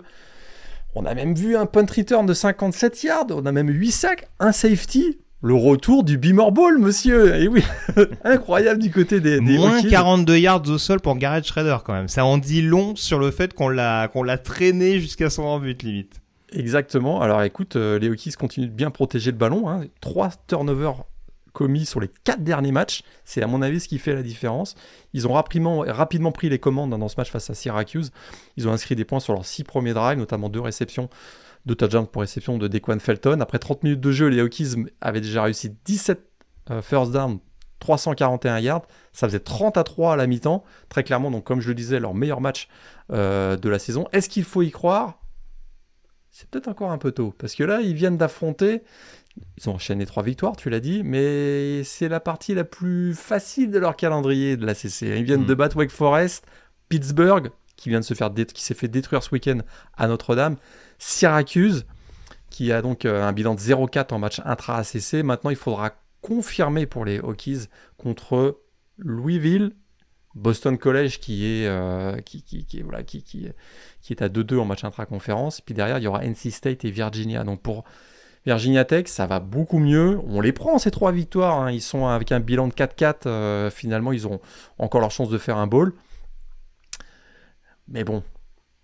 On 0.95 1.05
a 1.05 1.13
même 1.13 1.35
vu 1.35 1.55
un 1.55 1.67
punt 1.67 1.85
return 1.95 2.25
de 2.25 2.33
57 2.33 3.03
yards, 3.03 3.27
on 3.29 3.45
a 3.45 3.51
même 3.51 3.69
8 3.69 3.91
sacs, 3.91 4.27
un 4.39 4.51
safety. 4.51 5.19
Le 5.43 5.53
retour 5.53 6.03
du 6.03 6.17
Beamer 6.17 6.51
Ball, 6.51 6.79
monsieur 6.79 7.35
Et 7.35 7.47
oui, 7.47 7.63
incroyable 8.23 8.81
du 8.81 8.89
côté 8.89 9.19
des, 9.19 9.39
des 9.39 9.57
Moins 9.57 9.83
42 9.83 10.39
yards 10.39 10.67
au 10.67 10.79
sol 10.79 10.99
pour 10.99 11.15
Garrett 11.17 11.45
Schrader, 11.45 11.77
quand 11.85 11.93
même. 11.93 12.07
Ça 12.07 12.25
en 12.25 12.39
dit 12.39 12.63
long 12.63 12.95
sur 12.95 13.19
le 13.19 13.29
fait 13.29 13.53
qu'on 13.53 13.69
l'a 13.69 14.07
qu'on 14.07 14.23
l'a 14.23 14.39
traîné 14.39 14.99
jusqu'à 14.99 15.29
son 15.29 15.59
but, 15.59 15.83
limite. 15.83 16.19
Exactement. 16.51 17.21
Alors 17.21 17.41
écoute, 17.43 17.75
euh, 17.75 17.99
les 17.99 18.09
Hokies 18.09 18.31
continuent 18.31 18.67
de 18.67 18.71
bien 18.71 18.91
protéger 18.91 19.31
le 19.31 19.37
ballon. 19.37 19.69
Hein. 19.69 19.85
Trois 20.01 20.29
turnovers 20.47 21.03
commis 21.57 21.87
sur 21.87 21.99
les 21.99 22.09
quatre 22.23 22.43
derniers 22.43 22.71
matchs. 22.71 23.01
C'est 23.25 23.41
à 23.41 23.47
mon 23.47 23.63
avis 23.63 23.79
ce 23.79 23.87
qui 23.87 23.97
fait 23.97 24.13
la 24.13 24.21
différence. 24.21 24.75
Ils 25.13 25.27
ont 25.27 25.33
rapidement, 25.33 26.31
pris 26.31 26.49
les 26.49 26.59
commandes 26.59 26.93
hein, 26.93 26.99
dans 26.99 27.07
ce 27.07 27.15
match 27.17 27.31
face 27.31 27.49
à 27.49 27.55
Syracuse. 27.55 28.11
Ils 28.57 28.67
ont 28.67 28.71
inscrit 28.71 28.95
des 28.95 29.05
points 29.05 29.19
sur 29.19 29.33
leurs 29.33 29.45
six 29.45 29.63
premiers 29.63 29.93
drives, 29.93 30.19
notamment 30.19 30.49
deux 30.49 30.61
réceptions, 30.61 31.09
deux 31.65 31.73
touchdowns 31.73 32.05
pour 32.05 32.21
réception 32.21 32.59
de 32.59 32.67
Dequan 32.67 32.99
Felton. 32.99 33.39
Après 33.41 33.57
30 33.57 33.81
minutes 33.83 34.01
de 34.01 34.11
jeu, 34.11 34.27
les 34.27 34.39
Hokies 34.39 34.85
avaient 35.01 35.21
déjà 35.21 35.41
réussi 35.41 35.75
17 35.83 36.21
euh, 36.69 36.81
first 36.83 37.11
down, 37.11 37.39
341 37.79 38.59
yards. 38.59 38.85
Ça 39.11 39.27
faisait 39.27 39.39
30 39.39 39.77
à 39.77 39.83
3 39.83 40.13
à 40.13 40.15
la 40.15 40.27
mi-temps. 40.27 40.63
Très 40.89 41.03
clairement, 41.03 41.31
donc 41.31 41.43
comme 41.43 41.59
je 41.59 41.69
le 41.69 41.75
disais, 41.75 41.99
leur 41.99 42.13
meilleur 42.13 42.39
match 42.39 42.67
euh, 43.11 43.57
de 43.57 43.67
la 43.67 43.79
saison. 43.79 44.07
Est-ce 44.13 44.29
qu'il 44.29 44.43
faut 44.43 44.61
y 44.61 44.69
croire? 44.69 45.19
C'est 46.37 46.47
peut-être 46.51 46.67
encore 46.67 46.91
un 46.91 46.99
peu 46.99 47.11
tôt. 47.11 47.33
Parce 47.39 47.55
que 47.55 47.63
là, 47.63 47.81
ils 47.81 47.95
viennent 47.95 48.17
d'affronter. 48.17 48.83
Ils 49.57 49.69
ont 49.69 49.73
enchaîné 49.73 50.05
trois 50.05 50.21
victoires, 50.21 50.55
tu 50.55 50.69
l'as 50.69 50.79
dit, 50.79 51.01
mais 51.03 51.83
c'est 51.83 52.09
la 52.09 52.19
partie 52.19 52.53
la 52.53 52.63
plus 52.63 53.15
facile 53.15 53.71
de 53.71 53.79
leur 53.79 53.95
calendrier 53.95 54.55
de 54.55 54.63
la 54.63 54.75
CC. 54.75 55.15
Ils 55.17 55.23
viennent 55.23 55.43
mm. 55.43 55.47
de 55.47 55.53
battre 55.55 55.77
Wake 55.77 55.89
Forest, 55.89 56.45
Pittsburgh, 56.89 57.49
qui 57.75 57.89
vient 57.89 57.99
de 57.99 58.05
se 58.05 58.13
faire 58.13 58.31
qui 58.33 58.63
s'est 58.63 58.75
fait 58.75 58.87
détruire 58.87 59.23
ce 59.23 59.31
week-end 59.31 59.59
à 59.95 60.07
Notre-Dame, 60.07 60.57
Syracuse, 60.99 61.85
qui 62.51 62.71
a 62.71 62.83
donc 62.83 63.05
euh, 63.05 63.23
un 63.23 63.33
bilan 63.33 63.55
de 63.55 63.59
0-4 63.59 64.13
en 64.13 64.19
match 64.19 64.39
intra-ACC. 64.45 65.23
Maintenant, 65.23 65.49
il 65.49 65.55
faudra 65.55 65.91
confirmer 66.21 66.85
pour 66.85 67.03
les 67.03 67.19
Hokies 67.19 67.65
contre 67.97 68.59
Louisville, 68.99 69.71
Boston 70.37 70.77
College 70.77 71.19
qui 71.19 71.45
est, 71.45 71.67
euh, 71.67 72.17
qui, 72.21 72.65
est 74.09 74.21
à 74.21 74.29
2-2 74.29 74.59
en 74.59 74.65
match 74.65 74.83
intra-conférence. 74.83 75.61
Puis 75.61 75.73
derrière, 75.73 75.97
il 75.97 76.03
y 76.03 76.07
aura 76.07 76.23
NC 76.23 76.51
State 76.51 76.85
et 76.85 76.91
Virginia. 76.91 77.43
Donc 77.43 77.61
pour 77.61 77.83
Virginia 78.45 78.85
Tech, 78.85 79.07
ça 79.07 79.25
va 79.25 79.39
beaucoup 79.39 79.79
mieux. 79.79 80.19
On 80.27 80.39
les 80.39 80.53
prend 80.53 80.77
ces 80.77 80.91
trois 80.91 81.11
victoires. 81.11 81.61
Hein. 81.61 81.71
Ils 81.71 81.81
sont 81.81 82.07
avec 82.07 82.31
un 82.31 82.39
bilan 82.39 82.67
de 82.67 82.73
4-4. 82.73 83.15
Euh, 83.25 83.69
finalement, 83.71 84.13
ils 84.13 84.27
ont 84.27 84.39
encore 84.77 85.01
leur 85.01 85.11
chance 85.11 85.29
de 85.29 85.37
faire 85.37 85.57
un 85.57 85.67
bowl. 85.67 85.93
Mais 87.87 88.03
bon, 88.03 88.21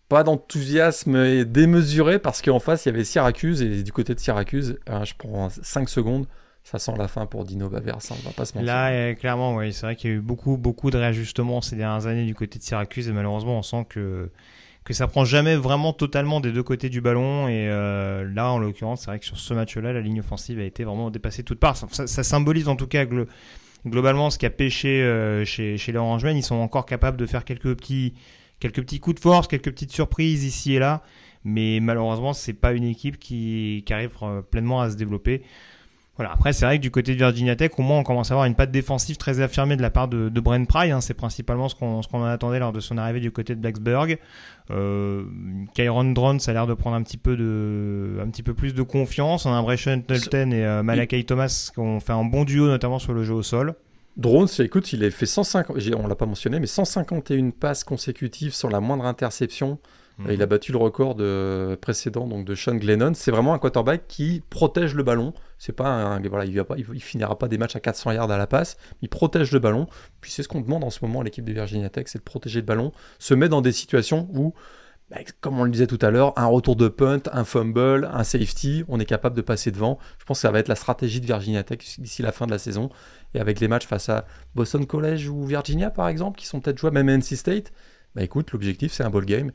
pas 0.10 0.24
d'enthousiasme 0.24 1.46
démesuré 1.46 2.20
parce 2.20 2.42
qu'en 2.42 2.60
face, 2.60 2.86
il 2.86 2.90
y 2.90 2.94
avait 2.94 3.04
Syracuse. 3.04 3.62
Et 3.62 3.84
du 3.84 3.92
côté 3.92 4.16
de 4.16 4.20
Syracuse, 4.20 4.80
hein, 4.88 5.04
je 5.04 5.14
prends 5.18 5.50
5 5.50 5.88
secondes 5.88 6.26
ça 6.64 6.80
sent 6.80 6.94
la 6.98 7.08
fin 7.08 7.26
pour 7.26 7.44
Dino 7.44 7.70
Baver, 7.70 7.96
ça 8.00 8.16
on 8.18 8.28
va 8.28 8.32
pas 8.32 8.46
se 8.46 8.54
mentir. 8.54 8.68
Là, 8.68 8.90
euh, 8.90 9.14
clairement, 9.16 9.56
oui, 9.56 9.74
c'est 9.74 9.86
vrai 9.86 9.96
qu'il 9.96 10.10
y 10.10 10.14
a 10.14 10.16
eu 10.16 10.22
beaucoup, 10.22 10.58
beaucoup 10.58 10.92
de 10.92 10.98
réajustements 10.98 11.62
ces 11.62 11.76
dernières 11.76 12.08
années 12.08 12.26
du 12.26 12.36
côté 12.36 12.58
de 12.58 12.64
Syracuse 12.64 13.10
et 13.10 13.12
malheureusement, 13.12 13.58
on 13.58 13.64
sent 13.64 13.86
que 13.90 14.30
que 14.84 14.94
ça 14.94 15.08
prend 15.08 15.24
jamais 15.24 15.56
vraiment 15.56 15.94
totalement 15.94 16.42
des 16.42 16.52
deux 16.52 16.64
côtés 16.64 16.90
du 16.90 17.00
ballon 17.00 17.48
et 17.48 17.70
euh, 17.70 18.30
là, 18.34 18.52
en 18.52 18.60
l'occurrence, 18.60 19.02
c'est 19.02 19.08
vrai 19.08 19.20
que 19.20 19.26
sur 19.26 19.38
ce 19.38 19.54
match-là, 19.54 19.94
la 19.94 20.02
ligne 20.02 20.20
offensive 20.20 20.60
a 20.60 20.64
été 20.64 20.84
vraiment 20.84 21.10
dépassée 21.10 21.42
de 21.42 21.48
toutes 21.48 21.60
parts. 21.60 21.78
Ça, 21.78 22.24
symbolise 22.24 22.68
en 22.68 22.76
tout 22.76 22.88
cas 22.88 23.06
globalement 23.88 24.30
ce 24.30 24.38
qui 24.38 24.46
a 24.46 24.50
pêché 24.50 25.02
euh, 25.02 25.46
chez, 25.46 25.78
chez 25.78 25.94
les 25.94 25.98
Orangemen. 25.98 26.36
Ils 26.36 26.44
sont 26.44 26.56
encore 26.56 26.86
capables 26.86 27.16
de 27.16 27.26
faire 27.26 27.46
quelques 27.46 27.76
petits, 27.78 28.14
quelques 28.60 28.82
petits 28.82 29.00
coups 29.00 29.16
de 29.16 29.22
force, 29.22 29.48
quelques 29.48 29.72
petites 29.72 29.94
surprises 29.94 30.44
ici 30.44 30.74
et 30.74 30.80
là, 30.80 31.02
mais 31.46 31.80
malheureusement, 31.82 32.34
c'est 32.34 32.54
pas 32.54 32.74
une 32.74 32.84
équipe 32.84 33.20
qui, 33.20 33.84
qui 33.86 33.94
arrive 33.94 34.12
pleinement 34.52 34.82
à 34.82 34.90
se 34.90 34.98
développer. 34.98 35.44
Voilà. 36.16 36.32
Après, 36.32 36.54
c'est 36.54 36.66
vrai 36.66 36.78
que 36.78 36.82
du 36.84 36.92
côté 36.92 37.14
de 37.14 37.18
Virginia 37.18 37.56
Tech, 37.56 37.72
au 37.78 37.82
moins, 37.82 37.98
on 37.98 38.04
commence 38.04 38.30
à 38.30 38.36
avoir 38.36 38.46
une 38.46 38.54
patte 38.54 38.70
défensive 38.70 39.18
très 39.18 39.40
affirmée 39.40 39.76
de 39.76 39.82
la 39.82 39.90
part 39.90 40.08
de, 40.08 40.30
de 40.30 40.40
Brent 40.40 40.68
Pry. 40.68 40.92
Hein. 40.92 41.02
C'est 41.02 41.16
principalement 41.16 41.70
ce 41.70 41.76
qu'on 41.76 42.02
qu'on 42.02 42.22
en 42.22 42.26
attendait 42.26 42.60
lors 42.60 42.72
de 42.72 42.80
son 42.80 43.00
arrivée 43.00 43.20
du 43.20 43.32
côté 43.32 43.56
de 43.56 43.60
Blacksburg. 43.60 44.20
Euh, 44.70 45.24
Kyron 45.74 46.12
Drone, 46.12 46.40
ça 46.40 46.52
a 46.52 46.54
l'air 46.54 46.68
de 46.68 46.76
prendre 46.76 46.96
un 46.96 47.02
petit 47.02 47.18
peu 47.18 47.36
de, 47.36 48.20
un 48.24 48.30
petit 48.30 48.44
peu 48.44 48.54
plus 48.54 48.76
de 48.76 48.84
confiance. 48.84 49.48
On 49.48 49.54
a 49.54 49.62
Brescian 49.64 50.02
Knowlton 50.08 50.52
et 50.52 50.64
euh, 50.64 50.84
Malakai 50.84 51.24
Thomas 51.24 51.72
qui 51.74 51.80
ont 51.80 52.00
fait 52.00 52.14
un 52.14 52.26
bon 52.26 52.44
duo, 52.44 52.68
notamment 52.68 53.00
sur 53.00 53.14
le 53.14 53.24
jeu 53.24 53.34
au 53.34 53.44
sol. 53.44 53.74
Drone, 54.16 54.48
écoute, 54.60 54.94
il 54.94 55.04
a 55.04 55.10
fait 55.10 55.26
150, 55.26 55.76
on 55.98 56.06
l'a 56.06 56.16
pas 56.16 56.28
mentionné, 56.28 56.60
mais 56.60 56.68
151 56.68 57.50
passes 57.50 57.84
consécutives 57.84 58.54
sans 58.54 58.70
la 58.70 58.80
moindre 58.80 59.06
interception. 59.06 59.80
Mhm. 60.18 60.32
Il 60.32 60.42
a 60.42 60.46
battu 60.46 60.72
le 60.72 60.78
record 60.78 61.16
de, 61.16 61.78
précédent 61.82 62.28
donc 62.28 62.46
de 62.46 62.56
Sean 62.56 62.76
Glennon. 62.76 63.14
C'est 63.16 63.32
vraiment 63.32 63.54
un 63.54 63.60
quarterback 63.60 64.08
qui 64.08 64.44
protège 64.50 64.94
le 64.94 65.04
ballon. 65.04 65.34
C'est 65.58 65.74
pas 65.74 65.88
un, 65.88 66.22
voilà, 66.22 66.46
il, 66.46 66.56
va 66.56 66.66
pas, 66.66 66.76
finira 67.00 67.38
pas 67.38 67.48
des 67.48 67.58
matchs 67.58 67.76
à 67.76 67.80
400 67.80 68.12
yards 68.12 68.32
à 68.32 68.38
la 68.38 68.48
passe. 68.48 68.78
Il 69.02 69.10
protège 69.10 69.52
le 69.52 69.60
ballon. 69.60 69.88
Puis 70.22 70.32
c'est 70.32 70.44
ce 70.44 70.48
qu'on 70.48 70.62
demande 70.62 70.84
en 70.84 70.90
ce 70.90 71.00
moment 71.02 71.22
à 71.22 71.24
l'équipe 71.24 71.46
de 71.46 71.54
Virginia 71.54 71.90
Tech, 71.90 72.06
c'est 72.08 72.20
de 72.20 72.24
protéger 72.24 72.60
le 72.60 72.66
ballon, 72.66 72.92
se 73.20 73.34
met 73.34 73.50
dans 73.50 73.62
des 73.62 73.72
situations 73.72 74.30
où 74.34 74.54
bah, 75.10 75.18
comme 75.42 75.60
on 75.60 75.64
le 75.64 75.72
disait 75.72 75.88
tout 75.88 76.00
à 76.02 76.12
l'heure, 76.12 76.34
un 76.38 76.46
retour 76.46 76.76
de 76.76 76.88
punt, 76.88 77.22
un 77.32 77.44
fumble, 77.44 78.10
un 78.12 78.24
safety, 78.24 78.84
on 78.88 79.00
est 79.00 79.06
capable 79.06 79.36
de 79.36 79.42
passer 79.42 79.72
devant. 79.72 80.00
Je 80.20 80.26
pense 80.26 80.38
que 80.38 80.42
ça 80.42 80.52
va 80.52 80.60
être 80.60 80.70
la 80.70 80.76
stratégie 80.76 81.22
de 81.22 81.26
Virginia 81.26 81.64
Tech 81.64 81.80
d'ici 81.98 82.22
la 82.22 82.32
fin 82.32 82.46
de 82.46 82.52
la 82.52 82.58
saison. 82.58 82.90
Et 83.34 83.40
avec 83.40 83.60
les 83.60 83.68
matchs 83.68 83.86
face 83.86 84.10
à 84.10 84.26
Boston 84.56 84.86
College 84.86 85.28
ou 85.28 85.46
Virginia, 85.46 85.90
par 85.90 86.08
exemple, 86.08 86.40
qui 86.40 86.46
sont 86.46 86.62
peut-être 86.62 86.78
joués 86.78 86.92
même 86.92 87.10
NC 87.10 87.36
State, 87.36 87.72
bah 88.16 88.22
l'objectif 88.52 88.94
c'est 88.94 89.04
un 89.04 89.10
ball 89.10 89.26
game. 89.26 89.52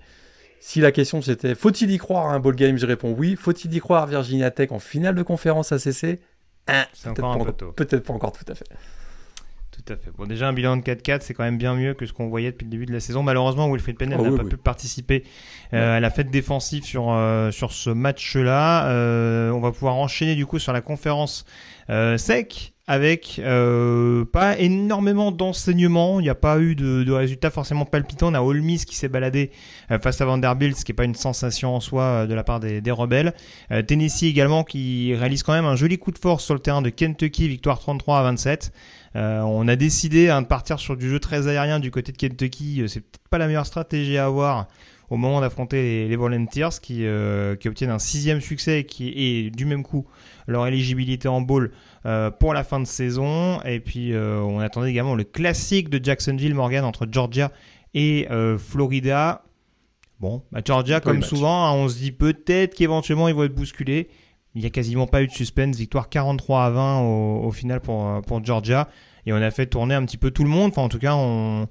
Si 0.60 0.80
la 0.80 0.92
question 0.92 1.22
c'était 1.22 1.54
faut-il 1.54 1.90
y 1.90 1.98
croire 1.98 2.26
à 2.26 2.34
un 2.34 2.40
ball 2.40 2.56
game, 2.56 2.76
je 2.76 2.86
réponds 2.86 3.14
oui. 3.16 3.36
Faut-il 3.36 3.74
y 3.74 3.78
croire 3.80 4.04
à 4.04 4.06
Virginia 4.06 4.50
Tech 4.50 4.72
en 4.72 4.78
finale 4.78 5.14
de 5.14 5.22
conférence 5.22 5.72
ACC 5.72 6.20
hein, 6.66 6.84
peut-être 7.02 7.20
pas, 7.20 7.72
peut 7.72 8.00
pas 8.00 8.12
encore 8.12 8.32
tout 8.32 8.44
à 8.50 8.54
fait. 8.54 8.66
Tout 9.84 9.92
à 9.92 9.96
fait. 9.96 10.10
Bon, 10.16 10.26
déjà, 10.26 10.48
un 10.48 10.52
bilan 10.52 10.76
de 10.76 10.82
4-4, 10.82 11.20
c'est 11.20 11.34
quand 11.34 11.44
même 11.44 11.58
bien 11.58 11.74
mieux 11.74 11.94
que 11.94 12.04
ce 12.04 12.12
qu'on 12.12 12.28
voyait 12.28 12.50
depuis 12.50 12.64
le 12.64 12.70
début 12.70 12.86
de 12.86 12.92
la 12.92 13.00
saison. 13.00 13.22
Malheureusement, 13.22 13.70
Wilfried 13.70 13.96
Pennell 13.96 14.18
ah 14.20 14.28
n'a 14.28 14.36
pas 14.36 14.44
pu 14.44 14.56
participer 14.56 15.24
euh, 15.72 15.96
à 15.96 16.00
la 16.00 16.10
fête 16.10 16.30
défensive 16.30 16.84
sur, 16.84 17.10
euh, 17.10 17.50
sur 17.52 17.72
ce 17.72 17.90
match-là. 17.90 18.88
Euh, 18.88 19.50
on 19.50 19.60
va 19.60 19.70
pouvoir 19.70 19.94
enchaîner 19.94 20.34
du 20.34 20.46
coup 20.46 20.58
sur 20.58 20.72
la 20.72 20.80
conférence 20.80 21.44
sec 22.16 22.74
avec 22.88 23.38
euh, 23.38 24.24
pas 24.24 24.58
énormément 24.58 25.30
d'enseignements. 25.30 26.20
Il 26.20 26.22
n'y 26.22 26.30
a 26.30 26.34
pas 26.34 26.58
eu 26.58 26.74
de, 26.74 27.12
résultats 27.12 27.50
forcément 27.50 27.84
palpitants. 27.84 28.32
On 28.32 28.34
a 28.34 28.40
Ole 28.40 28.62
qui 28.62 28.96
s'est 28.96 29.08
baladé 29.10 29.50
euh, 29.90 29.98
face 29.98 30.22
à 30.22 30.24
Vanderbilt, 30.24 30.74
ce 30.74 30.86
qui 30.86 30.92
n'est 30.92 30.96
pas 30.96 31.04
une 31.04 31.14
sensation 31.14 31.76
en 31.76 31.80
soi 31.80 32.02
euh, 32.02 32.26
de 32.26 32.32
la 32.32 32.42
part 32.42 32.60
des, 32.60 32.90
rebelles. 32.90 33.34
Tennessee 33.86 34.22
également 34.22 34.64
qui 34.64 35.14
réalise 35.14 35.42
quand 35.42 35.52
même 35.52 35.66
un 35.66 35.76
joli 35.76 35.98
coup 35.98 36.10
de 36.10 36.18
force 36.18 36.42
sur 36.42 36.54
le 36.54 36.60
terrain 36.60 36.80
de 36.80 36.88
Kentucky, 36.88 37.46
victoire 37.46 37.78
33 37.78 38.20
à 38.20 38.22
27. 38.22 38.72
on 39.14 39.68
a 39.68 39.76
décidé 39.76 40.30
hein, 40.30 40.40
de 40.40 40.46
partir 40.46 40.80
sur 40.80 40.96
du 40.96 41.10
jeu 41.10 41.20
très 41.20 41.48
aérien 41.48 41.78
du 41.80 41.90
côté 41.90 42.12
de 42.12 42.16
Kentucky. 42.16 42.82
C'est 42.88 43.00
peut-être 43.00 43.28
pas 43.28 43.36
la 43.36 43.46
meilleure 43.46 43.66
stratégie 43.66 44.16
à 44.16 44.24
avoir 44.24 44.68
au 45.10 45.16
moment 45.16 45.40
d'affronter 45.40 45.82
les, 45.82 46.08
les, 46.08 46.16
Volunteers 46.16 46.80
qui, 46.82 47.04
qui 47.60 47.68
obtiennent 47.68 47.90
un 47.90 47.98
sixième 47.98 48.40
succès 48.40 48.80
et 48.80 48.84
qui 48.84 49.08
est 49.16 49.50
du 49.50 49.64
même 49.64 49.82
coup 49.82 50.06
leur 50.48 50.66
éligibilité 50.66 51.28
en 51.28 51.40
bowl 51.40 51.70
euh, 52.06 52.30
pour 52.30 52.54
la 52.54 52.64
fin 52.64 52.80
de 52.80 52.86
saison. 52.86 53.60
Et 53.62 53.80
puis 53.80 54.12
euh, 54.12 54.40
on 54.40 54.58
attendait 54.58 54.90
également 54.90 55.14
le 55.14 55.24
classique 55.24 55.90
de 55.90 56.02
Jacksonville 56.02 56.54
Morgan 56.54 56.84
entre 56.84 57.06
Georgia 57.10 57.52
et 57.94 58.26
euh, 58.30 58.58
Florida. 58.58 59.44
Bon, 60.18 60.42
bah, 60.50 60.60
Georgia, 60.64 61.00
comme 61.00 61.22
souvent, 61.22 61.66
hein, 61.66 61.72
on 61.72 61.88
se 61.88 61.96
dit 61.98 62.12
peut-être 62.12 62.74
qu'éventuellement 62.74 63.28
ils 63.28 63.34
vont 63.34 63.44
être 63.44 63.54
bousculés. 63.54 64.08
Il 64.54 64.62
n'y 64.62 64.66
a 64.66 64.70
quasiment 64.70 65.06
pas 65.06 65.22
eu 65.22 65.26
de 65.26 65.32
suspense. 65.32 65.76
Victoire 65.76 66.08
43 66.08 66.64
à 66.64 66.70
20 66.70 67.00
au, 67.00 67.52
final 67.52 67.80
pour, 67.80 68.22
pour 68.22 68.44
Georgia. 68.44 68.88
Et 69.26 69.32
on 69.32 69.36
a 69.36 69.50
fait 69.50 69.66
tourner 69.66 69.94
un 69.94 70.04
petit 70.04 70.16
peu 70.16 70.30
tout 70.30 70.42
le 70.42 70.48
monde. 70.48 70.70
Enfin, 70.70 70.82
en 70.82 70.88
tout 70.88 70.98
cas, 70.98 71.14
on, 71.14 71.68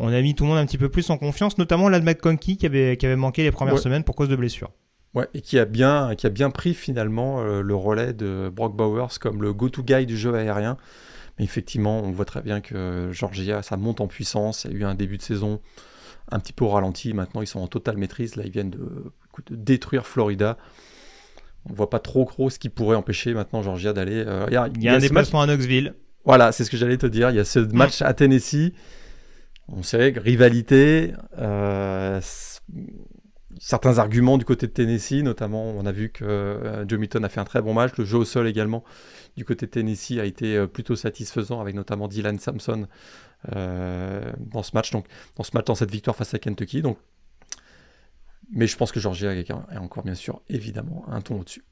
on 0.00 0.12
a 0.12 0.20
mis 0.22 0.34
tout 0.34 0.44
le 0.44 0.48
monde 0.48 0.58
un 0.58 0.66
petit 0.66 0.78
peu 0.78 0.88
plus 0.88 1.10
en 1.10 1.18
confiance, 1.18 1.58
notamment 1.58 1.88
Lad 1.88 2.02
McConkey 2.02 2.56
qui 2.56 2.66
avait, 2.66 2.96
qui 2.96 3.04
avait 3.04 3.16
manqué 3.16 3.42
les 3.42 3.52
premières 3.52 3.78
semaines 3.78 4.02
pour 4.02 4.16
cause 4.16 4.28
de 4.28 4.36
blessures. 4.36 4.70
Ouais, 5.12 5.28
et 5.34 5.40
qui 5.40 5.58
a 5.58 5.64
bien, 5.64 6.14
qui 6.14 6.26
a 6.26 6.30
bien 6.30 6.50
pris 6.50 6.72
finalement 6.72 7.40
euh, 7.40 7.62
le 7.62 7.74
relais 7.74 8.12
de 8.12 8.50
Brock 8.54 8.76
Bowers 8.76 9.18
comme 9.20 9.42
le 9.42 9.52
go-to 9.52 9.82
guy 9.82 10.06
du 10.06 10.16
jeu 10.16 10.32
aérien. 10.34 10.76
Mais 11.38 11.44
effectivement, 11.44 12.00
on 12.00 12.12
voit 12.12 12.24
très 12.24 12.42
bien 12.42 12.60
que 12.60 13.10
Georgia, 13.12 13.62
ça 13.62 13.76
monte 13.76 14.00
en 14.00 14.06
puissance. 14.06 14.66
Il 14.66 14.72
y 14.72 14.74
a 14.76 14.78
eu 14.78 14.84
un 14.84 14.94
début 14.94 15.16
de 15.16 15.22
saison 15.22 15.60
un 16.30 16.38
petit 16.38 16.52
peu 16.52 16.64
au 16.64 16.68
ralenti. 16.68 17.12
Maintenant, 17.12 17.42
ils 17.42 17.46
sont 17.46 17.60
en 17.60 17.66
totale 17.66 17.96
maîtrise. 17.96 18.36
Là, 18.36 18.44
ils 18.46 18.52
viennent 18.52 18.70
de, 18.70 19.12
détruire 19.50 20.06
Florida. 20.06 20.56
On 21.68 21.74
voit 21.74 21.90
pas 21.90 21.98
trop 21.98 22.24
gros 22.24 22.48
ce 22.48 22.58
qui 22.58 22.68
pourrait 22.68 22.96
empêcher 22.96 23.34
maintenant 23.34 23.62
Georgia 23.62 23.92
d'aller. 23.92 24.24
Euh, 24.26 24.46
il 24.48 24.82
y 24.82 24.88
a, 24.88 24.94
un 24.94 24.98
déplacement 24.98 25.42
à 25.42 25.46
Knoxville. 25.46 25.94
Voilà, 26.24 26.52
c'est 26.52 26.64
ce 26.64 26.70
que 26.70 26.76
j'allais 26.76 26.98
te 26.98 27.06
dire. 27.06 27.30
Il 27.30 27.36
y 27.36 27.40
a 27.40 27.44
ce 27.44 27.58
match 27.58 28.00
à 28.00 28.14
Tennessee 28.14 28.72
On 29.72 29.82
sait 29.82 30.12
que 30.12 30.20
rivalité, 30.20 31.12
certains 33.58 33.98
arguments 33.98 34.36
du 34.36 34.44
côté 34.44 34.66
de 34.66 34.72
Tennessee, 34.72 35.22
notamment 35.22 35.64
on 35.70 35.86
a 35.86 35.92
vu 35.92 36.10
que 36.10 36.84
Joe 36.88 36.98
Milton 36.98 37.24
a 37.24 37.28
fait 37.28 37.40
un 37.40 37.44
très 37.44 37.62
bon 37.62 37.72
match, 37.72 37.92
le 37.96 38.04
jeu 38.04 38.18
au 38.18 38.24
sol 38.24 38.48
également 38.48 38.84
du 39.36 39.44
côté 39.44 39.66
de 39.66 39.70
Tennessee 39.70 40.18
a 40.18 40.24
été 40.24 40.66
plutôt 40.66 40.96
satisfaisant 40.96 41.60
avec 41.60 41.74
notamment 41.74 42.08
Dylan 42.08 42.38
Sampson 42.38 42.88
dans 43.52 44.62
ce 44.62 44.72
match, 44.74 44.90
donc 44.90 45.06
dans 45.36 45.44
ce 45.44 45.52
match, 45.54 45.66
dans 45.66 45.76
cette 45.76 45.90
victoire 45.90 46.16
face 46.16 46.34
à 46.34 46.38
Kentucky. 46.38 46.82
Donc 46.82 46.98
mais 48.52 48.66
je 48.66 48.76
pense 48.76 48.90
que 48.90 48.98
Georgia 48.98 49.32
est 49.32 49.52
encore 49.78 50.02
bien 50.02 50.16
sûr 50.16 50.42
évidemment 50.48 51.04
un 51.08 51.20
ton 51.20 51.38
au-dessus. 51.40 51.64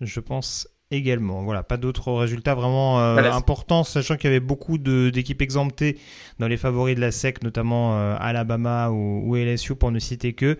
Je 0.00 0.18
pense 0.18 0.68
également. 0.96 1.42
Voilà, 1.42 1.62
pas 1.62 1.76
d'autres 1.76 2.12
résultats 2.12 2.54
vraiment 2.54 3.00
euh, 3.00 3.30
importants, 3.30 3.84
sachant 3.84 4.16
qu'il 4.16 4.30
y 4.30 4.32
avait 4.32 4.40
beaucoup 4.40 4.78
d'équipes 4.78 5.42
exemptées 5.42 5.98
dans 6.38 6.48
les 6.48 6.56
favoris 6.56 6.96
de 6.96 7.00
la 7.00 7.10
SEC, 7.10 7.42
notamment 7.42 7.98
euh, 7.98 8.16
Alabama 8.18 8.90
ou, 8.90 9.36
LSU 9.36 9.74
pour 9.74 9.90
ne 9.90 9.98
citer 9.98 10.32
que. 10.32 10.58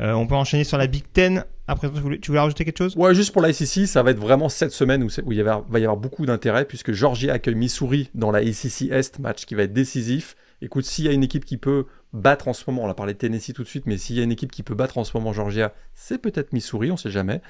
Euh, 0.00 0.12
on 0.12 0.26
peut 0.26 0.34
enchaîner 0.34 0.64
sur 0.64 0.78
la 0.78 0.86
Big 0.86 1.04
Ten. 1.12 1.44
Après, 1.68 1.90
tu 1.90 2.00
voulais, 2.00 2.18
tu 2.18 2.30
voulais 2.30 2.40
rajouter 2.40 2.64
quelque 2.64 2.78
chose? 2.78 2.96
Ouais, 2.96 3.14
juste 3.14 3.32
pour 3.32 3.42
la 3.42 3.52
SEC, 3.52 3.86
ça 3.86 4.02
va 4.02 4.12
être 4.12 4.18
vraiment 4.18 4.48
cette 4.48 4.72
semaine 4.72 5.02
où, 5.02 5.08
où 5.24 5.32
il 5.32 5.42
va 5.42 5.62
y 5.74 5.82
avoir 5.82 5.96
beaucoup 5.96 6.24
d'intérêt, 6.24 6.64
puisque 6.64 6.92
Georgia 6.92 7.34
accueille 7.34 7.54
Missouri 7.54 8.10
dans 8.14 8.30
la 8.30 8.40
SEC 8.52 8.90
Est, 8.90 9.18
match 9.18 9.44
qui 9.44 9.54
va 9.54 9.64
être 9.64 9.72
décisif. 9.72 10.36
Écoute, 10.62 10.84
s'il 10.84 11.06
y 11.06 11.08
a 11.08 11.12
une 11.12 11.22
équipe 11.22 11.44
qui 11.44 11.56
peut 11.56 11.86
battre 12.12 12.48
en 12.48 12.52
ce 12.52 12.64
moment, 12.66 12.84
on 12.84 12.88
a 12.88 12.94
parlé 12.94 13.14
de 13.14 13.18
Tennessee 13.18 13.54
tout 13.54 13.62
de 13.62 13.68
suite, 13.68 13.86
mais 13.86 13.96
s'il 13.96 14.16
y 14.16 14.20
a 14.20 14.22
une 14.22 14.32
équipe 14.32 14.52
qui 14.52 14.62
peut 14.62 14.74
battre 14.74 14.98
en 14.98 15.04
ce 15.04 15.16
moment 15.16 15.32
Georgia, 15.32 15.72
c'est 15.94 16.18
peut-être 16.18 16.52
Missouri, 16.52 16.90
on 16.90 16.96
sait 16.96 17.10
jamais. 17.10 17.40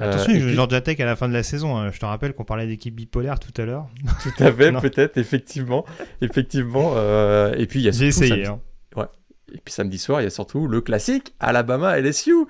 Attention, 0.00 0.32
euh, 0.32 0.48
Georgia 0.48 0.80
Tech 0.80 0.98
à 1.00 1.04
la 1.04 1.16
fin 1.16 1.28
de 1.28 1.34
la 1.34 1.42
saison. 1.42 1.76
Hein. 1.76 1.90
Je 1.90 1.98
te 1.98 2.06
rappelle 2.06 2.32
qu'on 2.32 2.44
parlait 2.44 2.66
d'équipe 2.66 2.94
bipolaire 2.94 3.38
tout 3.38 3.52
à 3.60 3.64
l'heure. 3.66 3.88
Tout 4.22 4.42
à 4.42 4.52
fait, 4.52 4.72
peut-être, 4.72 5.18
effectivement, 5.18 5.84
effectivement. 6.20 6.94
Euh, 6.96 7.54
et 7.54 7.66
puis 7.66 7.80
il 7.80 7.84
y 7.84 7.88
a 7.88 7.92
J'ai 7.92 8.06
essayé. 8.06 8.46
Hein. 8.46 8.60
Ouais. 8.96 9.06
Et 9.52 9.60
puis 9.62 9.74
samedi 9.74 9.98
soir, 9.98 10.20
il 10.20 10.24
y 10.24 10.26
a 10.26 10.30
surtout 10.30 10.66
le 10.66 10.80
classique 10.80 11.34
Alabama 11.40 12.00
LSU. 12.00 12.46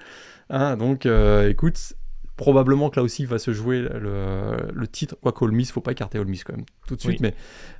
Hein, 0.51 0.77
donc, 0.77 1.07
euh, 1.07 1.51
écoute, 1.51 1.95
Probablement 2.37 2.91
que 2.91 2.99
là 2.99 3.05
aussi 3.05 3.22
il 3.22 3.28
va 3.28 3.39
se 3.39 3.53
jouer 3.53 3.80
le, 3.80 4.57
le 4.72 4.89
titre, 4.89 5.16
quoique 5.20 5.45
Ole 5.45 5.53
Miss, 5.53 5.70
faut 5.70 5.80
pas 5.80 5.93
écarter 5.93 6.18
Ole 6.18 6.26
Miss 6.26 6.43
quand 6.43 6.57
même 6.57 6.64
tout 6.89 6.97
de 6.97 7.01
suite, 7.01 7.20
mais, 7.20 7.35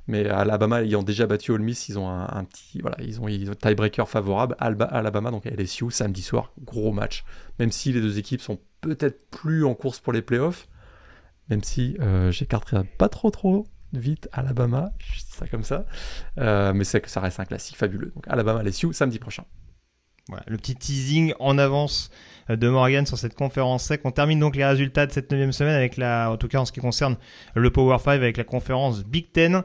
mais 0.07 0.25
Alabama 0.27 0.81
ayant 0.81 1.03
déjà 1.03 1.27
battu 1.27 1.51
Ole 1.51 1.61
Miss, 1.61 1.89
ils 1.89 1.99
ont 1.99 2.09
un, 2.09 2.43
petit 2.45 2.79
voilà, 2.79 2.95
ils 3.01 3.19
ont, 3.19 3.27
un 3.27 3.55
tiebreaker 3.55 4.07
favorable. 4.07 4.55
Alba, 4.59 4.85
Alabama 4.85 5.31
donc 5.31 5.45
LSU 5.45 5.91
samedi 5.91 6.21
soir, 6.21 6.53
gros 6.63 6.93
match. 6.93 7.25
Même 7.59 7.71
si 7.71 7.91
les 7.91 7.99
deux 7.99 8.17
équipes 8.17 8.41
sont 8.41 8.59
peut-être 8.79 9.29
plus 9.29 9.65
en 9.65 9.75
course 9.75 9.99
pour 9.99 10.13
les 10.13 10.21
playoffs, 10.21 10.67
même 11.49 11.63
si 11.63 11.97
euh, 11.99 12.31
j'écarterai 12.31 12.85
pas 12.97 13.09
trop 13.09 13.31
trop 13.31 13.67
vite 13.91 14.29
Alabama, 14.31 14.91
je 14.99 15.19
dis 15.19 15.31
ça 15.31 15.47
comme 15.47 15.63
ça, 15.63 15.85
euh, 16.39 16.73
mais 16.73 16.83
c'est 16.83 17.01
que 17.01 17.09
ça 17.09 17.19
reste 17.19 17.39
un 17.39 17.45
classique 17.45 17.77
fabuleux. 17.77 18.11
Donc 18.15 18.25
Alabama 18.27 18.63
LSU 18.63 18.93
samedi 18.93 19.19
prochain. 19.19 19.43
Voilà, 20.27 20.43
le 20.47 20.57
petit 20.57 20.75
teasing 20.75 21.33
en 21.39 21.57
avance 21.57 22.09
de 22.49 22.69
Morgan 22.69 23.05
sur 23.05 23.17
cette 23.17 23.35
conférence 23.35 23.83
sec. 23.83 24.01
On 24.03 24.11
termine 24.11 24.39
donc 24.39 24.55
les 24.55 24.65
résultats 24.65 25.05
de 25.05 25.11
cette 25.11 25.31
neuvième 25.31 25.51
semaine 25.51 25.75
avec 25.75 25.97
la, 25.97 26.31
en 26.31 26.37
tout 26.37 26.47
cas 26.47 26.59
en 26.59 26.65
ce 26.65 26.71
qui 26.71 26.79
concerne 26.79 27.17
le 27.55 27.69
Power 27.71 27.97
5 27.97 28.11
avec 28.11 28.37
la 28.37 28.43
conférence 28.43 29.03
Big 29.03 29.31
Ten. 29.31 29.63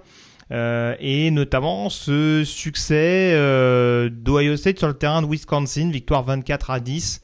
Euh, 0.52 0.96
et 0.98 1.30
notamment 1.30 1.90
ce 1.90 2.42
succès 2.44 3.32
euh, 3.34 4.08
d'Ohio 4.10 4.56
State 4.56 4.78
sur 4.78 4.88
le 4.88 4.94
terrain 4.94 5.22
de 5.22 5.26
Wisconsin, 5.26 5.90
victoire 5.90 6.24
24 6.24 6.70
à 6.70 6.80
10. 6.80 7.22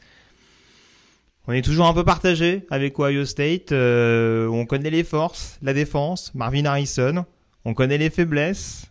On 1.48 1.52
est 1.52 1.62
toujours 1.62 1.86
un 1.86 1.94
peu 1.94 2.04
partagé 2.04 2.66
avec 2.70 2.98
Ohio 2.98 3.24
State. 3.24 3.72
Euh, 3.72 4.46
on 4.48 4.64
connaît 4.66 4.90
les 4.90 5.04
forces, 5.04 5.58
la 5.62 5.74
défense, 5.74 6.32
Marvin 6.34 6.64
Harrison. 6.64 7.24
On 7.64 7.74
connaît 7.74 7.98
les 7.98 8.10
faiblesses, 8.10 8.86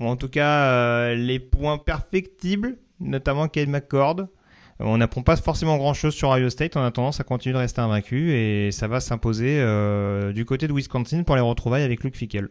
ou 0.00 0.06
en 0.06 0.16
tout 0.16 0.28
cas 0.28 1.14
les 1.14 1.38
points 1.38 1.78
perfectibles 1.78 2.76
notamment 3.00 3.48
Kate 3.48 3.68
McCord. 3.68 4.28
On 4.80 4.98
n'apprend 4.98 5.22
pas 5.22 5.36
forcément 5.36 5.76
grand-chose 5.76 6.14
sur 6.14 6.30
Ohio 6.30 6.50
State. 6.50 6.76
On 6.76 6.84
a 6.84 6.90
tendance 6.90 7.20
à 7.20 7.24
continuer 7.24 7.54
de 7.54 7.58
rester 7.58 7.80
invaincu 7.80 8.32
et 8.32 8.70
ça 8.70 8.86
va 8.86 9.00
s'imposer 9.00 9.58
euh, 9.60 10.32
du 10.32 10.44
côté 10.44 10.68
de 10.68 10.72
Wisconsin 10.72 11.24
pour 11.24 11.34
les 11.34 11.40
retrouvailles 11.40 11.82
avec 11.82 12.04
Luke 12.04 12.16
Fickel. 12.16 12.48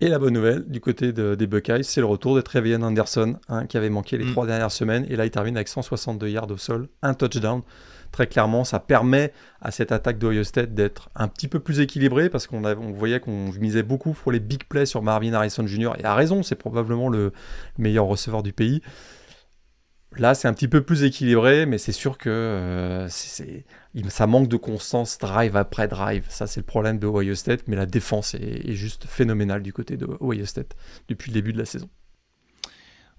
Et 0.00 0.08
la 0.08 0.18
bonne 0.18 0.34
nouvelle 0.34 0.64
du 0.68 0.80
côté 0.80 1.12
des 1.12 1.46
Buckeyes, 1.46 1.82
c'est 1.82 2.00
le 2.00 2.06
retour 2.06 2.36
de 2.36 2.40
Trevian 2.40 2.82
Anderson, 2.82 3.36
hein, 3.48 3.66
qui 3.66 3.76
avait 3.76 3.88
manqué 3.88 4.18
les 4.18 4.26
mm. 4.26 4.32
trois 4.32 4.46
dernières 4.46 4.70
semaines. 4.70 5.06
Et 5.08 5.16
là, 5.16 5.24
il 5.24 5.30
termine 5.30 5.56
avec 5.56 5.68
162 5.68 6.28
yards 6.28 6.50
au 6.50 6.56
sol, 6.56 6.88
un 7.02 7.14
touchdown. 7.14 7.62
Très 8.12 8.26
clairement, 8.26 8.64
ça 8.64 8.80
permet 8.80 9.32
à 9.60 9.70
cette 9.70 9.92
attaque 9.92 10.18
d'Ohio 10.18 10.44
State 10.44 10.74
d'être 10.74 11.10
un 11.14 11.28
petit 11.28 11.48
peu 11.48 11.58
plus 11.58 11.80
équilibrée 11.80 12.28
parce 12.28 12.46
qu'on 12.46 12.64
on 12.64 12.92
voyait 12.92 13.20
qu'on 13.20 13.50
misait 13.60 13.82
beaucoup 13.82 14.12
pour 14.12 14.32
les 14.32 14.40
big 14.40 14.64
plays 14.64 14.86
sur 14.86 15.02
Marvin 15.02 15.32
Harrison 15.32 15.66
Jr. 15.66 15.92
Et 15.98 16.04
à 16.04 16.14
raison, 16.14 16.42
c'est 16.42 16.54
probablement 16.54 17.08
le 17.08 17.32
meilleur 17.76 18.06
receveur 18.06 18.42
du 18.42 18.52
pays. 18.52 18.82
Là, 20.16 20.34
c'est 20.34 20.48
un 20.48 20.54
petit 20.54 20.68
peu 20.68 20.82
plus 20.82 21.04
équilibré, 21.04 21.66
mais 21.66 21.76
c'est 21.76 21.92
sûr 21.92 22.16
que 22.16 22.30
euh, 22.30 23.08
ça 23.08 24.26
manque 24.26 24.48
de 24.48 24.56
constance 24.56 25.18
drive 25.18 25.54
après 25.54 25.86
drive. 25.86 26.24
Ça, 26.28 26.46
c'est 26.46 26.60
le 26.60 26.66
problème 26.66 26.98
de 26.98 27.06
Ohio 27.06 27.34
State, 27.34 27.64
mais 27.66 27.76
la 27.76 27.84
défense 27.84 28.34
est, 28.34 28.72
juste 28.72 29.04
phénoménale 29.06 29.62
du 29.62 29.72
côté 29.72 29.96
de 29.96 30.08
Ohio 30.20 30.46
State 30.46 30.74
depuis 31.08 31.30
le 31.30 31.34
début 31.34 31.52
de 31.52 31.58
la 31.58 31.66
saison. 31.66 31.88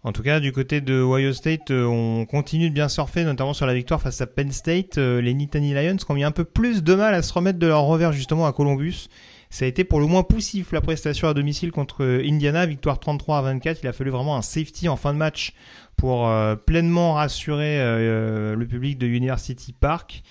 En 0.04 0.14
tout 0.14 0.24
cas, 0.24 0.40
du 0.40 0.52
côté 0.52 0.82
de 0.82 0.94
Ohio 0.94 1.32
State, 1.32 1.72
euh, 1.72 1.86
on 1.86 2.26
continue 2.26 2.70
de 2.70 2.74
bien 2.74 2.88
surfer, 2.88 3.24
notamment 3.24 3.54
sur 3.54 3.68
la 3.68 3.74
victoire 3.74 4.02
face 4.02 4.22
à 4.22 4.28
Penn 4.28 4.52
State. 4.52 4.98
Euh, 4.98 5.22
les 5.22 5.34
Nittany 5.34 5.74
Lions 5.74 5.98
ont 6.08 6.14
mis 6.14 6.24
un 6.24 6.32
peu 6.32 6.46
plus 6.46 6.84
de 6.84 6.96
mal 6.96 7.14
à 7.14 7.22
se 7.22 7.34
remettre 7.34 7.60
de 7.60 7.68
leur 7.68 7.84
revers 7.84 8.14
justement 8.14 8.48
à 8.48 8.54
Columbus. 8.54 9.10
Ça 9.52 9.66
a 9.66 9.68
été 9.68 9.84
pour 9.84 10.00
le 10.00 10.06
moins 10.06 10.22
poussif 10.22 10.72
la 10.72 10.82
prestation 10.82 11.28
à 11.28 11.34
domicile 11.34 11.72
contre 11.72 12.06
Indiana, 12.24 12.68
victoire 12.68 13.00
33 13.00 13.40
à 13.40 13.42
24. 13.42 13.80
Il 13.82 13.88
a 13.88 13.94
fallu 13.94 14.12
vraiment 14.12 14.36
un 14.36 14.44
safety 14.44 14.88
en 14.88 14.96
fin 14.96 15.12
de 15.12 15.18
match 15.18 15.54
pour 15.96 16.28
euh, 16.28 16.56
pleinement 16.56 17.14
rassurer 17.14 17.80
euh, 17.82 18.56
le 18.56 18.68
public 18.68 19.00
de 19.00 19.08
University 19.08 19.74
Park. 19.74 20.22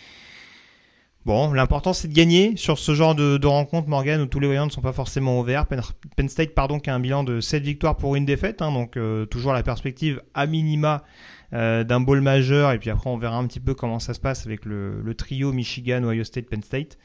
Bon, 1.26 1.52
l'important 1.52 1.92
c'est 1.92 2.06
de 2.06 2.14
gagner 2.14 2.56
sur 2.56 2.78
ce 2.78 2.94
genre 2.94 3.16
de, 3.16 3.44
rencontre, 3.44 3.88
Morgan, 3.88 4.20
où 4.20 4.26
tous 4.26 4.38
les 4.38 4.46
voyants 4.46 4.66
ne 4.66 4.70
sont 4.70 4.80
pas 4.80 4.92
forcément 4.92 5.40
ouverts. 5.40 5.66
Penn, 5.66 6.28
State, 6.28 6.54
pardon, 6.54 6.78
qui 6.78 6.88
a 6.88 6.94
un 6.94 7.00
bilan 7.00 7.24
de 7.24 7.40
7 7.40 7.64
victoires 7.64 7.96
pour 7.96 8.14
une 8.14 8.24
défaite, 8.24 8.62
hein, 8.62 8.70
donc 8.70 8.96
euh, 8.96 9.26
toujours 9.26 9.52
la 9.52 9.64
perspective 9.64 10.22
à 10.32 10.46
minima 10.46 11.02
d'un 11.50 12.00
bowl 12.00 12.20
majeur, 12.20 12.72
et 12.72 12.78
puis 12.78 12.90
après 12.90 13.08
on 13.08 13.16
verra 13.16 13.38
un 13.38 13.46
petit 13.46 13.58
peu 13.58 13.72
comment 13.72 13.98
ça 13.98 14.12
se 14.12 14.20
passe 14.20 14.44
avec 14.44 14.66
le, 14.66 15.14
trio 15.16 15.50
Michigan, 15.50 16.04
Ohio 16.04 16.22
State, 16.22 16.44
Penn 16.44 16.62
State. 16.62 16.98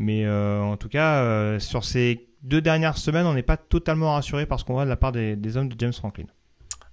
Mais 0.00 0.28
en 0.28 0.76
tout 0.76 0.88
cas, 0.88 1.58
sur 1.60 1.84
ces 1.84 2.26
deux 2.42 2.60
dernières 2.60 2.96
semaines, 2.96 3.26
on 3.26 3.34
n'est 3.34 3.42
pas 3.42 3.58
totalement 3.58 4.14
rassuré 4.14 4.46
par 4.46 4.58
ce 4.58 4.64
qu'on 4.64 4.72
voit 4.72 4.84
de 4.84 4.90
la 4.90 4.96
part 4.96 5.12
des 5.12 5.56
hommes 5.56 5.68
de 5.68 5.76
James 5.78 5.92
Franklin. 5.92 6.26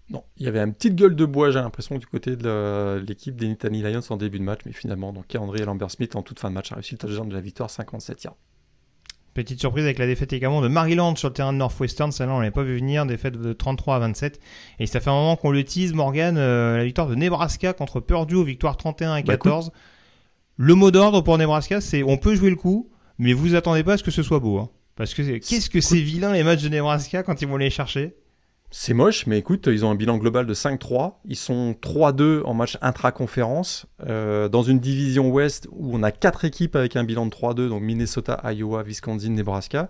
Non, 0.10 0.24
il 0.38 0.46
y 0.46 0.48
avait 0.48 0.60
une 0.60 0.74
petite 0.74 0.96
gueule 0.96 1.16
de 1.16 1.26
bois, 1.26 1.52
j'ai 1.52 1.60
l'impression, 1.60 1.98
du 1.98 2.06
côté 2.06 2.38
de 2.38 3.04
l'équipe 3.06 3.36
des 3.36 3.48
Nittany 3.48 3.82
Lions 3.82 4.00
en 4.10 4.16
début 4.16 4.40
de 4.40 4.44
match, 4.44 4.62
mais 4.66 4.72
finalement, 4.72 5.12
donc 5.12 5.36
André 5.38 5.66
Lambert 5.66 5.92
Smith 5.92 6.16
en 6.16 6.22
toute 6.22 6.40
fin 6.40 6.50
de 6.50 6.54
match 6.54 6.72
a 6.72 6.76
réussi 6.76 6.94
le 6.94 7.00
touchdown 7.00 7.28
de 7.28 7.34
la 7.34 7.42
victoire 7.42 7.70
57 7.70 8.24
yards. 8.24 8.38
Petite 9.34 9.60
surprise 9.60 9.84
avec 9.84 10.00
la 10.00 10.08
défaite 10.08 10.32
également 10.32 10.62
de 10.62 10.70
Maryland 10.70 11.16
sur 11.16 11.28
le 11.28 11.34
terrain 11.34 11.52
de 11.52 11.58
Northwestern, 11.58 12.12
celle-là 12.12 12.34
on 12.34 12.40
l'avait 12.40 12.52
pas 12.52 12.64
vu 12.64 12.78
venir, 12.78 13.06
défaite 13.06 13.38
de 13.38 13.54
33 13.54 13.98
à 13.98 14.00
27. 14.00 14.40
Et 14.80 14.88
ça 14.88 15.02
fait 15.02 15.10
un 15.10 15.14
moment 15.14 15.36
qu'on 15.36 15.52
le 15.52 15.64
tease, 15.64 15.94
Morgan, 15.94 16.38
euh, 16.38 16.78
la 16.78 16.86
victoire 16.86 17.08
de 17.08 17.16
Nebraska 17.16 17.74
contre 17.74 18.00
Purdue, 18.00 18.46
victoire 18.46 18.78
31 18.78 19.12
à 19.12 19.22
14. 19.22 19.70
Bah, 19.70 19.74
le 20.56 20.74
mot 20.74 20.90
d'ordre 20.90 21.22
pour 21.22 21.38
Nebraska, 21.38 21.82
c'est 21.82 22.02
on 22.02 22.18
peut 22.18 22.34
jouer 22.34 22.50
le 22.50 22.56
coup, 22.56 22.90
mais 23.18 23.34
vous 23.34 23.56
attendez 23.56 23.84
pas 23.84 23.94
à 23.94 23.98
ce 23.98 24.04
que 24.04 24.12
ce 24.12 24.24
soit 24.24 24.40
beau. 24.40 24.60
Hein. 24.60 24.70
Parce 24.96 25.14
que 25.14 25.22
qu'est-ce 25.22 25.70
que 25.70 25.82
c'est 25.82 26.00
vilain 26.00 26.34
les 26.34 26.44
matchs 26.44 26.64
de 26.64 26.70
Nebraska 26.70 27.24
quand 27.24 27.42
ils 27.42 27.48
vont 27.48 27.58
les 27.58 27.70
chercher? 27.70 28.16
C'est 28.70 28.94
moche, 28.94 29.28
mais 29.28 29.38
écoute, 29.38 29.68
ils 29.68 29.86
ont 29.86 29.92
un 29.92 29.96
bilan 29.96 30.18
global 30.18 30.46
de 30.46 30.54
5-3. 30.54 31.16
Ils 31.24 31.38
sont 31.38 31.74
3-2 31.82 32.44
en 32.44 32.54
match 32.54 32.78
intra-conférence. 32.82 33.86
Euh, 34.06 34.50
dans 34.50 34.64
une 34.64 34.80
division 34.80 35.30
ouest 35.30 35.70
où 35.72 35.96
on 35.96 36.04
a 36.04 36.12
4 36.12 36.44
équipes 36.44 36.76
avec 36.76 36.98
un 36.98 37.06
bilan 37.06 37.28
de 37.28 37.32
3-2, 37.32 37.70
donc 37.70 37.82
Minnesota, 37.82 38.42
Iowa, 38.44 38.84
Wisconsin, 38.84 39.30
Nebraska. 39.30 39.90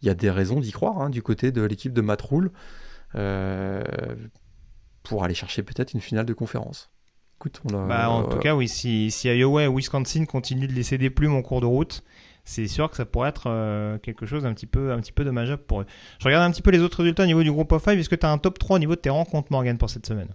Il 0.00 0.06
y 0.06 0.10
a 0.10 0.14
des 0.14 0.30
raisons 0.30 0.60
d'y 0.60 0.70
croire 0.70 1.02
hein, 1.02 1.10
du 1.10 1.22
côté 1.22 1.52
de 1.52 1.62
l'équipe 1.62 1.92
de 1.92 2.00
Matt 2.00 2.22
Rule 2.22 2.50
euh, 3.14 3.82
pour 5.02 5.24
aller 5.24 5.34
chercher 5.34 5.62
peut-être 5.62 5.92
une 5.92 6.00
finale 6.00 6.24
de 6.24 6.34
conférence. 6.34 6.90
Écoute, 7.38 7.60
bah, 7.64 8.10
en 8.10 8.24
tout 8.24 8.38
cas, 8.38 8.56
oui, 8.56 8.68
si, 8.68 9.10
si 9.10 9.28
Iowa 9.28 9.64
et 9.64 9.68
Wisconsin 9.68 10.24
continuent 10.24 10.66
de 10.66 10.72
laisser 10.72 10.98
des 10.98 11.10
plumes 11.10 11.34
en 11.34 11.42
cours 11.42 11.60
de 11.60 11.66
route, 11.66 12.02
c'est 12.48 12.66
sûr 12.66 12.90
que 12.90 12.96
ça 12.96 13.04
pourrait 13.04 13.28
être 13.28 13.44
euh, 13.46 13.98
quelque 13.98 14.24
chose 14.24 14.46
un 14.46 14.54
petit 14.54 14.66
peu 14.66 14.90
un 14.92 15.00
petit 15.00 15.12
peu 15.12 15.22
dommageable 15.22 15.62
pour 15.64 15.82
eux. 15.82 15.86
Je 16.18 16.24
regarde 16.24 16.48
un 16.48 16.50
petit 16.50 16.62
peu 16.62 16.70
les 16.70 16.78
autres 16.78 17.00
résultats 17.00 17.24
au 17.24 17.26
niveau 17.26 17.42
du 17.42 17.52
groupe 17.52 17.70
of 17.72 17.82
5. 17.82 17.98
Est-ce 17.98 18.08
que 18.08 18.14
tu 18.14 18.24
as 18.24 18.30
un 18.32 18.38
top 18.38 18.58
3 18.58 18.76
au 18.76 18.78
niveau 18.78 18.94
de 18.94 19.00
tes 19.00 19.10
rencontres, 19.10 19.48
Morgan, 19.50 19.76
pour 19.76 19.90
cette 19.90 20.06
semaine? 20.06 20.28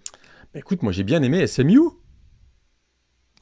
Bah, 0.54 0.60
Écoute, 0.60 0.84
moi 0.84 0.92
j'ai 0.92 1.04
bien 1.04 1.24
aimé 1.24 1.48
SMU. 1.48 1.80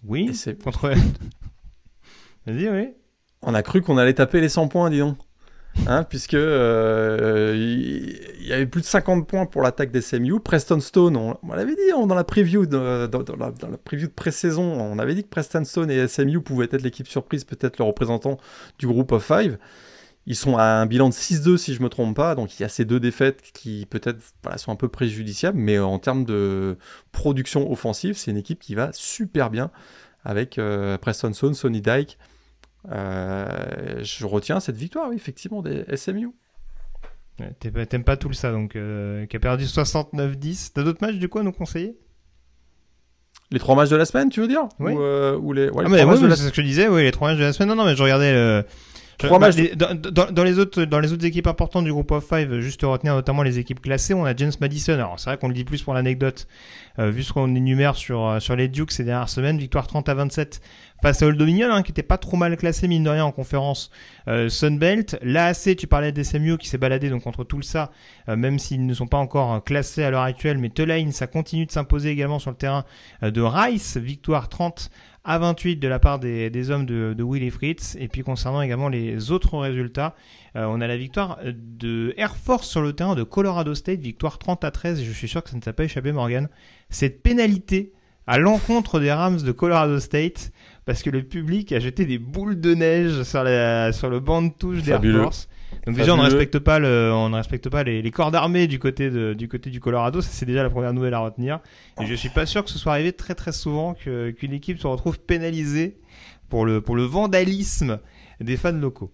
Oui, 0.05 0.31
contre. 0.63 0.89
Vas-y, 2.45 2.69
oui. 2.69 2.93
On 3.41 3.53
a 3.53 3.61
cru 3.61 3.81
qu'on 3.81 3.97
allait 3.97 4.13
taper 4.13 4.39
les 4.39 4.47
100 4.47 4.69
points, 4.69 4.89
dis 4.89 4.99
donc. 4.99 5.17
Hein, 5.87 6.03
puisque 6.03 6.33
euh, 6.33 7.55
y 8.39 8.53
avait 8.53 8.65
plus 8.65 8.81
de 8.81 8.85
50 8.85 9.25
points 9.27 9.45
pour 9.45 9.61
l'attaque 9.61 9.91
des 9.91 10.01
SMU. 10.01 10.39
Preston 10.39 10.79
Stone, 10.79 11.15
on, 11.15 11.53
l'avait 11.53 11.75
dit 11.75 11.91
dans 11.91 12.13
la 12.13 12.23
preview 12.23 12.65
de, 12.65 12.77
la, 12.77 13.77
preview 13.77 14.07
de 14.07 14.13
pré-saison, 14.13 14.63
on 14.63 14.99
avait 14.99 15.15
dit 15.15 15.23
que 15.23 15.29
Preston 15.29 15.63
Stone 15.63 15.89
et 15.89 16.07
SMU 16.07 16.41
pouvaient 16.41 16.67
être 16.71 16.81
l'équipe 16.81 17.07
surprise, 17.07 17.45
peut-être 17.45 17.77
le 17.79 17.85
représentant 17.85 18.37
du 18.79 18.87
groupe 18.87 19.11
of 19.11 19.25
five. 19.25 19.57
Ils 20.27 20.35
sont 20.35 20.55
à 20.55 20.63
un 20.63 20.85
bilan 20.85 21.09
de 21.09 21.13
6-2 21.13 21.57
si 21.57 21.73
je 21.73 21.81
me 21.81 21.89
trompe 21.89 22.15
pas, 22.15 22.35
donc 22.35 22.59
il 22.59 22.61
y 22.61 22.65
a 22.65 22.69
ces 22.69 22.85
deux 22.85 22.99
défaites 22.99 23.41
qui 23.53 23.87
peut-être 23.89 24.19
sont 24.57 24.71
un 24.71 24.75
peu 24.75 24.87
préjudiciables, 24.87 25.57
mais 25.57 25.79
en 25.79 25.97
termes 25.97 26.25
de 26.25 26.77
production 27.11 27.71
offensive, 27.71 28.15
c'est 28.17 28.29
une 28.29 28.37
équipe 28.37 28.59
qui 28.59 28.75
va 28.75 28.91
super 28.93 29.49
bien 29.49 29.71
avec 30.23 30.59
euh, 30.59 30.97
Preston 30.99 31.33
Stone, 31.33 31.55
Sonny 31.55 31.81
Dyke. 31.81 32.19
Euh, 32.89 34.03
je 34.03 34.25
retiens 34.25 34.59
cette 34.59 34.77
victoire, 34.77 35.09
oui, 35.09 35.15
effectivement, 35.15 35.61
des 35.61 35.85
SMU. 35.95 36.29
T'aimes 37.59 38.03
pas 38.03 38.17
tout 38.17 38.27
le 38.27 38.33
ça, 38.33 38.51
donc 38.51 38.75
euh, 38.75 39.25
qui 39.25 39.35
a 39.35 39.39
perdu 39.39 39.65
69-10. 39.65 40.71
T'as 40.73 40.83
d'autres 40.83 41.01
matchs 41.01 41.15
du 41.15 41.27
coup 41.27 41.39
à 41.39 41.43
nous 41.43 41.51
conseiller? 41.51 41.97
Les 43.49 43.59
trois 43.59 43.75
matchs 43.75 43.89
de 43.89 43.95
la 43.95 44.05
semaine, 44.05 44.29
tu 44.29 44.41
veux 44.41 44.47
dire? 44.47 44.69
Oui. 44.79 44.93
Ou, 44.93 45.53
les, 45.53 45.69
ah, 45.75 45.89
mais 45.89 45.97
c'est 46.35 46.35
ce 46.35 46.49
que 46.49 46.61
je 46.61 46.61
disais, 46.61 46.87
oui, 46.87 47.03
les 47.03 47.11
trois 47.11 47.29
matchs 47.29 47.39
de 47.39 47.43
la 47.43 47.53
semaine. 47.53 47.69
Non, 47.69 47.75
non, 47.75 47.85
mais 47.85 47.95
je 47.95 48.03
regardais 48.03 48.63
matchs. 49.39 49.55
dans, 49.75 50.43
les 50.43 50.59
autres, 50.59 50.83
dans 50.83 50.99
les 50.99 51.13
autres 51.13 51.25
équipes 51.25 51.47
importantes 51.47 51.85
du 51.85 51.91
groupe 51.91 52.11
of 52.11 52.27
five, 52.27 52.59
juste 52.59 52.81
retenir 52.83 53.15
notamment 53.15 53.43
les 53.43 53.59
équipes 53.59 53.81
classées, 53.81 54.13
on 54.13 54.25
a 54.25 54.35
James 54.35 54.51
Madison. 54.59 54.93
Alors 54.93 55.19
c'est 55.19 55.29
vrai 55.29 55.37
qu'on 55.37 55.47
le 55.47 55.53
dit 55.53 55.63
plus 55.63 55.81
pour 55.81 55.93
l'anecdote, 55.93 56.47
euh, 56.99 57.09
vu 57.09 57.23
ce 57.23 57.33
qu'on 57.33 57.53
énumère 57.55 57.95
sur, 57.95 58.25
euh, 58.25 58.39
sur 58.39 58.55
les 58.55 58.67
Dukes 58.67 58.91
ces 58.91 59.03
dernières 59.03 59.29
semaines, 59.29 59.57
victoire 59.57 59.87
30 59.87 60.09
à 60.09 60.13
27 60.13 60.61
face 61.01 61.23
à 61.23 61.27
Old 61.27 61.37
Dominion, 61.37 61.71
hein, 61.71 61.81
qui 61.81 61.91
était 61.91 62.03
pas 62.03 62.17
trop 62.17 62.37
mal 62.37 62.55
classé 62.57 62.87
mine 62.87 63.03
de 63.03 63.09
rien 63.09 63.25
en 63.25 63.31
conférence 63.31 63.89
euh, 64.27 64.49
Sunbelt. 64.49 65.17
L'AAC, 65.23 65.75
tu 65.75 65.87
parlais 65.87 66.11
des 66.11 66.23
SMU 66.23 66.57
qui 66.57 66.67
s'est 66.67 66.77
baladé 66.77 67.09
donc 67.09 67.23
contre 67.23 67.43
tout 67.43 67.61
ça, 67.61 67.91
même 68.27 68.59
s'ils 68.59 68.85
ne 68.85 68.93
sont 68.93 69.07
pas 69.07 69.17
encore 69.17 69.63
classés 69.63 70.03
à 70.03 70.11
l'heure 70.11 70.21
actuelle, 70.21 70.57
mais 70.57 70.69
Tulane, 70.69 71.11
ça 71.11 71.27
continue 71.27 71.65
de 71.65 71.71
s'imposer 71.71 72.09
également 72.09 72.39
sur 72.39 72.51
le 72.51 72.57
terrain 72.57 72.85
de 73.21 73.41
Rice, 73.41 73.97
victoire 73.97 74.47
30 74.47 74.91
à 75.23 75.37
28 75.37 75.77
de 75.77 75.87
la 75.87 75.99
part 75.99 76.19
des, 76.19 76.71
hommes 76.71 76.85
de, 76.85 77.13
de 77.15 77.23
Willy 77.23 77.49
Fritz. 77.51 77.95
Et 77.99 78.07
puis 78.07 78.23
concernant 78.23 78.61
également 78.61 78.89
les 78.89 79.31
autres 79.31 79.57
résultats, 79.57 80.15
euh, 80.55 80.65
on 80.67 80.81
a 80.81 80.87
la 80.87 80.97
victoire 80.97 81.39
de 81.45 82.13
Air 82.17 82.35
Force 82.35 82.67
sur 82.67 82.81
le 82.81 82.93
terrain 82.93 83.15
de 83.15 83.23
Colorado 83.23 83.75
State, 83.75 83.99
victoire 83.99 84.37
30 84.37 84.63
à 84.63 84.71
13. 84.71 85.01
Et 85.01 85.05
je 85.05 85.11
suis 85.11 85.27
sûr 85.27 85.43
que 85.43 85.49
ça 85.49 85.55
ne 85.55 85.61
t'a 85.61 85.73
pas 85.73 85.83
échappé, 85.83 86.11
Morgan. 86.11 86.49
Cette 86.89 87.21
pénalité 87.21 87.93
à 88.27 88.37
l'encontre 88.37 88.99
des 88.99 89.11
Rams 89.11 89.41
de 89.41 89.51
Colorado 89.51 89.99
State 89.99 90.51
parce 90.85 91.03
que 91.03 91.09
le 91.09 91.23
public 91.23 91.71
a 91.71 91.79
jeté 91.79 92.05
des 92.05 92.17
boules 92.17 92.59
de 92.59 92.73
neige 92.73 93.23
sur, 93.23 93.43
sur 93.93 94.09
le 94.09 94.19
banc 94.19 94.41
de 94.41 94.49
touche 94.49 94.81
d'Air 94.83 95.01
Force. 95.03 95.47
Donc 95.85 95.95
déjà 95.95 96.13
on 96.13 96.17
ne 96.17 96.23
respecte 96.23 96.59
pas 96.59 96.79
le, 96.79 97.11
on 97.13 97.29
ne 97.29 97.35
respecte 97.35 97.69
pas 97.69 97.83
les, 97.83 98.11
corps 98.11 98.31
d'armée 98.31 98.67
du 98.67 98.79
côté 98.79 99.09
de, 99.09 99.33
du 99.33 99.47
côté 99.47 99.69
du 99.69 99.79
Colorado. 99.79 100.21
Ça 100.21 100.29
c'est 100.31 100.45
déjà 100.45 100.63
la 100.63 100.69
première 100.69 100.93
nouvelle 100.93 101.13
à 101.13 101.19
retenir. 101.19 101.59
Et 101.99 102.05
je 102.05 102.13
suis 102.13 102.29
pas 102.29 102.45
sûr 102.45 102.63
que 102.63 102.69
ce 102.69 102.77
soit 102.77 102.93
arrivé 102.93 103.13
très 103.13 103.35
très 103.35 103.51
souvent 103.51 103.93
qu'une 103.93 104.53
équipe 104.53 104.79
se 104.79 104.87
retrouve 104.87 105.19
pénalisée 105.19 105.97
pour 106.49 106.65
le 106.65 106.81
pour 106.81 106.95
le 106.95 107.03
vandalisme 107.03 107.99
des 108.39 108.57
fans 108.57 108.71
locaux. 108.71 109.11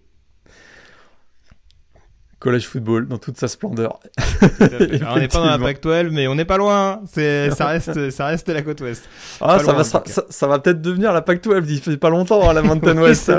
College 2.40 2.66
football 2.68 3.08
dans 3.08 3.18
toute 3.18 3.36
sa 3.36 3.48
splendeur. 3.48 3.98
on 4.60 5.18
n'est 5.18 5.26
pas 5.26 5.38
dans 5.40 5.46
la 5.46 5.58
PAC 5.58 5.82
12, 5.82 6.12
mais 6.12 6.28
on 6.28 6.36
n'est 6.36 6.44
pas 6.44 6.56
loin. 6.56 7.00
C'est, 7.06 7.50
ça 7.54 7.66
reste, 7.66 8.10
ça 8.10 8.26
reste 8.26 8.48
la 8.48 8.62
côte 8.62 8.80
ouest. 8.80 9.08
Ah, 9.40 9.58
ça, 9.58 9.72
va, 9.72 9.82
ça, 9.82 10.46
va 10.46 10.58
peut-être 10.60 10.80
devenir 10.80 11.12
la 11.12 11.22
PAC 11.22 11.42
12 11.42 11.68
il 11.68 11.80
fait 11.80 11.96
pas 11.96 12.10
longtemps, 12.10 12.48
hein, 12.48 12.52
la 12.52 12.62
Mountain 12.62 12.96
West. 13.02 13.32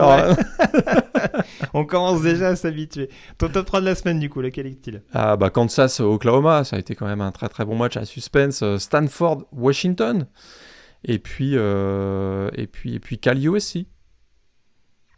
on 1.73 1.85
commence 1.85 2.21
déjà 2.21 2.49
à 2.49 2.55
s'habituer. 2.57 3.09
Ton 3.37 3.47
top 3.47 3.65
3 3.65 3.79
de 3.79 3.85
la 3.85 3.95
semaine, 3.95 4.19
du 4.19 4.29
coup, 4.29 4.41
lequel 4.41 4.67
est-il? 4.67 5.01
Ah, 5.13 5.37
bah, 5.37 5.49
Kansas, 5.49 6.01
Oklahoma, 6.01 6.65
ça 6.65 6.75
a 6.75 6.79
été 6.79 6.93
quand 6.93 7.07
même 7.07 7.21
un 7.21 7.31
très 7.31 7.47
très 7.47 7.63
bon 7.63 7.77
match 7.77 7.95
à 7.95 8.03
suspense. 8.03 8.63
Euh, 8.63 8.77
Stanford, 8.79 9.45
Washington. 9.53 10.27
Et 11.05 11.19
puis, 11.19 11.53
euh, 11.55 12.49
et 12.53 12.67
puis, 12.67 12.95
et 12.95 12.99
puis 12.99 13.17
Cal 13.17 13.37
USC. 13.37 13.85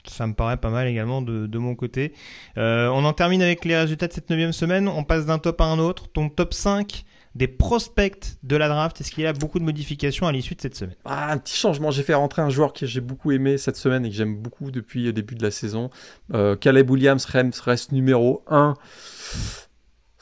Ça 0.08 0.28
me 0.28 0.34
paraît 0.34 0.58
pas 0.58 0.70
mal 0.70 0.88
également 0.88 1.22
de, 1.22 1.58
mon 1.58 1.76
côté. 1.76 2.14
Euh, 2.58 2.88
on 2.90 3.06
en 3.06 3.14
termine 3.14 3.42
avec 3.42 3.66
les 3.66 3.78
résultats 3.78 4.08
de 4.08 4.14
cette 4.14 4.30
neuvième 4.30 4.54
semaine. 4.54 4.88
On 4.88 5.04
passe 5.04 5.26
d'un 5.26 5.40
top 5.40 5.62
à 5.62 5.66
un 5.66 5.80
autre. 5.80 6.08
Ton 6.10 6.30
top 6.30 6.54
5 6.54 7.06
des 7.34 7.48
prospects 7.48 8.38
de 8.44 8.56
la 8.58 8.68
draft, 8.68 9.00
est-ce 9.00 9.10
qu'il 9.12 9.24
y 9.24 9.28
a 9.28 9.32
beaucoup 9.32 9.60
de 9.60 9.64
modifications 9.64 10.28
à 10.28 10.34
l'issue 10.34 10.56
de 10.56 10.62
cette 10.62 10.76
semaine? 10.76 10.98
Ah, 11.06 11.32
Un 11.32 11.38
petit 11.38 11.56
changement. 11.56 11.90
J'ai 11.92 12.04
fait 12.04 12.14
rentrer 12.14 12.42
un 12.42 12.50
joueur 12.50 12.74
que 12.74 12.86
j'ai 12.86 13.00
beaucoup 13.00 13.32
aimé 13.32 13.58
cette 13.58 13.78
semaine 13.78 14.06
et 14.06 14.10
que 14.10 14.16
j'aime 14.16 14.36
beaucoup 14.36 14.70
depuis 14.70 15.06
le 15.06 15.14
début 15.14 15.36
de 15.36 15.44
la 15.44 15.52
saison. 15.52 15.90
Euh, 16.34 16.56
Caleb 16.56 16.90
Williams 16.90 17.26
reste 17.26 17.92
numéro 17.94 18.44
1 18.48 18.74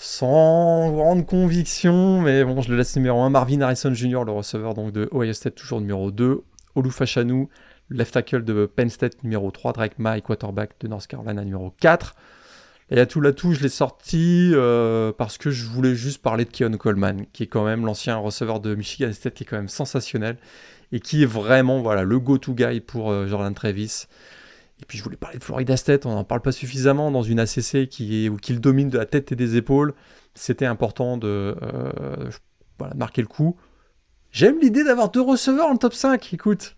sans 0.01 0.91
grande 0.91 1.25
conviction, 1.25 2.21
mais 2.21 2.45
bon, 2.45 2.61
je 2.61 2.71
le 2.71 2.77
laisse 2.77 2.95
numéro 2.95 3.19
1. 3.21 3.29
Marvin 3.31 3.59
Harrison 3.59 3.93
Jr., 3.93 4.23
le 4.23 4.31
receveur 4.31 4.73
donc 4.73 4.93
de 4.93 5.09
Ohio 5.11 5.33
State, 5.33 5.55
toujours 5.55 5.81
numéro 5.81 6.11
2. 6.11 6.41
Olu 6.75 6.91
Fashanu, 6.91 7.49
left 7.89 8.13
tackle 8.13 8.43
de 8.43 8.65
Penn 8.65 8.89
State 8.89 9.23
numéro 9.23 9.51
3, 9.51 9.73
Drake 9.73 9.99
May, 9.99 10.21
quarterback 10.21 10.71
de 10.79 10.87
North 10.87 11.07
Carolina 11.07 11.43
numéro 11.43 11.73
4. 11.79 12.15
Et 12.91 12.99
à 12.99 13.05
tout 13.05 13.21
là 13.21 13.31
je 13.37 13.61
l'ai 13.61 13.69
sorti 13.69 14.51
euh, 14.53 15.11
parce 15.15 15.37
que 15.37 15.51
je 15.51 15.65
voulais 15.65 15.93
juste 15.93 16.21
parler 16.21 16.45
de 16.45 16.49
Keon 16.49 16.75
Coleman, 16.77 17.25
qui 17.33 17.43
est 17.43 17.47
quand 17.47 17.63
même 17.63 17.85
l'ancien 17.85 18.17
receveur 18.17 18.59
de 18.59 18.73
Michigan 18.73 19.11
State, 19.13 19.35
qui 19.35 19.43
est 19.43 19.45
quand 19.45 19.57
même 19.57 19.69
sensationnel 19.69 20.37
et 20.91 20.99
qui 20.99 21.21
est 21.21 21.27
vraiment 21.27 21.81
voilà 21.81 22.03
le 22.03 22.19
go-to 22.19 22.55
guy 22.55 22.79
pour 22.79 23.11
euh, 23.11 23.27
Jordan 23.27 23.53
Travis. 23.53 24.05
Et 24.81 24.85
puis 24.87 24.97
je 24.97 25.03
voulais 25.03 25.17
parler 25.17 25.37
de 25.37 25.43
Florida 25.43 25.77
State, 25.77 26.05
on 26.07 26.15
n'en 26.15 26.23
parle 26.23 26.41
pas 26.41 26.51
suffisamment 26.51 27.11
dans 27.11 27.21
une 27.21 27.39
ACC 27.39 27.87
qui, 27.89 28.25
est, 28.25 28.39
qui 28.39 28.53
le 28.53 28.59
domine 28.59 28.89
de 28.89 28.97
la 28.97 29.05
tête 29.05 29.31
et 29.31 29.35
des 29.35 29.55
épaules. 29.55 29.93
C'était 30.33 30.65
important 30.65 31.17
de 31.17 31.55
euh, 31.61 32.29
marquer 32.95 33.21
le 33.21 33.27
coup. 33.27 33.55
J'aime 34.31 34.59
l'idée 34.59 34.83
d'avoir 34.83 35.09
deux 35.09 35.21
receveurs 35.21 35.67
en 35.67 35.75
top 35.75 35.93
5, 35.93 36.33
écoute. 36.33 36.75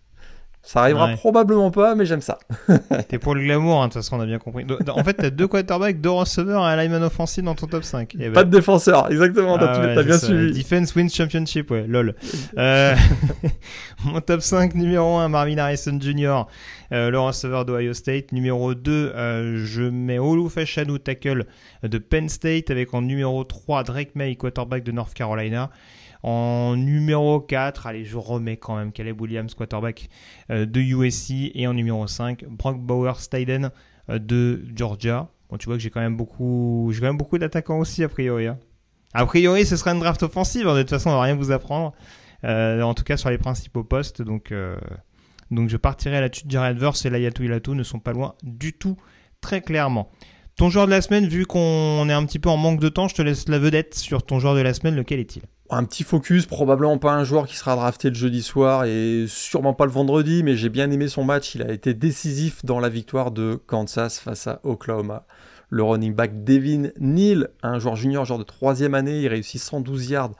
Ça 0.64 0.82
arrivera 0.82 1.08
probablement 1.14 1.72
pas, 1.72 1.96
mais 1.96 2.06
j'aime 2.06 2.22
ça. 2.22 2.38
T'es 3.10 3.18
pour 3.18 3.34
le 3.34 3.42
glamour, 3.42 3.82
hein, 3.82 3.88
de 3.88 3.94
toute 3.94 4.04
façon, 4.04 4.18
on 4.18 4.22
a 4.22 4.28
bien 4.28 4.38
compris. 4.38 4.66
En 4.90 5.04
fait, 5.04 5.16
t'as 5.16 5.32
deux 5.32 5.48
quarterbacks, 5.48 6.00
deux 6.00 6.12
receveurs 6.12 6.64
et 6.68 6.74
un 6.74 6.76
lineman 6.76 7.04
offensif 7.04 7.44
dans 7.44 7.56
ton 7.56 7.66
top 7.66 7.84
5. 7.84 8.16
Eh 8.20 8.30
pas 8.30 8.44
ben. 8.44 8.50
de 8.50 8.58
défenseur, 8.58 9.12
exactement, 9.12 9.58
t'as 9.58 9.96
ah 9.98 10.04
bien 10.04 10.18
suivi. 10.20 10.54
Defense 10.54 10.96
Wins 10.96 11.10
Championship, 11.10 11.72
ouais, 11.72 11.86
lol. 11.88 12.14
euh, 12.58 12.96
mon 14.06 14.22
top 14.22 14.42
5, 14.42 14.76
numéro 14.76 15.18
1, 15.18 15.30
Marvin 15.30 15.58
Harrison 15.58 15.98
Jr., 16.00 16.44
euh, 16.92 17.10
le 17.10 17.20
receveur 17.20 17.66
d'Ohio 17.66 17.94
State. 17.94 18.32
Numéro 18.32 18.76
2, 18.76 18.92
euh, 18.92 19.66
je 19.66 19.82
mets 19.82 20.20
Olu 20.20 20.48
Fashanu, 20.50 21.00
tackle 21.00 21.46
de 21.84 21.98
Penn 21.98 22.30
State, 22.30 22.70
avec 22.70 22.94
en 22.94 23.02
numéro 23.02 23.44
3, 23.44 23.84
Drake 23.84 24.12
May, 24.14 24.36
quarterback 24.36 24.84
de 24.84 24.92
North 24.92 25.14
Carolina. 25.14 25.72
En 26.24 26.76
numéro 26.76 27.40
4, 27.40 27.88
allez, 27.88 28.06
je 28.06 28.18
remets 28.18 28.58
quand 28.58 28.76
même 28.76 28.92
Caleb 28.92 29.20
Williams, 29.20 29.54
quarterback 29.54 30.10
euh, 30.52 30.66
de 30.66 30.80
USC. 30.80 31.52
Et 31.56 31.68
en 31.68 31.74
numéro 31.74 32.06
5, 32.06 32.46
Brock 32.46 32.80
Bauer 32.80 33.20
Staden 33.20 33.72
euh, 34.10 34.20
de 34.20 34.64
Georgia. 34.76 35.30
Bon, 35.50 35.58
tu 35.58 35.66
vois 35.66 35.76
que 35.76 35.82
j'ai 35.82 35.90
quand 35.90 36.02
même 36.02 36.18
beaucoup, 36.18 36.92
beaucoup 37.14 37.38
d'attaquants 37.38 37.80
aussi, 37.80 38.04
a 38.04 38.10
priori. 38.10 38.48
Hein. 38.48 38.60
A 39.14 39.26
priori, 39.26 39.66
ce 39.66 39.76
sera 39.76 39.92
une 39.92 40.00
draft 40.00 40.22
offensive. 40.24 40.68
Hein, 40.68 40.76
de 40.76 40.82
toute 40.82 40.92
façon, 40.92 41.10
on 41.10 41.14
va 41.14 41.24
rien 41.24 41.36
vous 41.36 41.52
apprendre. 41.52 41.94
Euh, 42.44 42.82
en 42.82 42.94
tout 42.94 43.04
cas, 43.04 43.18
sur 43.18 43.30
les 43.30 43.38
principaux 43.38 43.84
postes. 43.84 44.22
Donc, 44.22 44.52
je 44.52 45.78
partirai 45.78 46.22
là-dessus. 46.22 46.46
Jared 46.48 46.78
Verse 46.78 47.06
et 47.06 47.10
Layatu 47.10 47.46
Ilatu 47.46 47.72
ne 47.72 47.84
sont 47.84 48.00
pas 48.00 48.14
loin 48.14 48.36
du 48.44 48.74
tout, 48.74 48.96
très 49.42 49.62
clairement. 49.62 50.10
Ton 50.56 50.70
joueur 50.70 50.86
de 50.86 50.92
la 50.92 51.02
semaine, 51.02 51.28
vu 51.28 51.46
qu'on 51.46 52.08
est 52.08 52.14
un 52.14 52.26
petit 52.26 52.40
peu 52.40 52.50
en 52.50 52.58
manque 52.58 52.80
de 52.80 52.90
temps, 52.90 53.08
je 53.08 53.16
te 53.16 53.22
laisse 53.22 53.50
la 53.50 53.58
vedette 53.58 53.96
sur 53.96 54.24
ton 54.24 54.40
joueur 54.40 54.56
de 54.56 54.62
la 54.62 54.74
semaine. 54.74 54.96
Lequel 54.96 55.20
est-il? 55.20 55.42
Un 55.72 55.86
petit 55.86 56.04
focus, 56.04 56.46
probablement 56.46 56.98
pas 56.98 57.14
un 57.14 57.24
joueur 57.24 57.48
qui 57.48 57.56
sera 57.56 57.76
drafté 57.78 58.10
le 58.10 58.16
jeudi 58.16 58.44
soir 58.44 58.84
et 58.84 59.26
sûrement 59.28 59.74
pas 59.74 59.86
le 59.86 59.92
vendredi, 59.92 60.44
mais 60.44 60.58
j'ai 60.58 60.68
bien 60.68 60.92
aimé 60.92 61.08
son 61.08 61.24
match. 61.24 61.56
Il 61.56 61.62
a 61.62 61.72
été 61.72 61.94
décisif 61.94 62.66
dans 62.66 62.82
la 62.82 62.90
victoire 62.90 63.32
de 63.32 63.56
Kansas 63.68 64.20
face 64.20 64.48
à 64.48 64.60
Oklahoma. 64.64 65.26
Le 65.70 65.84
running 65.84 66.14
back 66.14 66.44
Devin 66.44 66.90
Neal, 67.00 67.52
un 67.64 67.80
joueur 67.80 67.96
junior, 67.96 68.26
genre 68.26 68.38
de 68.38 68.44
troisième 68.44 68.94
année, 68.94 69.22
il 69.22 69.30
réussit 69.30 69.62
112 69.62 70.10
yards 70.10 70.32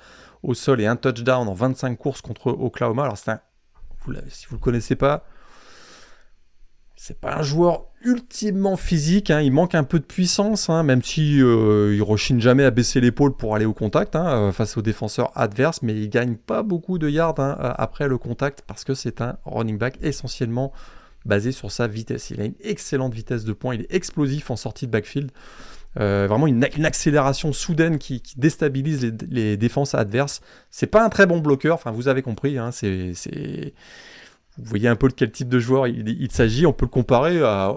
au 0.44 0.54
sol 0.54 0.82
et 0.82 0.86
un 0.86 0.98
touchdown 0.98 1.48
en 1.48 1.54
25 1.54 1.98
courses 1.98 2.22
contre 2.22 2.48
Oklahoma. 2.48 3.04
Alors 3.04 3.18
c'est 3.18 3.32
un, 3.32 3.40
si 4.28 4.48
vous 4.48 4.56
le 4.56 4.62
connaissez 4.62 4.98
pas, 4.98 5.24
c'est 7.04 7.20
pas 7.20 7.36
un 7.36 7.42
joueur 7.42 7.86
ultimement 8.04 8.78
physique, 8.78 9.32
hein. 9.32 9.42
il 9.42 9.52
manque 9.52 9.74
un 9.74 9.84
peu 9.84 9.98
de 9.98 10.06
puissance, 10.06 10.70
hein, 10.70 10.84
même 10.84 11.02
si 11.02 11.42
euh, 11.42 11.96
il 11.96 12.04
rechigne 12.04 12.40
jamais 12.40 12.64
à 12.64 12.70
baisser 12.70 13.02
l'épaule 13.02 13.36
pour 13.36 13.56
aller 13.56 13.66
au 13.66 13.74
contact 13.74 14.16
hein, 14.16 14.28
euh, 14.28 14.52
face 14.52 14.78
aux 14.78 14.84
défenseurs 14.84 15.32
adverses, 15.34 15.82
mais 15.82 15.96
il 15.96 16.10
gagne 16.12 16.36
pas 16.36 16.62
beaucoup 16.62 17.00
de 17.00 17.10
yards 17.10 17.40
euh, 17.40 17.56
après 17.58 18.08
le 18.08 18.20
contact 18.20 18.62
parce 18.68 18.84
que 18.84 18.94
c'est 18.94 19.20
un 19.20 19.38
running 19.46 19.80
back 19.80 19.98
essentiellement 20.04 20.74
basé 21.26 21.52
sur 21.52 21.72
sa 21.72 21.88
vitesse. 21.88 22.30
Il 22.30 22.40
a 22.40 22.46
une 22.46 22.54
excellente 22.64 23.16
vitesse 23.16 23.46
de 23.46 23.54
pointe, 23.54 23.80
il 23.80 23.82
est 23.82 23.96
explosif 23.96 24.52
en 24.52 24.56
sortie 24.56 24.86
de 24.86 24.92
backfield. 24.92 25.32
vraiment 25.96 26.46
une, 26.46 26.64
accélération 26.86 27.52
soudaine 27.52 27.98
qui, 27.98 28.22
déstabilise 28.38 29.02
les, 29.02 29.12
les, 29.32 29.58
défenses 29.58 29.96
adverses. 29.96 30.42
C'est 30.70 30.86
pas 30.86 31.04
un 31.04 31.10
très 31.10 31.26
bon 31.26 31.40
bloqueur, 31.40 31.74
enfin 31.74 31.90
vous 31.90 32.08
avez 32.08 32.22
compris, 32.22 32.60
c'est 32.72 33.74
vous 34.62 34.70
voyez 34.70 34.88
un 34.88 34.96
peu 34.96 35.08
de 35.08 35.14
quel 35.14 35.32
type 35.32 35.50
de 35.50 35.60
joueur 35.60 35.88
il, 35.88 36.32
s'agit. 36.32 36.66
On 36.66 36.74
peut 36.74 36.86
le 36.86 36.92
comparer 36.92 37.42
à. 37.42 37.76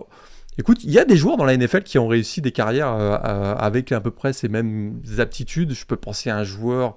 Écoute, 0.58 0.84
il 0.84 0.90
y 0.90 0.98
a 0.98 1.04
des 1.04 1.16
joueurs 1.16 1.36
dans 1.36 1.44
la 1.44 1.56
NFL 1.56 1.82
qui 1.82 1.98
ont 1.98 2.06
réussi 2.06 2.40
des 2.40 2.52
carrières 2.52 2.92
euh, 2.92 3.16
euh, 3.24 3.54
avec 3.56 3.90
à 3.90 4.00
peu 4.00 4.10
près 4.10 4.32
ces 4.32 4.48
mêmes 4.48 5.00
aptitudes. 5.18 5.72
Je 5.72 5.84
peux 5.84 5.96
penser 5.96 6.30
à 6.30 6.36
un 6.36 6.44
joueur 6.44 6.94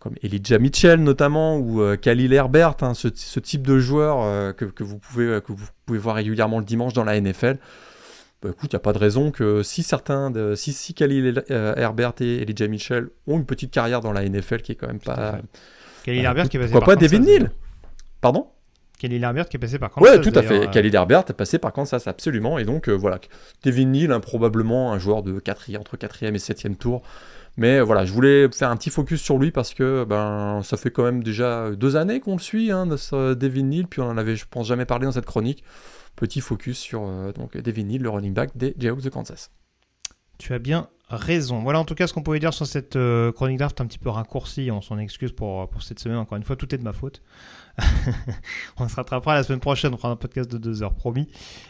comme 0.00 0.14
Elijah 0.22 0.58
Mitchell 0.58 1.02
notamment 1.02 1.58
ou 1.58 1.82
euh, 1.82 1.96
Khalil 1.96 2.32
Herbert, 2.32 2.76
hein, 2.82 2.94
ce, 2.94 3.08
type 3.08 3.66
de 3.66 3.78
joueur 3.78 4.54
que, 4.54 4.64
vous 4.82 4.98
pouvez, 4.98 5.40
que 5.44 5.52
vous 5.52 5.66
pouvez 5.84 5.98
voir 5.98 6.16
régulièrement 6.16 6.58
le 6.58 6.64
dimanche 6.64 6.94
dans 6.94 7.04
la 7.04 7.20
NFL. 7.20 7.58
bah, 8.42 8.50
écoute, 8.50 8.72
il 8.72 8.76
n'y 8.76 8.78
a 8.78 8.80
pas 8.80 8.92
de 8.92 8.98
raison 8.98 9.30
que 9.30 9.62
si 9.62 9.82
certains, 9.82 10.30
de, 10.30 10.54
si, 10.54 10.72
si 10.72 10.94
Khalil 10.94 11.44
Herbert 11.48 12.14
et 12.20 12.42
Elijah 12.42 12.68
Mitchell 12.68 13.08
ont 13.26 13.36
une 13.36 13.46
petite 13.46 13.72
carrière 13.72 14.00
dans 14.00 14.12
la 14.12 14.26
NFL 14.26 14.62
qui 14.62 14.72
est 14.72 14.76
quand 14.76 14.86
même 14.86 15.00
pas. 15.00 15.40
Khalil 16.04 16.24
Herbert 16.24 16.48
qui 16.48 16.56
est 16.56 16.60
passé 16.60 16.72
Pourquoi 16.72 16.94
pas 16.94 17.00
Devin 17.00 17.18
Neal 17.18 17.50
Pardon 18.20 18.48
Khalil 18.98 19.22
Herbert 19.22 19.48
qui 19.48 19.56
est 19.56 19.60
passé 19.60 19.78
par 19.78 19.90
Kansas. 19.90 20.10
Ouais, 20.10 20.20
tout 20.20 20.36
à 20.38 20.42
fait. 20.42 20.70
Khalil 20.70 20.94
Herbert 20.94 21.24
est 21.28 21.34
passé 21.34 21.58
par 21.58 21.72
Kansas, 21.72 22.06
absolument. 22.06 22.58
Et 22.58 22.64
donc, 22.64 22.88
euh, 22.88 22.92
voilà. 22.92 23.18
Devin 23.62 23.86
Neal, 23.86 24.12
hein, 24.12 24.20
probablement 24.20 24.92
un 24.92 24.98
joueur 24.98 25.22
de 25.22 25.38
4 25.38 25.76
entre 25.78 25.96
4e 25.96 26.34
et 26.34 26.38
7e 26.38 26.76
tour. 26.76 27.02
Mais 27.58 27.80
voilà, 27.80 28.04
je 28.04 28.12
voulais 28.12 28.50
faire 28.52 28.70
un 28.70 28.76
petit 28.76 28.90
focus 28.90 29.20
sur 29.22 29.38
lui 29.38 29.50
parce 29.50 29.72
que 29.72 30.04
ben, 30.04 30.60
ça 30.62 30.76
fait 30.76 30.90
quand 30.90 31.04
même 31.04 31.22
déjà 31.22 31.70
deux 31.70 31.96
années 31.96 32.20
qu'on 32.20 32.34
le 32.34 32.42
suit, 32.42 32.70
hein, 32.70 32.86
de 32.86 33.34
Devin 33.34 33.62
Neal. 33.62 33.86
Puis 33.86 34.00
on 34.02 34.08
en 34.08 34.18
avait, 34.18 34.36
je 34.36 34.44
pense, 34.48 34.66
jamais 34.66 34.84
parlé 34.84 35.06
dans 35.06 35.12
cette 35.12 35.24
chronique. 35.24 35.64
Petit 36.16 36.40
focus 36.40 36.78
sur 36.78 37.02
euh, 37.04 37.32
donc 37.32 37.56
Devin 37.56 37.84
Neal, 37.84 38.02
le 38.02 38.10
running 38.10 38.34
back 38.34 38.56
des 38.56 38.74
Jayhawks 38.78 39.02
de 39.02 39.08
Kansas. 39.08 39.50
Tu 40.38 40.52
as 40.52 40.58
bien 40.58 40.88
raison. 41.08 41.62
Voilà 41.62 41.78
en 41.78 41.84
tout 41.84 41.94
cas 41.94 42.06
ce 42.06 42.12
qu'on 42.12 42.22
pouvait 42.22 42.40
dire 42.40 42.52
sur 42.52 42.66
cette 42.66 42.96
euh, 42.96 43.32
chronique 43.32 43.58
draft 43.58 43.80
un 43.80 43.86
petit 43.86 43.98
peu 43.98 44.10
raccourcie. 44.10 44.70
On 44.70 44.82
s'en 44.82 44.98
excuse 44.98 45.32
pour, 45.32 45.68
pour 45.68 45.82
cette 45.82 45.98
semaine. 45.98 46.18
Encore 46.18 46.36
une 46.36 46.44
fois, 46.44 46.56
tout 46.56 46.74
est 46.74 46.78
de 46.78 46.84
ma 46.84 46.92
faute. 46.92 47.22
on 48.78 48.88
se 48.88 48.96
rattrapera 48.96 49.34
la 49.34 49.42
semaine 49.42 49.60
prochaine. 49.60 49.92
On 49.94 49.96
fera 49.96 50.10
un 50.10 50.16
podcast 50.16 50.50
de 50.50 50.58
deux 50.58 50.82
heures, 50.82 50.94
promis. 50.94 51.28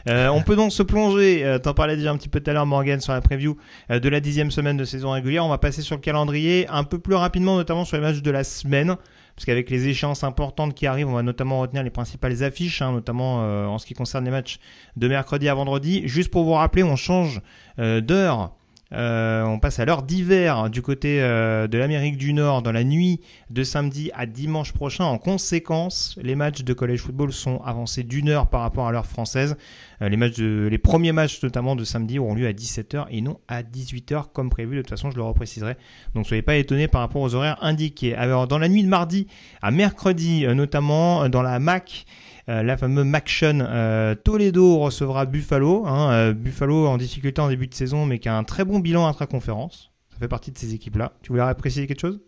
Euh, 0.08 0.28
on 0.28 0.42
peut 0.42 0.56
donc 0.56 0.72
se 0.72 0.82
plonger. 0.82 1.44
Euh, 1.44 1.58
T'en 1.58 1.74
parlais 1.74 1.96
déjà 1.96 2.12
un 2.12 2.16
petit 2.16 2.28
peu 2.28 2.40
tout 2.40 2.50
à 2.50 2.52
l'heure, 2.52 2.66
Morgan, 2.66 3.00
sur 3.00 3.12
la 3.12 3.20
preview 3.20 3.56
euh, 3.90 3.98
de 3.98 4.08
la 4.08 4.20
dixième 4.20 4.50
semaine 4.50 4.76
de 4.76 4.84
saison 4.84 5.10
régulière. 5.10 5.44
On 5.44 5.48
va 5.48 5.58
passer 5.58 5.82
sur 5.82 5.96
le 5.96 6.00
calendrier 6.00 6.66
un 6.68 6.84
peu 6.84 6.98
plus 6.98 7.14
rapidement, 7.14 7.56
notamment 7.56 7.84
sur 7.84 7.96
les 7.96 8.02
matchs 8.02 8.22
de 8.22 8.30
la 8.30 8.44
semaine. 8.44 8.96
Parce 9.34 9.44
qu'avec 9.44 9.68
les 9.68 9.88
échéances 9.88 10.24
importantes 10.24 10.74
qui 10.74 10.86
arrivent, 10.86 11.08
on 11.08 11.14
va 11.14 11.22
notamment 11.22 11.60
retenir 11.60 11.82
les 11.82 11.90
principales 11.90 12.42
affiches, 12.42 12.80
hein, 12.80 12.92
notamment 12.92 13.42
euh, 13.42 13.66
en 13.66 13.78
ce 13.78 13.84
qui 13.84 13.92
concerne 13.92 14.24
les 14.24 14.30
matchs 14.30 14.58
de 14.96 15.08
mercredi 15.08 15.48
à 15.48 15.54
vendredi. 15.54 16.02
Juste 16.08 16.30
pour 16.30 16.44
vous 16.44 16.54
rappeler, 16.54 16.82
on 16.82 16.96
change 16.96 17.40
d'heure 17.78 18.52
euh, 18.92 19.42
on 19.42 19.58
passe 19.58 19.80
à 19.80 19.84
l'heure 19.84 20.04
d'hiver 20.04 20.70
du 20.70 20.80
côté 20.80 21.20
euh, 21.20 21.66
de 21.66 21.76
l'Amérique 21.76 22.16
du 22.16 22.32
Nord 22.32 22.62
dans 22.62 22.70
la 22.70 22.84
nuit 22.84 23.20
de 23.50 23.64
samedi 23.64 24.12
à 24.14 24.26
dimanche 24.26 24.72
prochain. 24.72 25.04
En 25.04 25.18
conséquence, 25.18 26.16
les 26.22 26.36
matchs 26.36 26.62
de 26.62 26.72
college 26.72 27.00
football 27.00 27.32
sont 27.32 27.60
avancés 27.64 28.04
d'une 28.04 28.28
heure 28.28 28.48
par 28.48 28.60
rapport 28.60 28.86
à 28.86 28.92
l'heure 28.92 29.06
française. 29.06 29.56
Euh, 30.02 30.08
les, 30.08 30.70
les 30.70 30.78
premiers 30.78 31.10
matchs 31.10 31.42
notamment 31.42 31.74
de 31.74 31.82
samedi 31.82 32.20
auront 32.20 32.34
lieu 32.34 32.46
à 32.46 32.52
17h 32.52 33.06
et 33.10 33.20
non 33.22 33.40
à 33.48 33.64
18h 33.64 34.26
comme 34.32 34.50
prévu. 34.50 34.76
De 34.76 34.82
toute 34.82 34.90
façon, 34.90 35.10
je 35.10 35.16
le 35.16 35.22
repréciserai. 35.22 35.76
Donc 36.14 36.26
soyez 36.26 36.42
pas 36.42 36.54
étonnés 36.54 36.86
par 36.86 37.00
rapport 37.00 37.22
aux 37.22 37.34
horaires 37.34 37.58
indiqués. 37.62 38.14
Alors 38.14 38.46
dans 38.46 38.58
la 38.58 38.68
nuit 38.68 38.84
de 38.84 38.88
mardi 38.88 39.26
à 39.62 39.72
mercredi, 39.72 40.46
notamment 40.46 41.28
dans 41.28 41.42
la 41.42 41.58
MAC, 41.58 42.06
la 42.46 42.76
fameuse 42.76 43.04
Maction. 43.04 43.58
Euh, 43.60 44.14
Toledo 44.14 44.78
recevra 44.78 45.26
Buffalo. 45.26 45.86
Hein, 45.86 46.12
euh, 46.12 46.32
Buffalo 46.32 46.86
en 46.86 46.96
difficulté 46.96 47.40
en 47.40 47.48
début 47.48 47.66
de 47.66 47.74
saison, 47.74 48.06
mais 48.06 48.18
qui 48.18 48.28
a 48.28 48.36
un 48.36 48.44
très 48.44 48.64
bon 48.64 48.78
bilan 48.78 49.06
intra-conférence. 49.06 49.90
Ça 50.12 50.18
fait 50.18 50.28
partie 50.28 50.52
de 50.52 50.58
ces 50.58 50.74
équipes-là. 50.74 51.12
Tu 51.22 51.32
voulais 51.32 51.54
préciser 51.54 51.86
quelque 51.86 52.00
chose? 52.00 52.20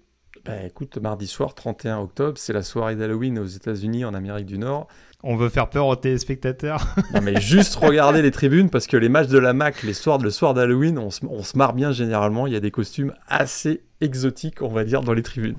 Bah, 0.44 0.64
écoute, 0.64 0.98
mardi 0.98 1.26
soir, 1.26 1.54
31 1.54 1.98
octobre, 1.98 2.38
c'est 2.38 2.52
la 2.52 2.62
soirée 2.62 2.96
d'Halloween 2.96 3.38
aux 3.38 3.46
États-Unis, 3.46 4.04
en 4.04 4.14
Amérique 4.14 4.46
du 4.46 4.58
Nord. 4.58 4.88
On 5.22 5.36
veut 5.36 5.48
faire 5.48 5.68
peur 5.68 5.86
aux 5.86 5.96
téléspectateurs. 5.96 6.94
non, 7.14 7.20
mais 7.20 7.40
juste 7.40 7.74
regarder 7.74 8.22
les 8.22 8.30
tribunes 8.30 8.70
parce 8.70 8.86
que 8.86 8.96
les 8.96 9.08
matchs 9.08 9.28
de 9.28 9.38
la 9.38 9.52
MAC, 9.52 9.82
les 9.82 9.94
soirs, 9.94 10.18
le 10.18 10.30
soir 10.30 10.54
d'Halloween, 10.54 10.98
on 10.98 11.10
se, 11.10 11.26
on 11.26 11.42
se 11.42 11.56
marre 11.58 11.74
bien 11.74 11.92
généralement. 11.92 12.46
Il 12.46 12.52
y 12.52 12.56
a 12.56 12.60
des 12.60 12.70
costumes 12.70 13.14
assez 13.26 13.82
exotiques, 14.00 14.62
on 14.62 14.68
va 14.68 14.84
dire, 14.84 15.00
dans 15.00 15.12
les 15.12 15.22
tribunes. 15.22 15.56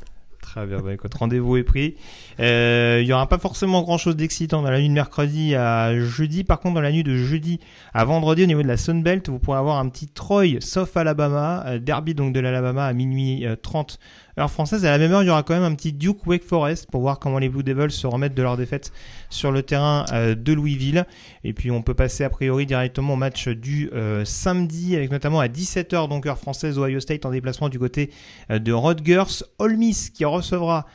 Très 0.52 0.66
bien, 0.66 0.80
bah, 0.80 0.93
écoute, 0.93 1.14
rendez-vous 1.14 1.58
est 1.58 1.64
pris. 1.64 1.95
Euh, 2.39 2.97
il 3.04 3.06
n'y 3.06 3.14
aura 3.14 3.30
pas 3.30 3.38
forcément 3.38 3.84
grand-chose 3.84 4.16
d'excitant 4.16 4.64
dans 4.64 4.72
la 4.72 4.80
nuit 4.80 4.89
de 4.89 4.93
mercredi 4.93 5.54
à 5.54 5.93
jeudi. 6.00 6.43
Par 6.43 6.60
contre, 6.60 6.74
dans 6.74 6.82
la 6.82 6.91
nuit 6.91 7.04
de 7.04 7.16
jeudi 7.16 7.60
à 7.93 8.04
vendredi, 8.04 8.45
au 8.45 8.47
niveau 8.47 8.64
de 8.64 8.68
la 8.68 8.76
Sunbelt, 8.76 9.30
vous 9.30 9.38
pourrez 9.38 9.60
avoir 9.60 9.78
un 9.78 9.88
petit 9.89 10.08
Troy, 10.08 10.60
sauf 10.60 10.97
Alabama, 10.97 11.64
euh, 11.68 11.78
derby 11.78 12.16
donc 12.16 12.34
de 12.34 12.39
l'Alabama 12.39 12.88
à 12.88 12.93
minuit 12.93 13.45
30 13.62 14.00
euh, 14.02 14.28
heure 14.39 14.51
française. 14.51 14.85
À 14.85 14.91
la 14.91 14.97
même 14.97 15.11
heure, 15.11 15.23
il 15.23 15.27
y 15.27 15.29
aura 15.29 15.43
quand 15.43 15.53
même 15.53 15.63
un 15.63 15.75
petit 15.75 15.93
Duke 15.93 16.25
Wake 16.25 16.43
Forest 16.43 16.89
pour 16.89 17.01
voir 17.01 17.19
comment 17.19 17.39
les 17.39 17.49
Blue 17.49 17.63
Devils 17.63 17.91
se 17.91 18.07
remettent 18.07 18.33
de 18.33 18.41
leur 18.41 18.57
défaite 18.57 18.91
sur 19.29 19.51
le 19.51 19.63
terrain 19.63 20.05
euh, 20.11 20.35
de 20.35 20.53
Louisville. 20.53 21.05
Et 21.43 21.53
puis 21.53 21.71
on 21.71 21.81
peut 21.81 21.93
passer 21.93 22.23
a 22.23 22.29
priori 22.29 22.65
directement 22.65 23.13
au 23.13 23.17
match 23.17 23.47
du 23.47 23.89
euh, 23.93 24.25
samedi 24.25 24.95
avec 24.95 25.11
notamment 25.11 25.39
à 25.39 25.47
17h 25.47 26.09
donc 26.09 26.25
heure 26.25 26.37
française 26.37 26.77
Ohio 26.77 26.99
State 26.99 27.25
en 27.25 27.31
déplacement 27.31 27.69
du 27.69 27.79
côté 27.79 28.11
euh, 28.49 28.59
de 28.59 28.71
Rutgers. 28.71 29.43
Ole 29.59 29.77
Miss 29.77 30.09
qui 30.09 30.25
recevra 30.25 30.85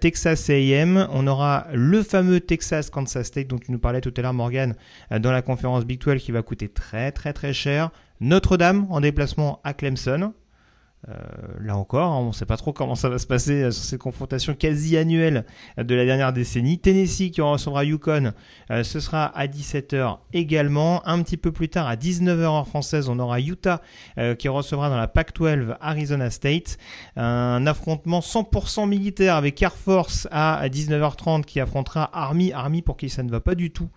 Texas 0.00 0.48
A&M. 0.48 1.08
On 1.10 1.26
aura 1.26 1.66
le 1.72 2.04
fameux 2.04 2.38
Texas 2.38 2.88
Kansas 2.88 3.26
State 3.26 3.48
dont 3.48 3.58
tu 3.58 3.72
nous 3.72 3.80
parlais 3.80 4.00
tout 4.00 4.14
à 4.16 4.22
l'heure 4.22 4.32
Morgan 4.32 4.76
dans 5.10 5.32
la 5.32 5.42
conférence 5.42 5.84
Big 5.84 6.00
12 6.00 6.22
qui 6.22 6.30
va 6.30 6.42
coûter 6.42 6.68
très 6.68 7.10
très 7.10 7.32
très 7.32 7.52
cher. 7.52 7.90
Notre-Dame 8.20 8.86
en 8.90 9.00
déplacement 9.00 9.60
à 9.64 9.74
Clemson. 9.74 10.32
Euh, 11.08 11.12
là 11.60 11.76
encore, 11.76 12.12
hein, 12.12 12.18
on 12.18 12.28
ne 12.28 12.32
sait 12.32 12.46
pas 12.46 12.56
trop 12.56 12.72
comment 12.72 12.96
ça 12.96 13.08
va 13.08 13.18
se 13.18 13.28
passer 13.28 13.62
euh, 13.62 13.70
sur 13.70 13.84
ces 13.84 13.96
confrontations 13.96 14.54
quasi 14.54 14.96
annuelles 14.96 15.44
de 15.78 15.94
la 15.94 16.04
dernière 16.04 16.32
décennie. 16.32 16.80
Tennessee 16.80 17.30
qui 17.30 17.40
recevra 17.40 17.84
Yukon, 17.84 18.32
euh, 18.72 18.82
ce 18.82 18.98
sera 18.98 19.26
à 19.26 19.46
17h 19.46 20.18
également. 20.32 21.06
Un 21.06 21.22
petit 21.22 21.36
peu 21.36 21.52
plus 21.52 21.68
tard, 21.68 21.86
à 21.86 21.94
19h 21.94 22.40
heure 22.40 22.66
française, 22.66 23.08
on 23.08 23.20
aura 23.20 23.40
Utah 23.40 23.80
qui 24.38 24.48
recevra 24.48 24.88
dans 24.88 24.96
la 24.96 25.08
Pac-12 25.08 25.76
Arizona 25.80 26.30
State. 26.30 26.78
Un 27.16 27.66
affrontement 27.66 28.20
100% 28.20 28.88
militaire 28.88 29.36
avec 29.36 29.60
Air 29.62 29.74
Force 29.74 30.26
à 30.30 30.66
19h30 30.68 31.44
qui 31.44 31.60
affrontera 31.60 32.10
Army. 32.12 32.52
Army 32.52 32.82
pour 32.82 32.96
qui 32.96 33.08
ça 33.08 33.22
ne 33.22 33.30
va 33.30 33.40
pas 33.40 33.54
du 33.54 33.70
tout 33.70 33.88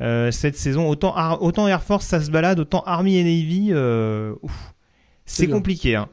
cette 0.00 0.56
saison. 0.56 0.88
Autant, 0.88 1.40
autant 1.40 1.68
Air 1.68 1.82
Force 1.82 2.06
ça 2.06 2.20
se 2.20 2.30
balade, 2.30 2.60
autant 2.60 2.82
Army 2.86 3.16
et 3.16 3.24
Navy, 3.24 3.72
c'est 5.24 5.48
compliqué. 5.48 5.96
Hein. 5.96 6.08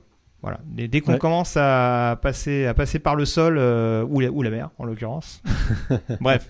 Voilà. 0.45 0.59
dès 0.63 1.01
qu'on 1.01 1.17
commence 1.17 1.57
à 1.57 2.19
passer, 2.21 2.67
à 2.67 2.75
passer 2.75 2.99
par 2.99 3.15
le 3.15 3.25
sol, 3.25 3.57
euh, 3.57 4.05
ou, 4.07 4.19
la, 4.19 4.29
ou 4.29 4.43
la 4.43 4.51
mer 4.51 4.69
en 4.77 4.85
l'occurrence. 4.85 5.41
Bref. 6.21 6.47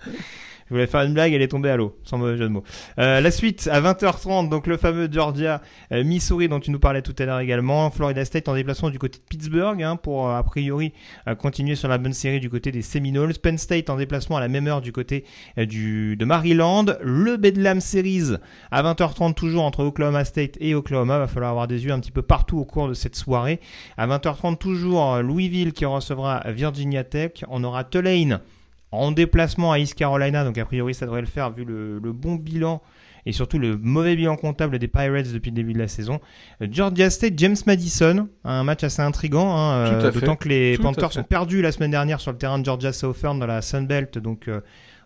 Je 0.68 0.74
voulais 0.74 0.88
faire 0.88 1.02
une 1.02 1.14
blague, 1.14 1.32
elle 1.32 1.42
est 1.42 1.48
tombée 1.48 1.70
à 1.70 1.76
l'eau, 1.76 1.96
sans 2.02 2.18
mauvais 2.18 2.36
jeu 2.36 2.44
de 2.44 2.50
mots. 2.50 2.64
Euh, 2.98 3.20
la 3.20 3.30
suite, 3.30 3.68
à 3.70 3.80
20h30, 3.80 4.48
donc 4.48 4.66
le 4.66 4.76
fameux 4.76 5.08
Georgia, 5.10 5.62
euh, 5.92 6.02
Missouri 6.02 6.48
dont 6.48 6.58
tu 6.58 6.72
nous 6.72 6.80
parlais 6.80 7.02
tout 7.02 7.14
à 7.20 7.24
l'heure 7.24 7.38
également. 7.38 7.88
Florida 7.90 8.24
State 8.24 8.48
en 8.48 8.54
déplacement 8.54 8.90
du 8.90 8.98
côté 8.98 9.18
de 9.18 9.24
Pittsburgh 9.28 9.80
hein, 9.80 9.94
pour 9.94 10.28
a 10.28 10.42
priori 10.42 10.92
continuer 11.38 11.76
sur 11.76 11.88
la 11.88 11.98
bonne 11.98 12.12
série 12.12 12.40
du 12.40 12.50
côté 12.50 12.72
des 12.72 12.82
Seminoles. 12.82 13.32
Penn 13.40 13.58
State 13.58 13.90
en 13.90 13.96
déplacement 13.96 14.38
à 14.38 14.40
la 14.40 14.48
même 14.48 14.66
heure 14.66 14.80
du 14.80 14.92
côté 14.92 15.24
du, 15.56 16.16
de 16.16 16.24
Maryland. 16.24 16.86
Le 17.00 17.36
Bedlam 17.36 17.80
Series 17.80 18.36
à 18.70 18.82
20h30 18.82 19.34
toujours 19.34 19.64
entre 19.64 19.84
Oklahoma 19.84 20.24
State 20.24 20.56
et 20.60 20.74
Oklahoma. 20.74 21.18
Va 21.18 21.26
falloir 21.28 21.50
avoir 21.50 21.68
des 21.68 21.84
yeux 21.84 21.92
un 21.92 22.00
petit 22.00 22.12
peu 22.12 22.22
partout 22.22 22.58
au 22.58 22.64
cours 22.64 22.88
de 22.88 22.94
cette 22.94 23.16
soirée. 23.16 23.60
À 23.96 24.06
20h30 24.06 24.58
toujours 24.58 25.18
Louisville 25.22 25.72
qui 25.72 25.84
recevra 25.84 26.42
Virginia 26.48 27.04
Tech. 27.04 27.44
On 27.48 27.62
aura 27.62 27.84
Tulane 27.84 28.40
en 28.92 29.12
déplacement 29.12 29.72
à 29.72 29.78
East 29.78 29.94
Carolina, 29.94 30.44
donc 30.44 30.58
a 30.58 30.64
priori 30.64 30.94
ça 30.94 31.06
devrait 31.06 31.20
le 31.20 31.26
faire 31.26 31.50
vu 31.50 31.64
le, 31.64 32.00
bon 32.12 32.36
bilan 32.36 32.82
et 33.24 33.32
surtout 33.32 33.58
le 33.58 33.76
mauvais 33.76 34.14
bilan 34.14 34.36
comptable 34.36 34.78
des 34.78 34.86
Pirates 34.86 35.32
depuis 35.32 35.50
le 35.50 35.56
début 35.56 35.72
de 35.72 35.78
la 35.78 35.88
saison. 35.88 36.20
Georgia 36.60 37.10
State, 37.10 37.34
James 37.36 37.56
Madison, 37.66 38.28
un 38.44 38.62
match 38.62 38.84
assez 38.84 39.02
intrigant, 39.02 39.56
hein, 39.56 39.74
euh, 39.78 40.12
d'autant 40.12 40.36
que 40.36 40.48
les 40.48 40.78
Panthers 40.78 41.12
sont 41.12 41.24
perdus 41.24 41.60
la 41.60 41.72
semaine 41.72 41.90
dernière 41.90 42.20
sur 42.20 42.30
le 42.30 42.38
terrain 42.38 42.58
de 42.58 42.64
Georgia 42.64 42.92
Southern 42.92 43.38
dans 43.38 43.46
la 43.46 43.62
Sun 43.62 43.88
Belt, 43.88 44.18
donc 44.18 44.46
euh, 44.46 44.60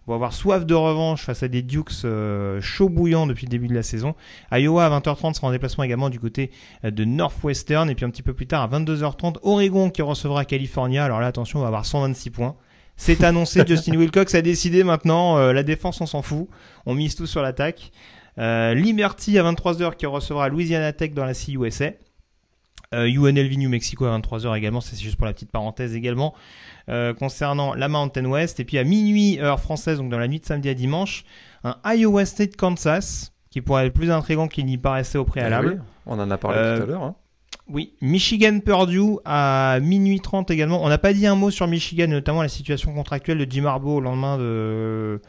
on 0.07 0.13
va 0.13 0.17
avoir 0.17 0.33
soif 0.35 0.67
de 0.67 0.75
revanche 0.75 1.23
face 1.23 1.43
à 1.43 1.49
des 1.49 1.63
Dukes 1.63 2.05
euh, 2.05 2.61
chaud 2.61 2.91
bouillants 2.91 3.27
depuis 3.27 3.47
le 3.47 3.51
début 3.51 3.69
de 3.69 3.75
la 3.75 3.83
saison. 3.83 4.15
Iowa 4.53 4.85
à 4.85 5.01
20h30 5.01 5.35
sera 5.35 5.49
en 5.49 5.53
déplacement 5.53 5.85
également 5.85 6.11
du 6.11 6.21
côté 6.21 6.51
de 6.85 7.05
Northwestern 7.05 7.89
et 7.89 7.95
puis 7.95 8.05
un 8.05 8.11
petit 8.11 8.23
peu 8.23 8.35
plus 8.35 8.47
tard 8.47 8.63
à 8.63 8.79
22h30 8.79 9.37
Oregon 9.43 9.89
qui 9.89 10.03
recevra 10.03 10.45
California. 10.45 11.05
Alors 11.05 11.21
là 11.21 11.27
attention, 11.27 11.61
on 11.61 11.63
va 11.63 11.69
avoir 11.69 11.87
126 11.87 12.31
points. 12.31 12.57
C'est 13.01 13.25
annoncé, 13.25 13.63
Justin 13.67 13.97
Wilcox 13.97 14.35
a 14.35 14.43
décidé 14.43 14.85
maintenant, 14.85 15.39
euh, 15.39 15.55
la 15.55 15.63
défense 15.63 16.03
on 16.03 16.07
s'en 16.07 16.21
fout, 16.21 16.49
on 16.85 16.95
mise 16.95 17.15
tout 17.15 17.27
sur 17.27 17.41
l'attaque. 17.41 17.93
Euh, 18.37 18.75
Liberty 18.75 19.39
à 19.39 19.43
23h 19.43 19.97
qui 19.97 20.05
recevra 20.05 20.51
Louisiana 20.51 20.93
Tech 20.93 21.15
dans 21.15 21.25
la 21.25 21.33
CUSA. 21.33 21.93
Euh, 22.93 23.07
UNLV 23.07 23.57
New 23.57 23.71
Mexico 23.71 24.05
à 24.05 24.19
23h 24.19 24.55
également, 24.55 24.83
c'est 24.83 24.99
juste 24.99 25.17
pour 25.17 25.25
la 25.25 25.33
petite 25.33 25.51
parenthèse 25.51 25.95
également. 25.95 26.35
Euh, 26.91 27.15
concernant 27.15 27.73
la 27.73 27.89
Mountain 27.89 28.27
West. 28.27 28.61
Et 28.61 28.67
puis 28.67 28.77
à 28.77 28.85
minuit, 28.85 29.41
heure 29.41 29.61
française, 29.61 29.97
donc 29.97 30.11
dans 30.11 30.19
la 30.19 30.29
nuit 30.29 30.41
de 30.41 30.45
samedi 30.45 30.69
à 30.69 30.75
dimanche, 30.75 31.25
un 31.65 31.77
Iowa 31.87 32.27
State 32.27 32.57
Kansas 32.57 33.33
qui 33.49 33.63
pourrait 33.63 33.87
être 33.87 33.95
plus 33.95 34.11
intrigant 34.11 34.47
qu'il 34.47 34.67
n'y 34.67 34.77
paraissait 34.77 35.17
au 35.17 35.25
préalable. 35.25 35.81
Eh 35.81 35.89
on 36.05 36.19
en 36.19 36.31
a 36.31 36.37
parlé 36.37 36.59
tout 36.59 36.83
à 36.83 36.87
l'heure. 36.87 37.03
Hein. 37.03 37.15
Oui, 37.73 37.93
Michigan 38.01 38.59
Purdue 38.61 39.19
à 39.25 39.79
minuit 39.81 40.21
30 40.21 40.51
également. 40.51 40.83
On 40.83 40.89
n'a 40.89 40.99
pas 40.99 41.13
dit 41.13 41.27
un 41.27 41.37
mot 41.37 41.51
sur 41.51 41.69
Michigan, 41.69 42.09
notamment 42.09 42.43
la 42.43 42.49
situation 42.49 42.93
contractuelle 42.93 43.39
de 43.39 43.51
Jim 43.51 43.65
Harbaugh 43.65 43.97
au 43.97 44.01
lendemain 44.01 44.39
de, 44.39 45.21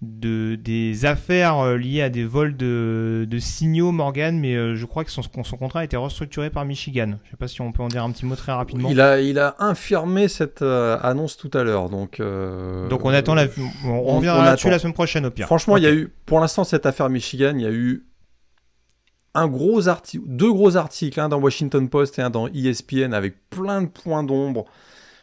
de 0.00 0.54
des 0.54 1.04
affaires 1.04 1.58
euh, 1.58 1.76
liées 1.76 2.00
à 2.00 2.08
des 2.08 2.24
vols 2.24 2.56
de, 2.56 3.26
de 3.28 3.38
signaux 3.38 3.92
Morgan, 3.92 4.38
mais 4.38 4.54
euh, 4.54 4.74
je 4.74 4.86
crois 4.86 5.04
que 5.04 5.10
son, 5.10 5.20
son, 5.22 5.56
contrat 5.58 5.80
a 5.80 5.84
été 5.84 5.98
restructuré 5.98 6.48
par 6.48 6.64
Michigan. 6.64 7.18
Je 7.24 7.28
ne 7.28 7.30
sais 7.32 7.36
pas 7.38 7.48
si 7.48 7.60
on 7.60 7.72
peut 7.72 7.82
en 7.82 7.88
dire 7.88 8.02
un 8.02 8.10
petit 8.10 8.24
mot 8.24 8.36
très 8.36 8.52
rapidement. 8.52 8.88
Il 8.90 9.00
a, 9.02 9.20
il 9.20 9.38
a 9.38 9.56
infirmé 9.58 10.28
cette 10.28 10.62
euh, 10.62 10.98
annonce 11.02 11.36
tout 11.36 11.50
à 11.52 11.62
l'heure, 11.62 11.90
donc. 11.90 12.22
donc 12.88 13.04
on 13.04 13.10
attend 13.10 13.34
la, 13.34 13.46
on, 13.84 14.02
reviendra 14.02 14.46
là-dessus 14.46 14.70
la 14.70 14.78
semaine 14.78 14.94
prochaine 14.94 15.26
au 15.26 15.30
pire. 15.30 15.44
Franchement, 15.46 15.76
il 15.76 15.82
y 15.82 15.88
a 15.88 15.92
eu, 15.92 16.10
pour 16.24 16.40
l'instant, 16.40 16.64
cette 16.64 16.86
affaire 16.86 17.10
Michigan, 17.10 17.52
il 17.54 17.62
y 17.62 17.66
a 17.66 17.70
eu 17.70 18.06
un 19.36 19.48
gros 19.48 19.86
article, 19.88 20.24
deux 20.26 20.52
gros 20.52 20.76
articles, 20.76 21.20
un 21.20 21.28
dans 21.28 21.38
Washington 21.38 21.88
Post 21.88 22.18
et 22.18 22.22
un 22.22 22.30
dans 22.30 22.48
ESPN 22.48 23.12
avec 23.12 23.48
plein 23.50 23.82
de 23.82 23.86
points 23.86 24.24
d'ombre 24.24 24.64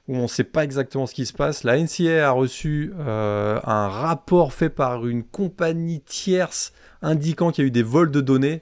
où 0.07 0.15
on 0.15 0.23
ne 0.23 0.27
sait 0.27 0.43
pas 0.43 0.63
exactement 0.63 1.07
ce 1.07 1.15
qui 1.15 1.25
se 1.25 1.33
passe. 1.33 1.63
La 1.63 1.77
NCA 1.77 2.27
a 2.27 2.31
reçu 2.31 2.93
euh, 2.99 3.59
un 3.63 3.87
rapport 3.87 4.53
fait 4.53 4.69
par 4.69 5.07
une 5.07 5.23
compagnie 5.23 6.01
tierce 6.01 6.73
indiquant 7.01 7.51
qu'il 7.51 7.63
y 7.63 7.65
a 7.65 7.67
eu 7.69 7.71
des 7.71 7.83
vols 7.83 8.11
de 8.11 8.21
données. 8.21 8.61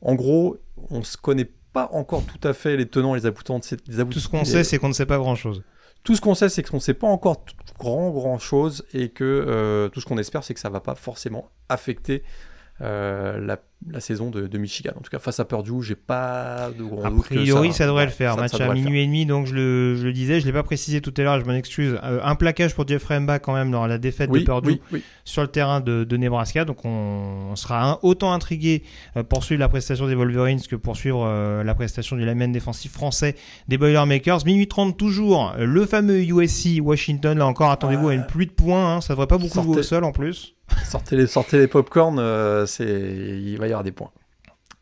En 0.00 0.14
gros, 0.14 0.56
on 0.90 0.98
ne 0.98 1.04
se 1.04 1.16
connaît 1.16 1.50
pas 1.72 1.88
encore 1.92 2.24
tout 2.24 2.46
à 2.46 2.52
fait 2.52 2.76
les 2.76 2.86
tenants 2.86 3.14
et 3.14 3.20
les 3.20 3.26
aboutissants 3.26 3.58
de 3.58 3.64
ces 3.64 3.76
Tout 3.76 4.18
ce 4.18 4.28
qu'on 4.28 4.44
sait, 4.44 4.64
c'est 4.64 4.78
qu'on 4.78 4.88
ne 4.88 4.94
sait 4.94 5.06
pas 5.06 5.18
grand-chose. 5.18 5.62
Tout 6.02 6.16
ce 6.16 6.20
qu'on 6.20 6.34
sait, 6.34 6.48
c'est 6.48 6.64
qu'on 6.64 6.78
ne 6.78 6.82
sait 6.82 6.94
pas 6.94 7.06
encore 7.06 7.44
grand 7.78 8.10
grand 8.10 8.38
chose 8.38 8.84
et 8.92 9.10
que 9.10 9.24
euh, 9.24 9.88
tout 9.88 10.00
ce 10.00 10.06
qu'on 10.06 10.18
espère, 10.18 10.42
c'est 10.42 10.54
que 10.54 10.60
ça 10.60 10.68
ne 10.68 10.72
va 10.72 10.80
pas 10.80 10.96
forcément 10.96 11.50
affecter 11.68 12.24
euh, 12.82 13.38
la, 13.40 13.58
la, 13.90 14.00
saison 14.00 14.30
de, 14.30 14.48
de, 14.48 14.58
Michigan. 14.58 14.92
En 14.96 15.00
tout 15.02 15.10
cas, 15.10 15.18
face 15.18 15.38
à 15.38 15.44
Purdue, 15.44 15.82
j'ai 15.82 15.94
pas 15.94 16.70
de 16.76 16.82
gros 16.82 17.04
A 17.04 17.10
priori, 17.10 17.72
ça, 17.72 17.86
devrait 17.86 18.06
le 18.06 18.10
faire. 18.10 18.36
Match 18.36 18.60
à 18.60 18.72
minuit 18.72 19.02
et 19.02 19.06
demi, 19.06 19.24
donc 19.24 19.46
je 19.46 19.54
le, 19.54 19.96
je 19.96 20.04
le 20.04 20.12
disais, 20.12 20.40
je 20.40 20.46
l'ai 20.46 20.52
pas 20.52 20.64
précisé 20.64 21.00
tout 21.00 21.14
à 21.16 21.22
l'heure, 21.22 21.38
je 21.38 21.44
m'en 21.44 21.54
excuse. 21.54 21.98
Euh, 22.02 22.20
un 22.22 22.34
plaquage 22.34 22.74
pour 22.74 22.86
Jeffrey 22.88 23.20
Mbach 23.20 23.40
quand 23.40 23.54
même 23.54 23.70
dans 23.70 23.86
la 23.86 23.98
défaite 23.98 24.30
de 24.30 24.40
Purdue 24.40 24.70
oui, 24.70 24.80
oui. 24.92 25.02
sur 25.24 25.42
le 25.42 25.48
terrain 25.48 25.80
de, 25.80 26.02
de 26.02 26.16
Nebraska. 26.16 26.64
Donc 26.64 26.84
on, 26.84 27.50
on 27.50 27.56
sera 27.56 27.92
un, 27.92 27.98
autant 28.02 28.32
intrigué 28.32 28.82
euh, 29.16 29.22
pour 29.22 29.44
suivre 29.44 29.60
la 29.60 29.68
prestation 29.68 30.08
des 30.08 30.14
Wolverines 30.14 30.60
que 30.60 30.76
pour 30.76 30.96
suivre 30.96 31.24
euh, 31.24 31.62
la 31.62 31.74
prestation 31.74 32.16
du 32.16 32.24
lineman 32.24 32.50
défensif 32.50 32.90
français 32.90 33.36
des 33.68 33.78
Boilermakers. 33.78 34.44
Minuit 34.44 34.66
30 34.66 34.96
toujours, 34.96 35.54
le 35.56 35.86
fameux 35.86 36.20
USC 36.20 36.80
Washington. 36.80 37.38
Là 37.38 37.46
encore, 37.46 37.70
attendez-vous 37.70 38.08
à 38.08 38.14
une 38.14 38.26
pluie 38.26 38.46
de 38.46 38.52
points. 38.52 38.96
Hein. 38.96 39.00
Ça 39.00 39.12
devrait 39.12 39.28
pas 39.28 39.38
beaucoup 39.38 39.62
jouer 39.62 39.78
au 39.78 39.82
sol 39.82 40.04
en 40.04 40.12
plus. 40.12 40.56
Sortez 40.92 41.16
les, 41.16 41.26
sortez 41.26 41.56
euh, 41.56 42.66
il 42.78 43.58
va 43.58 43.66
y 43.66 43.70
avoir 43.70 43.82
des 43.82 43.92
points. 43.92 44.10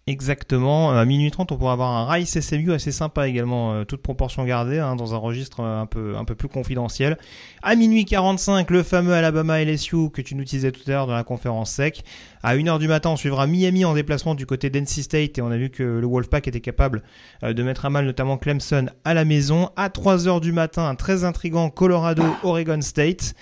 Exactement. 0.07 0.91
À 0.91 1.05
minuit 1.05 1.31
30, 1.31 1.53
on 1.53 1.57
pourra 1.57 1.75
avoir 1.75 1.91
un 1.91 2.11
Rice 2.11 2.41
SMU 2.41 2.73
assez 2.73 2.91
sympa 2.91 3.29
également, 3.29 3.75
euh, 3.75 3.85
toute 3.85 4.03
proportion 4.03 4.45
gardée, 4.45 4.81
hein, 4.81 4.97
dans 4.97 5.15
un 5.15 5.19
registre 5.19 5.61
un 5.61 5.87
peu, 5.87 6.17
un 6.17 6.25
peu 6.25 6.35
plus 6.35 6.49
confidentiel. 6.49 7.17
À 7.63 7.77
minuit 7.77 8.05
45, 8.07 8.71
le 8.71 8.83
fameux 8.83 9.13
Alabama 9.13 9.63
LSU 9.63 10.11
que 10.11 10.21
tu 10.21 10.35
nous 10.35 10.43
disais 10.43 10.73
tout 10.73 10.81
à 10.89 10.91
l'heure 10.91 11.07
dans 11.07 11.15
la 11.15 11.23
conférence 11.23 11.71
sec. 11.71 12.03
À 12.43 12.57
1h 12.57 12.81
du 12.81 12.89
matin, 12.89 13.11
on 13.11 13.17
suivra 13.17 13.47
Miami 13.47 13.85
en 13.85 13.95
déplacement 13.95 14.35
du 14.35 14.47
côté 14.47 14.69
d'NC 14.69 15.03
State 15.03 15.39
et 15.39 15.43
on 15.43 15.51
a 15.53 15.57
vu 15.57 15.71
que 15.71 15.85
le 15.85 16.07
Wolfpack 16.09 16.49
était 16.49 16.61
capable 16.61 17.05
euh, 17.45 17.53
de 17.53 17.63
mettre 17.63 17.85
à 17.85 17.91
mal 17.91 18.05
notamment 18.05 18.37
Clemson 18.37 18.87
à 19.05 19.15
la 19.15 19.25
maison. 19.25 19.71
À 19.77 19.91
3h 19.91 20.41
du 20.41 20.51
matin, 20.51 20.89
un 20.89 20.97
très 20.97 21.23
intrigant 21.23 21.71
Colorado 21.71 22.25
Oregon 22.43 22.81
State. 22.81 23.35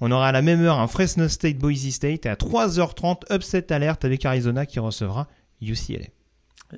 On 0.00 0.10
aura 0.10 0.28
à 0.28 0.32
la 0.32 0.42
même 0.42 0.62
heure 0.62 0.78
un 0.78 0.86
Fresno 0.86 1.28
State 1.28 1.56
Boise 1.58 1.90
State 1.90 2.26
et 2.26 2.28
à 2.28 2.34
3h30 2.34 3.32
upset 3.34 3.72
alerte 3.72 4.04
avec 4.04 4.24
Arizona 4.24 4.66
qui 4.66 4.78
recevra 4.78 5.28
UCLA. 5.60 6.06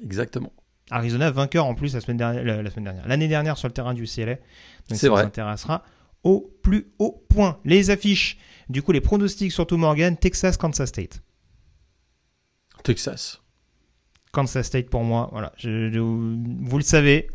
Exactement. 0.02 0.52
Arizona 0.90 1.30
vainqueur 1.30 1.66
en 1.66 1.74
plus 1.74 1.94
la 1.94 2.00
semaine 2.00 2.16
dernière, 2.16 2.62
la 2.62 2.70
semaine 2.70 2.84
dernière, 2.84 3.06
l'année 3.06 3.28
dernière 3.28 3.58
sur 3.58 3.68
le 3.68 3.74
terrain 3.74 3.94
du 3.94 4.04
UCLA. 4.04 4.36
Donc 4.88 4.98
ça 4.98 5.08
vrai. 5.08 5.22
s'intéressera 5.24 5.82
au 6.24 6.50
plus 6.62 6.92
haut 6.98 7.24
point. 7.28 7.58
Les 7.64 7.90
affiches, 7.90 8.38
du 8.68 8.82
coup 8.82 8.92
les 8.92 9.00
pronostics 9.00 9.52
surtout 9.52 9.76
Morgan, 9.76 10.16
Texas, 10.16 10.56
Kansas 10.56 10.88
State. 10.88 11.22
Texas. 12.84 13.40
Kansas 14.32 14.66
State 14.66 14.88
pour 14.88 15.04
moi, 15.04 15.28
voilà. 15.32 15.52
Je, 15.56 15.90
je, 15.90 15.98
vous 15.98 16.78
le 16.78 16.84
savez, 16.84 17.28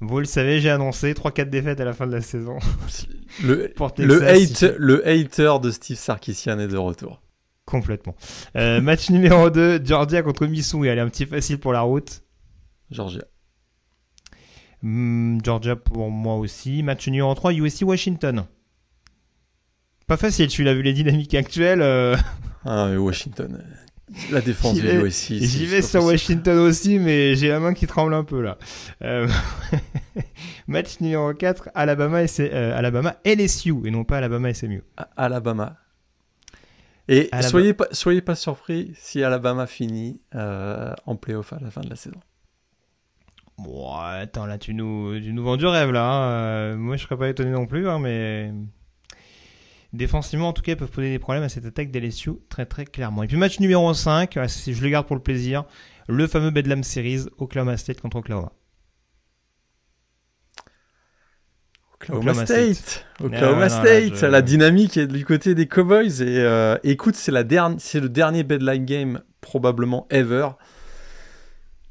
vous 0.00 0.18
le 0.18 0.26
savez, 0.26 0.60
j'ai 0.60 0.70
annoncé 0.70 1.14
3-4 1.14 1.48
défaites 1.48 1.80
à 1.80 1.84
la 1.84 1.94
fin 1.94 2.06
de 2.06 2.12
la 2.12 2.20
saison. 2.20 2.58
Le, 3.42 3.72
le, 3.98 4.26
hate, 4.26 4.62
le 4.78 5.06
hater 5.06 5.58
de 5.62 5.70
Steve 5.70 5.98
Sarkisian 5.98 6.58
est 6.58 6.68
de 6.68 6.76
retour. 6.76 7.20
Complètement. 7.66 8.14
Euh, 8.56 8.80
match 8.80 9.10
numéro 9.10 9.50
2, 9.50 9.84
Georgia 9.84 10.22
contre 10.22 10.46
Missou. 10.46 10.84
Elle 10.84 10.98
est 10.98 11.02
un 11.02 11.08
petit 11.08 11.26
facile 11.26 11.58
pour 11.58 11.72
la 11.72 11.82
route. 11.82 12.22
Georgia. 12.90 13.24
Mm, 14.82 15.40
Georgia 15.42 15.76
pour 15.76 16.10
moi 16.10 16.36
aussi. 16.36 16.82
Match 16.82 17.08
numéro 17.08 17.34
3, 17.34 17.52
USC 17.54 17.82
Washington. 17.82 18.46
Pas 20.06 20.16
facile, 20.16 20.50
celui-là, 20.50 20.74
vu 20.74 20.82
les 20.82 20.92
dynamiques 20.92 21.34
actuelles. 21.34 21.82
Euh... 21.82 22.16
Ah, 22.64 22.88
mais 22.88 22.96
Washington. 22.96 23.62
La 24.30 24.40
défense 24.40 24.80
de 24.80 25.04
USC. 25.04 25.32
J'y 25.32 25.66
vais 25.66 25.82
sur 25.82 26.04
Washington 26.04 26.58
aussi, 26.58 26.98
mais 26.98 27.34
j'ai 27.34 27.48
la 27.48 27.58
main 27.58 27.74
qui 27.74 27.86
tremble 27.86 28.14
un 28.14 28.24
peu 28.24 28.40
là. 28.40 28.56
Euh... 29.02 29.26
match 30.68 31.00
numéro 31.00 31.32
4, 31.34 31.70
Alabama, 31.74 32.22
et 32.22 32.28
euh, 32.40 32.76
Alabama 32.76 33.16
LSU, 33.24 33.74
et 33.84 33.90
non 33.90 34.04
pas 34.04 34.18
Alabama 34.18 34.52
SMU. 34.54 34.82
Alabama 35.16 35.76
et 37.08 37.28
Alabama. 37.32 37.48
soyez 37.48 37.74
pas, 37.74 37.86
soyez 37.92 38.20
pas 38.20 38.34
surpris 38.34 38.92
si 38.96 39.22
Alabama 39.22 39.66
finit 39.66 40.20
euh, 40.34 40.92
en 41.06 41.16
playoff 41.16 41.52
à 41.52 41.58
la 41.60 41.70
fin 41.70 41.80
de 41.80 41.90
la 41.90 41.96
saison. 41.96 42.20
Bon, 43.58 43.94
attends, 43.96 44.46
là, 44.46 44.58
tu 44.58 44.74
nous, 44.74 45.18
tu 45.18 45.32
nous 45.32 45.42
vends 45.42 45.56
du 45.56 45.66
rêve, 45.66 45.90
là. 45.90 46.04
Hein. 46.04 46.30
Euh, 46.30 46.76
moi, 46.76 46.96
je 46.96 47.04
serais 47.04 47.16
pas 47.16 47.28
étonné 47.28 47.50
non 47.50 47.66
plus, 47.66 47.88
hein, 47.88 47.98
mais 47.98 48.52
défensivement, 49.96 50.48
en 50.48 50.52
tout 50.52 50.62
cas, 50.62 50.72
ils 50.72 50.76
peuvent 50.76 50.90
poser 50.90 51.10
des 51.10 51.18
problèmes 51.18 51.44
à 51.44 51.48
cette 51.48 51.66
attaque 51.66 51.90
d'LSU 51.90 52.32
très, 52.48 52.66
très 52.66 52.84
clairement. 52.84 53.22
Et 53.22 53.26
puis, 53.26 53.36
match 53.36 53.60
numéro 53.60 53.92
5, 53.92 54.38
je 54.66 54.82
le 54.82 54.88
garde 54.88 55.06
pour 55.06 55.16
le 55.16 55.22
plaisir, 55.22 55.64
le 56.08 56.26
fameux 56.26 56.50
Bedlam 56.50 56.82
Series, 56.82 57.26
Oklahoma 57.38 57.76
State 57.76 58.00
contre 58.00 58.18
Oklahoma. 58.18 58.52
Oklahoma, 61.94 62.30
Oklahoma 62.32 62.46
State. 62.46 62.74
State. 62.74 63.06
Oklahoma 63.20 63.64
ah, 63.64 63.68
State. 63.68 64.16
Je... 64.16 64.26
La 64.26 64.42
dynamique 64.42 64.96
est 64.96 65.06
du 65.06 65.24
côté 65.24 65.54
des 65.54 65.66
Cowboys. 65.66 66.22
Et 66.22 66.38
euh, 66.38 66.76
écoute, 66.84 67.16
c'est 67.16 67.32
le 67.32 68.08
dernier 68.08 68.44
bedline 68.44 68.84
game 68.84 69.22
probablement 69.40 70.06
ever. 70.10 70.48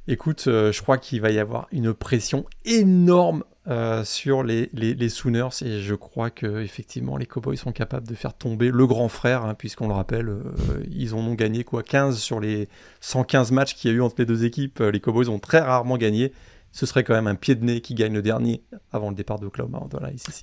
Écoute, 0.08 0.46
euh, 0.48 0.72
je 0.72 0.82
crois 0.82 1.00
qu'il 1.00 1.22
va 1.22 1.32
y 1.32 1.40
avoir 1.40 1.68
une 1.72 1.94
pression 1.94 2.46
énorme 2.64 3.44
euh, 3.68 4.04
sur 4.04 4.44
les, 4.44 4.70
les, 4.74 4.94
les, 4.94 5.10
Sooners 5.10 5.64
et 5.64 5.82
je 5.82 5.96
crois 5.96 6.30
que 6.30 6.62
effectivement 6.62 7.18
les 7.18 7.26
Cowboys 7.26 7.58
sont 7.58 7.72
capables 7.72 8.08
de 8.08 8.14
faire 8.14 8.34
tomber 8.34 8.70
le 8.70 8.86
grand 8.86 9.10
frère, 9.10 9.44
hein, 9.44 9.56
puisqu'on 9.56 9.88
le 9.88 9.94
rappelle, 9.94 10.30
euh, 10.30 10.44
ils 10.92 11.16
en 11.16 11.20
ont 11.20 11.34
gagné 11.34 11.64
quoi 11.64 11.82
15 11.82 12.18
sur 12.20 12.40
les 12.40 12.68
115 13.02 13.52
matchs 13.52 13.76
qu'il 13.76 13.90
y 13.90 13.94
a 13.94 13.98
eu 13.98 14.02
entre 14.02 14.16
les 14.20 14.26
deux 14.26 14.46
équipes. 14.46 14.80
Les 14.80 15.00
Cowboys 15.00 15.30
ont 15.30 15.40
très 15.40 15.60
rarement 15.60 15.98
gagné 15.98 16.32
ce 16.76 16.86
serait 16.86 17.06
quand 17.06 17.14
même 17.14 17.28
un 17.28 17.36
pied 17.36 17.56
de 17.56 17.64
nez 17.64 17.80
qui 17.80 17.96
gagne 17.96 18.14
le 18.14 18.22
dernier 18.22 18.62
avant 18.92 19.08
le 19.08 19.16
départ 19.16 19.40
d'Oklahoma. 19.40 19.88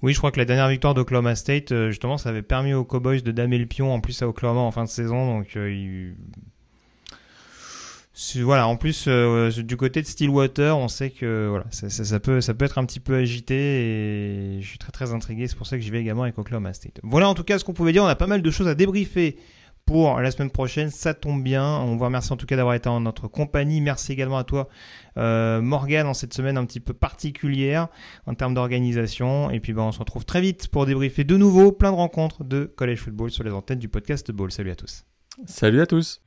Oui, 0.03 0.15
je 0.15 0.19
crois 0.19 0.33
que 0.33 0.39
la 0.39 0.47
dernière 0.47 0.69
victoire 0.69 0.95
d'Oklahoma 0.95 1.35
State, 1.35 1.73
euh, 1.73 1.91
justement, 1.91 2.17
ça 2.17 2.31
avait 2.31 2.41
permis 2.41 2.73
aux 2.73 2.85
Cowboys 2.85 3.21
de 3.21 3.33
damer 3.33 3.59
le 3.59 3.67
pion 3.67 3.93
en 3.93 4.01
plus 4.01 4.23
à 4.23 4.29
Oklahoma 4.29 4.61
en 4.61 4.71
fin 4.71 4.85
de 4.85 4.89
saison. 4.89 5.27
Donc, 5.27 5.57
euh, 5.57 5.71
il... 5.71 6.17
voilà. 8.43 8.69
En 8.69 8.77
plus, 8.77 9.07
euh, 9.09 9.51
du 9.51 9.77
côté 9.77 10.03
de 10.03 10.07
Stillwater, 10.07 10.77
on 10.77 10.89
sait 10.89 11.11
que 11.11 11.49
voilà, 11.49 11.65
ça, 11.71 12.21
peut, 12.21 12.41
ça 12.41 12.55
peut 12.55 12.65
être 12.65 12.79
un 12.79 12.85
petit 12.85 13.01
peu 13.01 13.15
agité 13.15 13.55
et 13.55 14.61
je 14.61 14.67
suis 14.67 14.79
très 14.79 14.93
très 14.93 15.13
intrigué. 15.13 15.47
C'est 15.49 15.57
pour 15.57 15.67
ça 15.67 15.77
que 15.77 15.83
j'y 15.83 15.91
vais 15.91 16.01
également 16.01 16.23
avec 16.23 16.39
Oklahoma 16.39 16.73
State. 16.75 17.01
Voilà, 17.03 17.29
en 17.29 17.35
tout 17.35 17.45
cas, 17.45 17.59
ce 17.59 17.65
qu'on 17.65 17.73
pouvait 17.73 17.93
dire. 17.93 18.05
On 18.05 18.07
a 18.07 18.17
pas 18.17 18.27
mal 18.27 18.43
de 18.43 18.51
choses 18.51 18.69
à 18.69 18.75
débriefer 18.75 19.37
pour 19.87 20.21
la 20.21 20.31
semaine 20.31 20.51
prochaine. 20.51 20.91
Ça 20.91 21.15
tombe 21.15 21.43
bien. 21.43 21.65
On 21.65 21.97
vous 21.97 22.05
remercie 22.05 22.33
en 22.33 22.37
tout 22.37 22.47
cas 22.47 22.57
d'avoir 22.57 22.75
été 22.75 22.89
en 22.89 23.01
notre 23.01 23.29
compagnie. 23.29 23.81
Merci 23.81 24.13
également 24.13 24.39
à 24.39 24.45
toi, 24.45 24.69
euh, 25.17 25.61
Morgan, 25.61 26.07
en 26.07 26.15
cette 26.15 26.35
semaine 26.35 26.57
un 26.57 26.65
petit 26.65 26.81
peu 26.81 26.93
particulière 26.93 27.89
en 28.27 28.35
termes 28.35 28.55
d'organisation. 28.55 29.51
Et 29.51 29.61
puis 29.61 29.73
ben, 29.73 29.83
on 29.83 29.93
se 29.93 29.99
retrouve 29.99 30.25
très 30.25 30.41
vite 30.41 30.69
pour 30.69 30.87
débriefer 30.87 31.25
de 31.25 31.37
nouveau 31.37 31.73
plein 31.73 31.91
de 31.91 31.97
rencontres 31.97 32.45
de 32.45 32.65
College 32.65 32.99
Football 32.99 33.31
sur 33.31 33.45
les 33.45 33.53
antennes 33.53 33.79
du 33.79 33.89
podcast 33.89 34.31
Ball. 34.31 34.53
Salut 34.53 34.71
à 34.71 34.77
tous. 34.77 35.05
Salut 35.47 35.81
à 35.81 35.87
tous. 35.87 36.21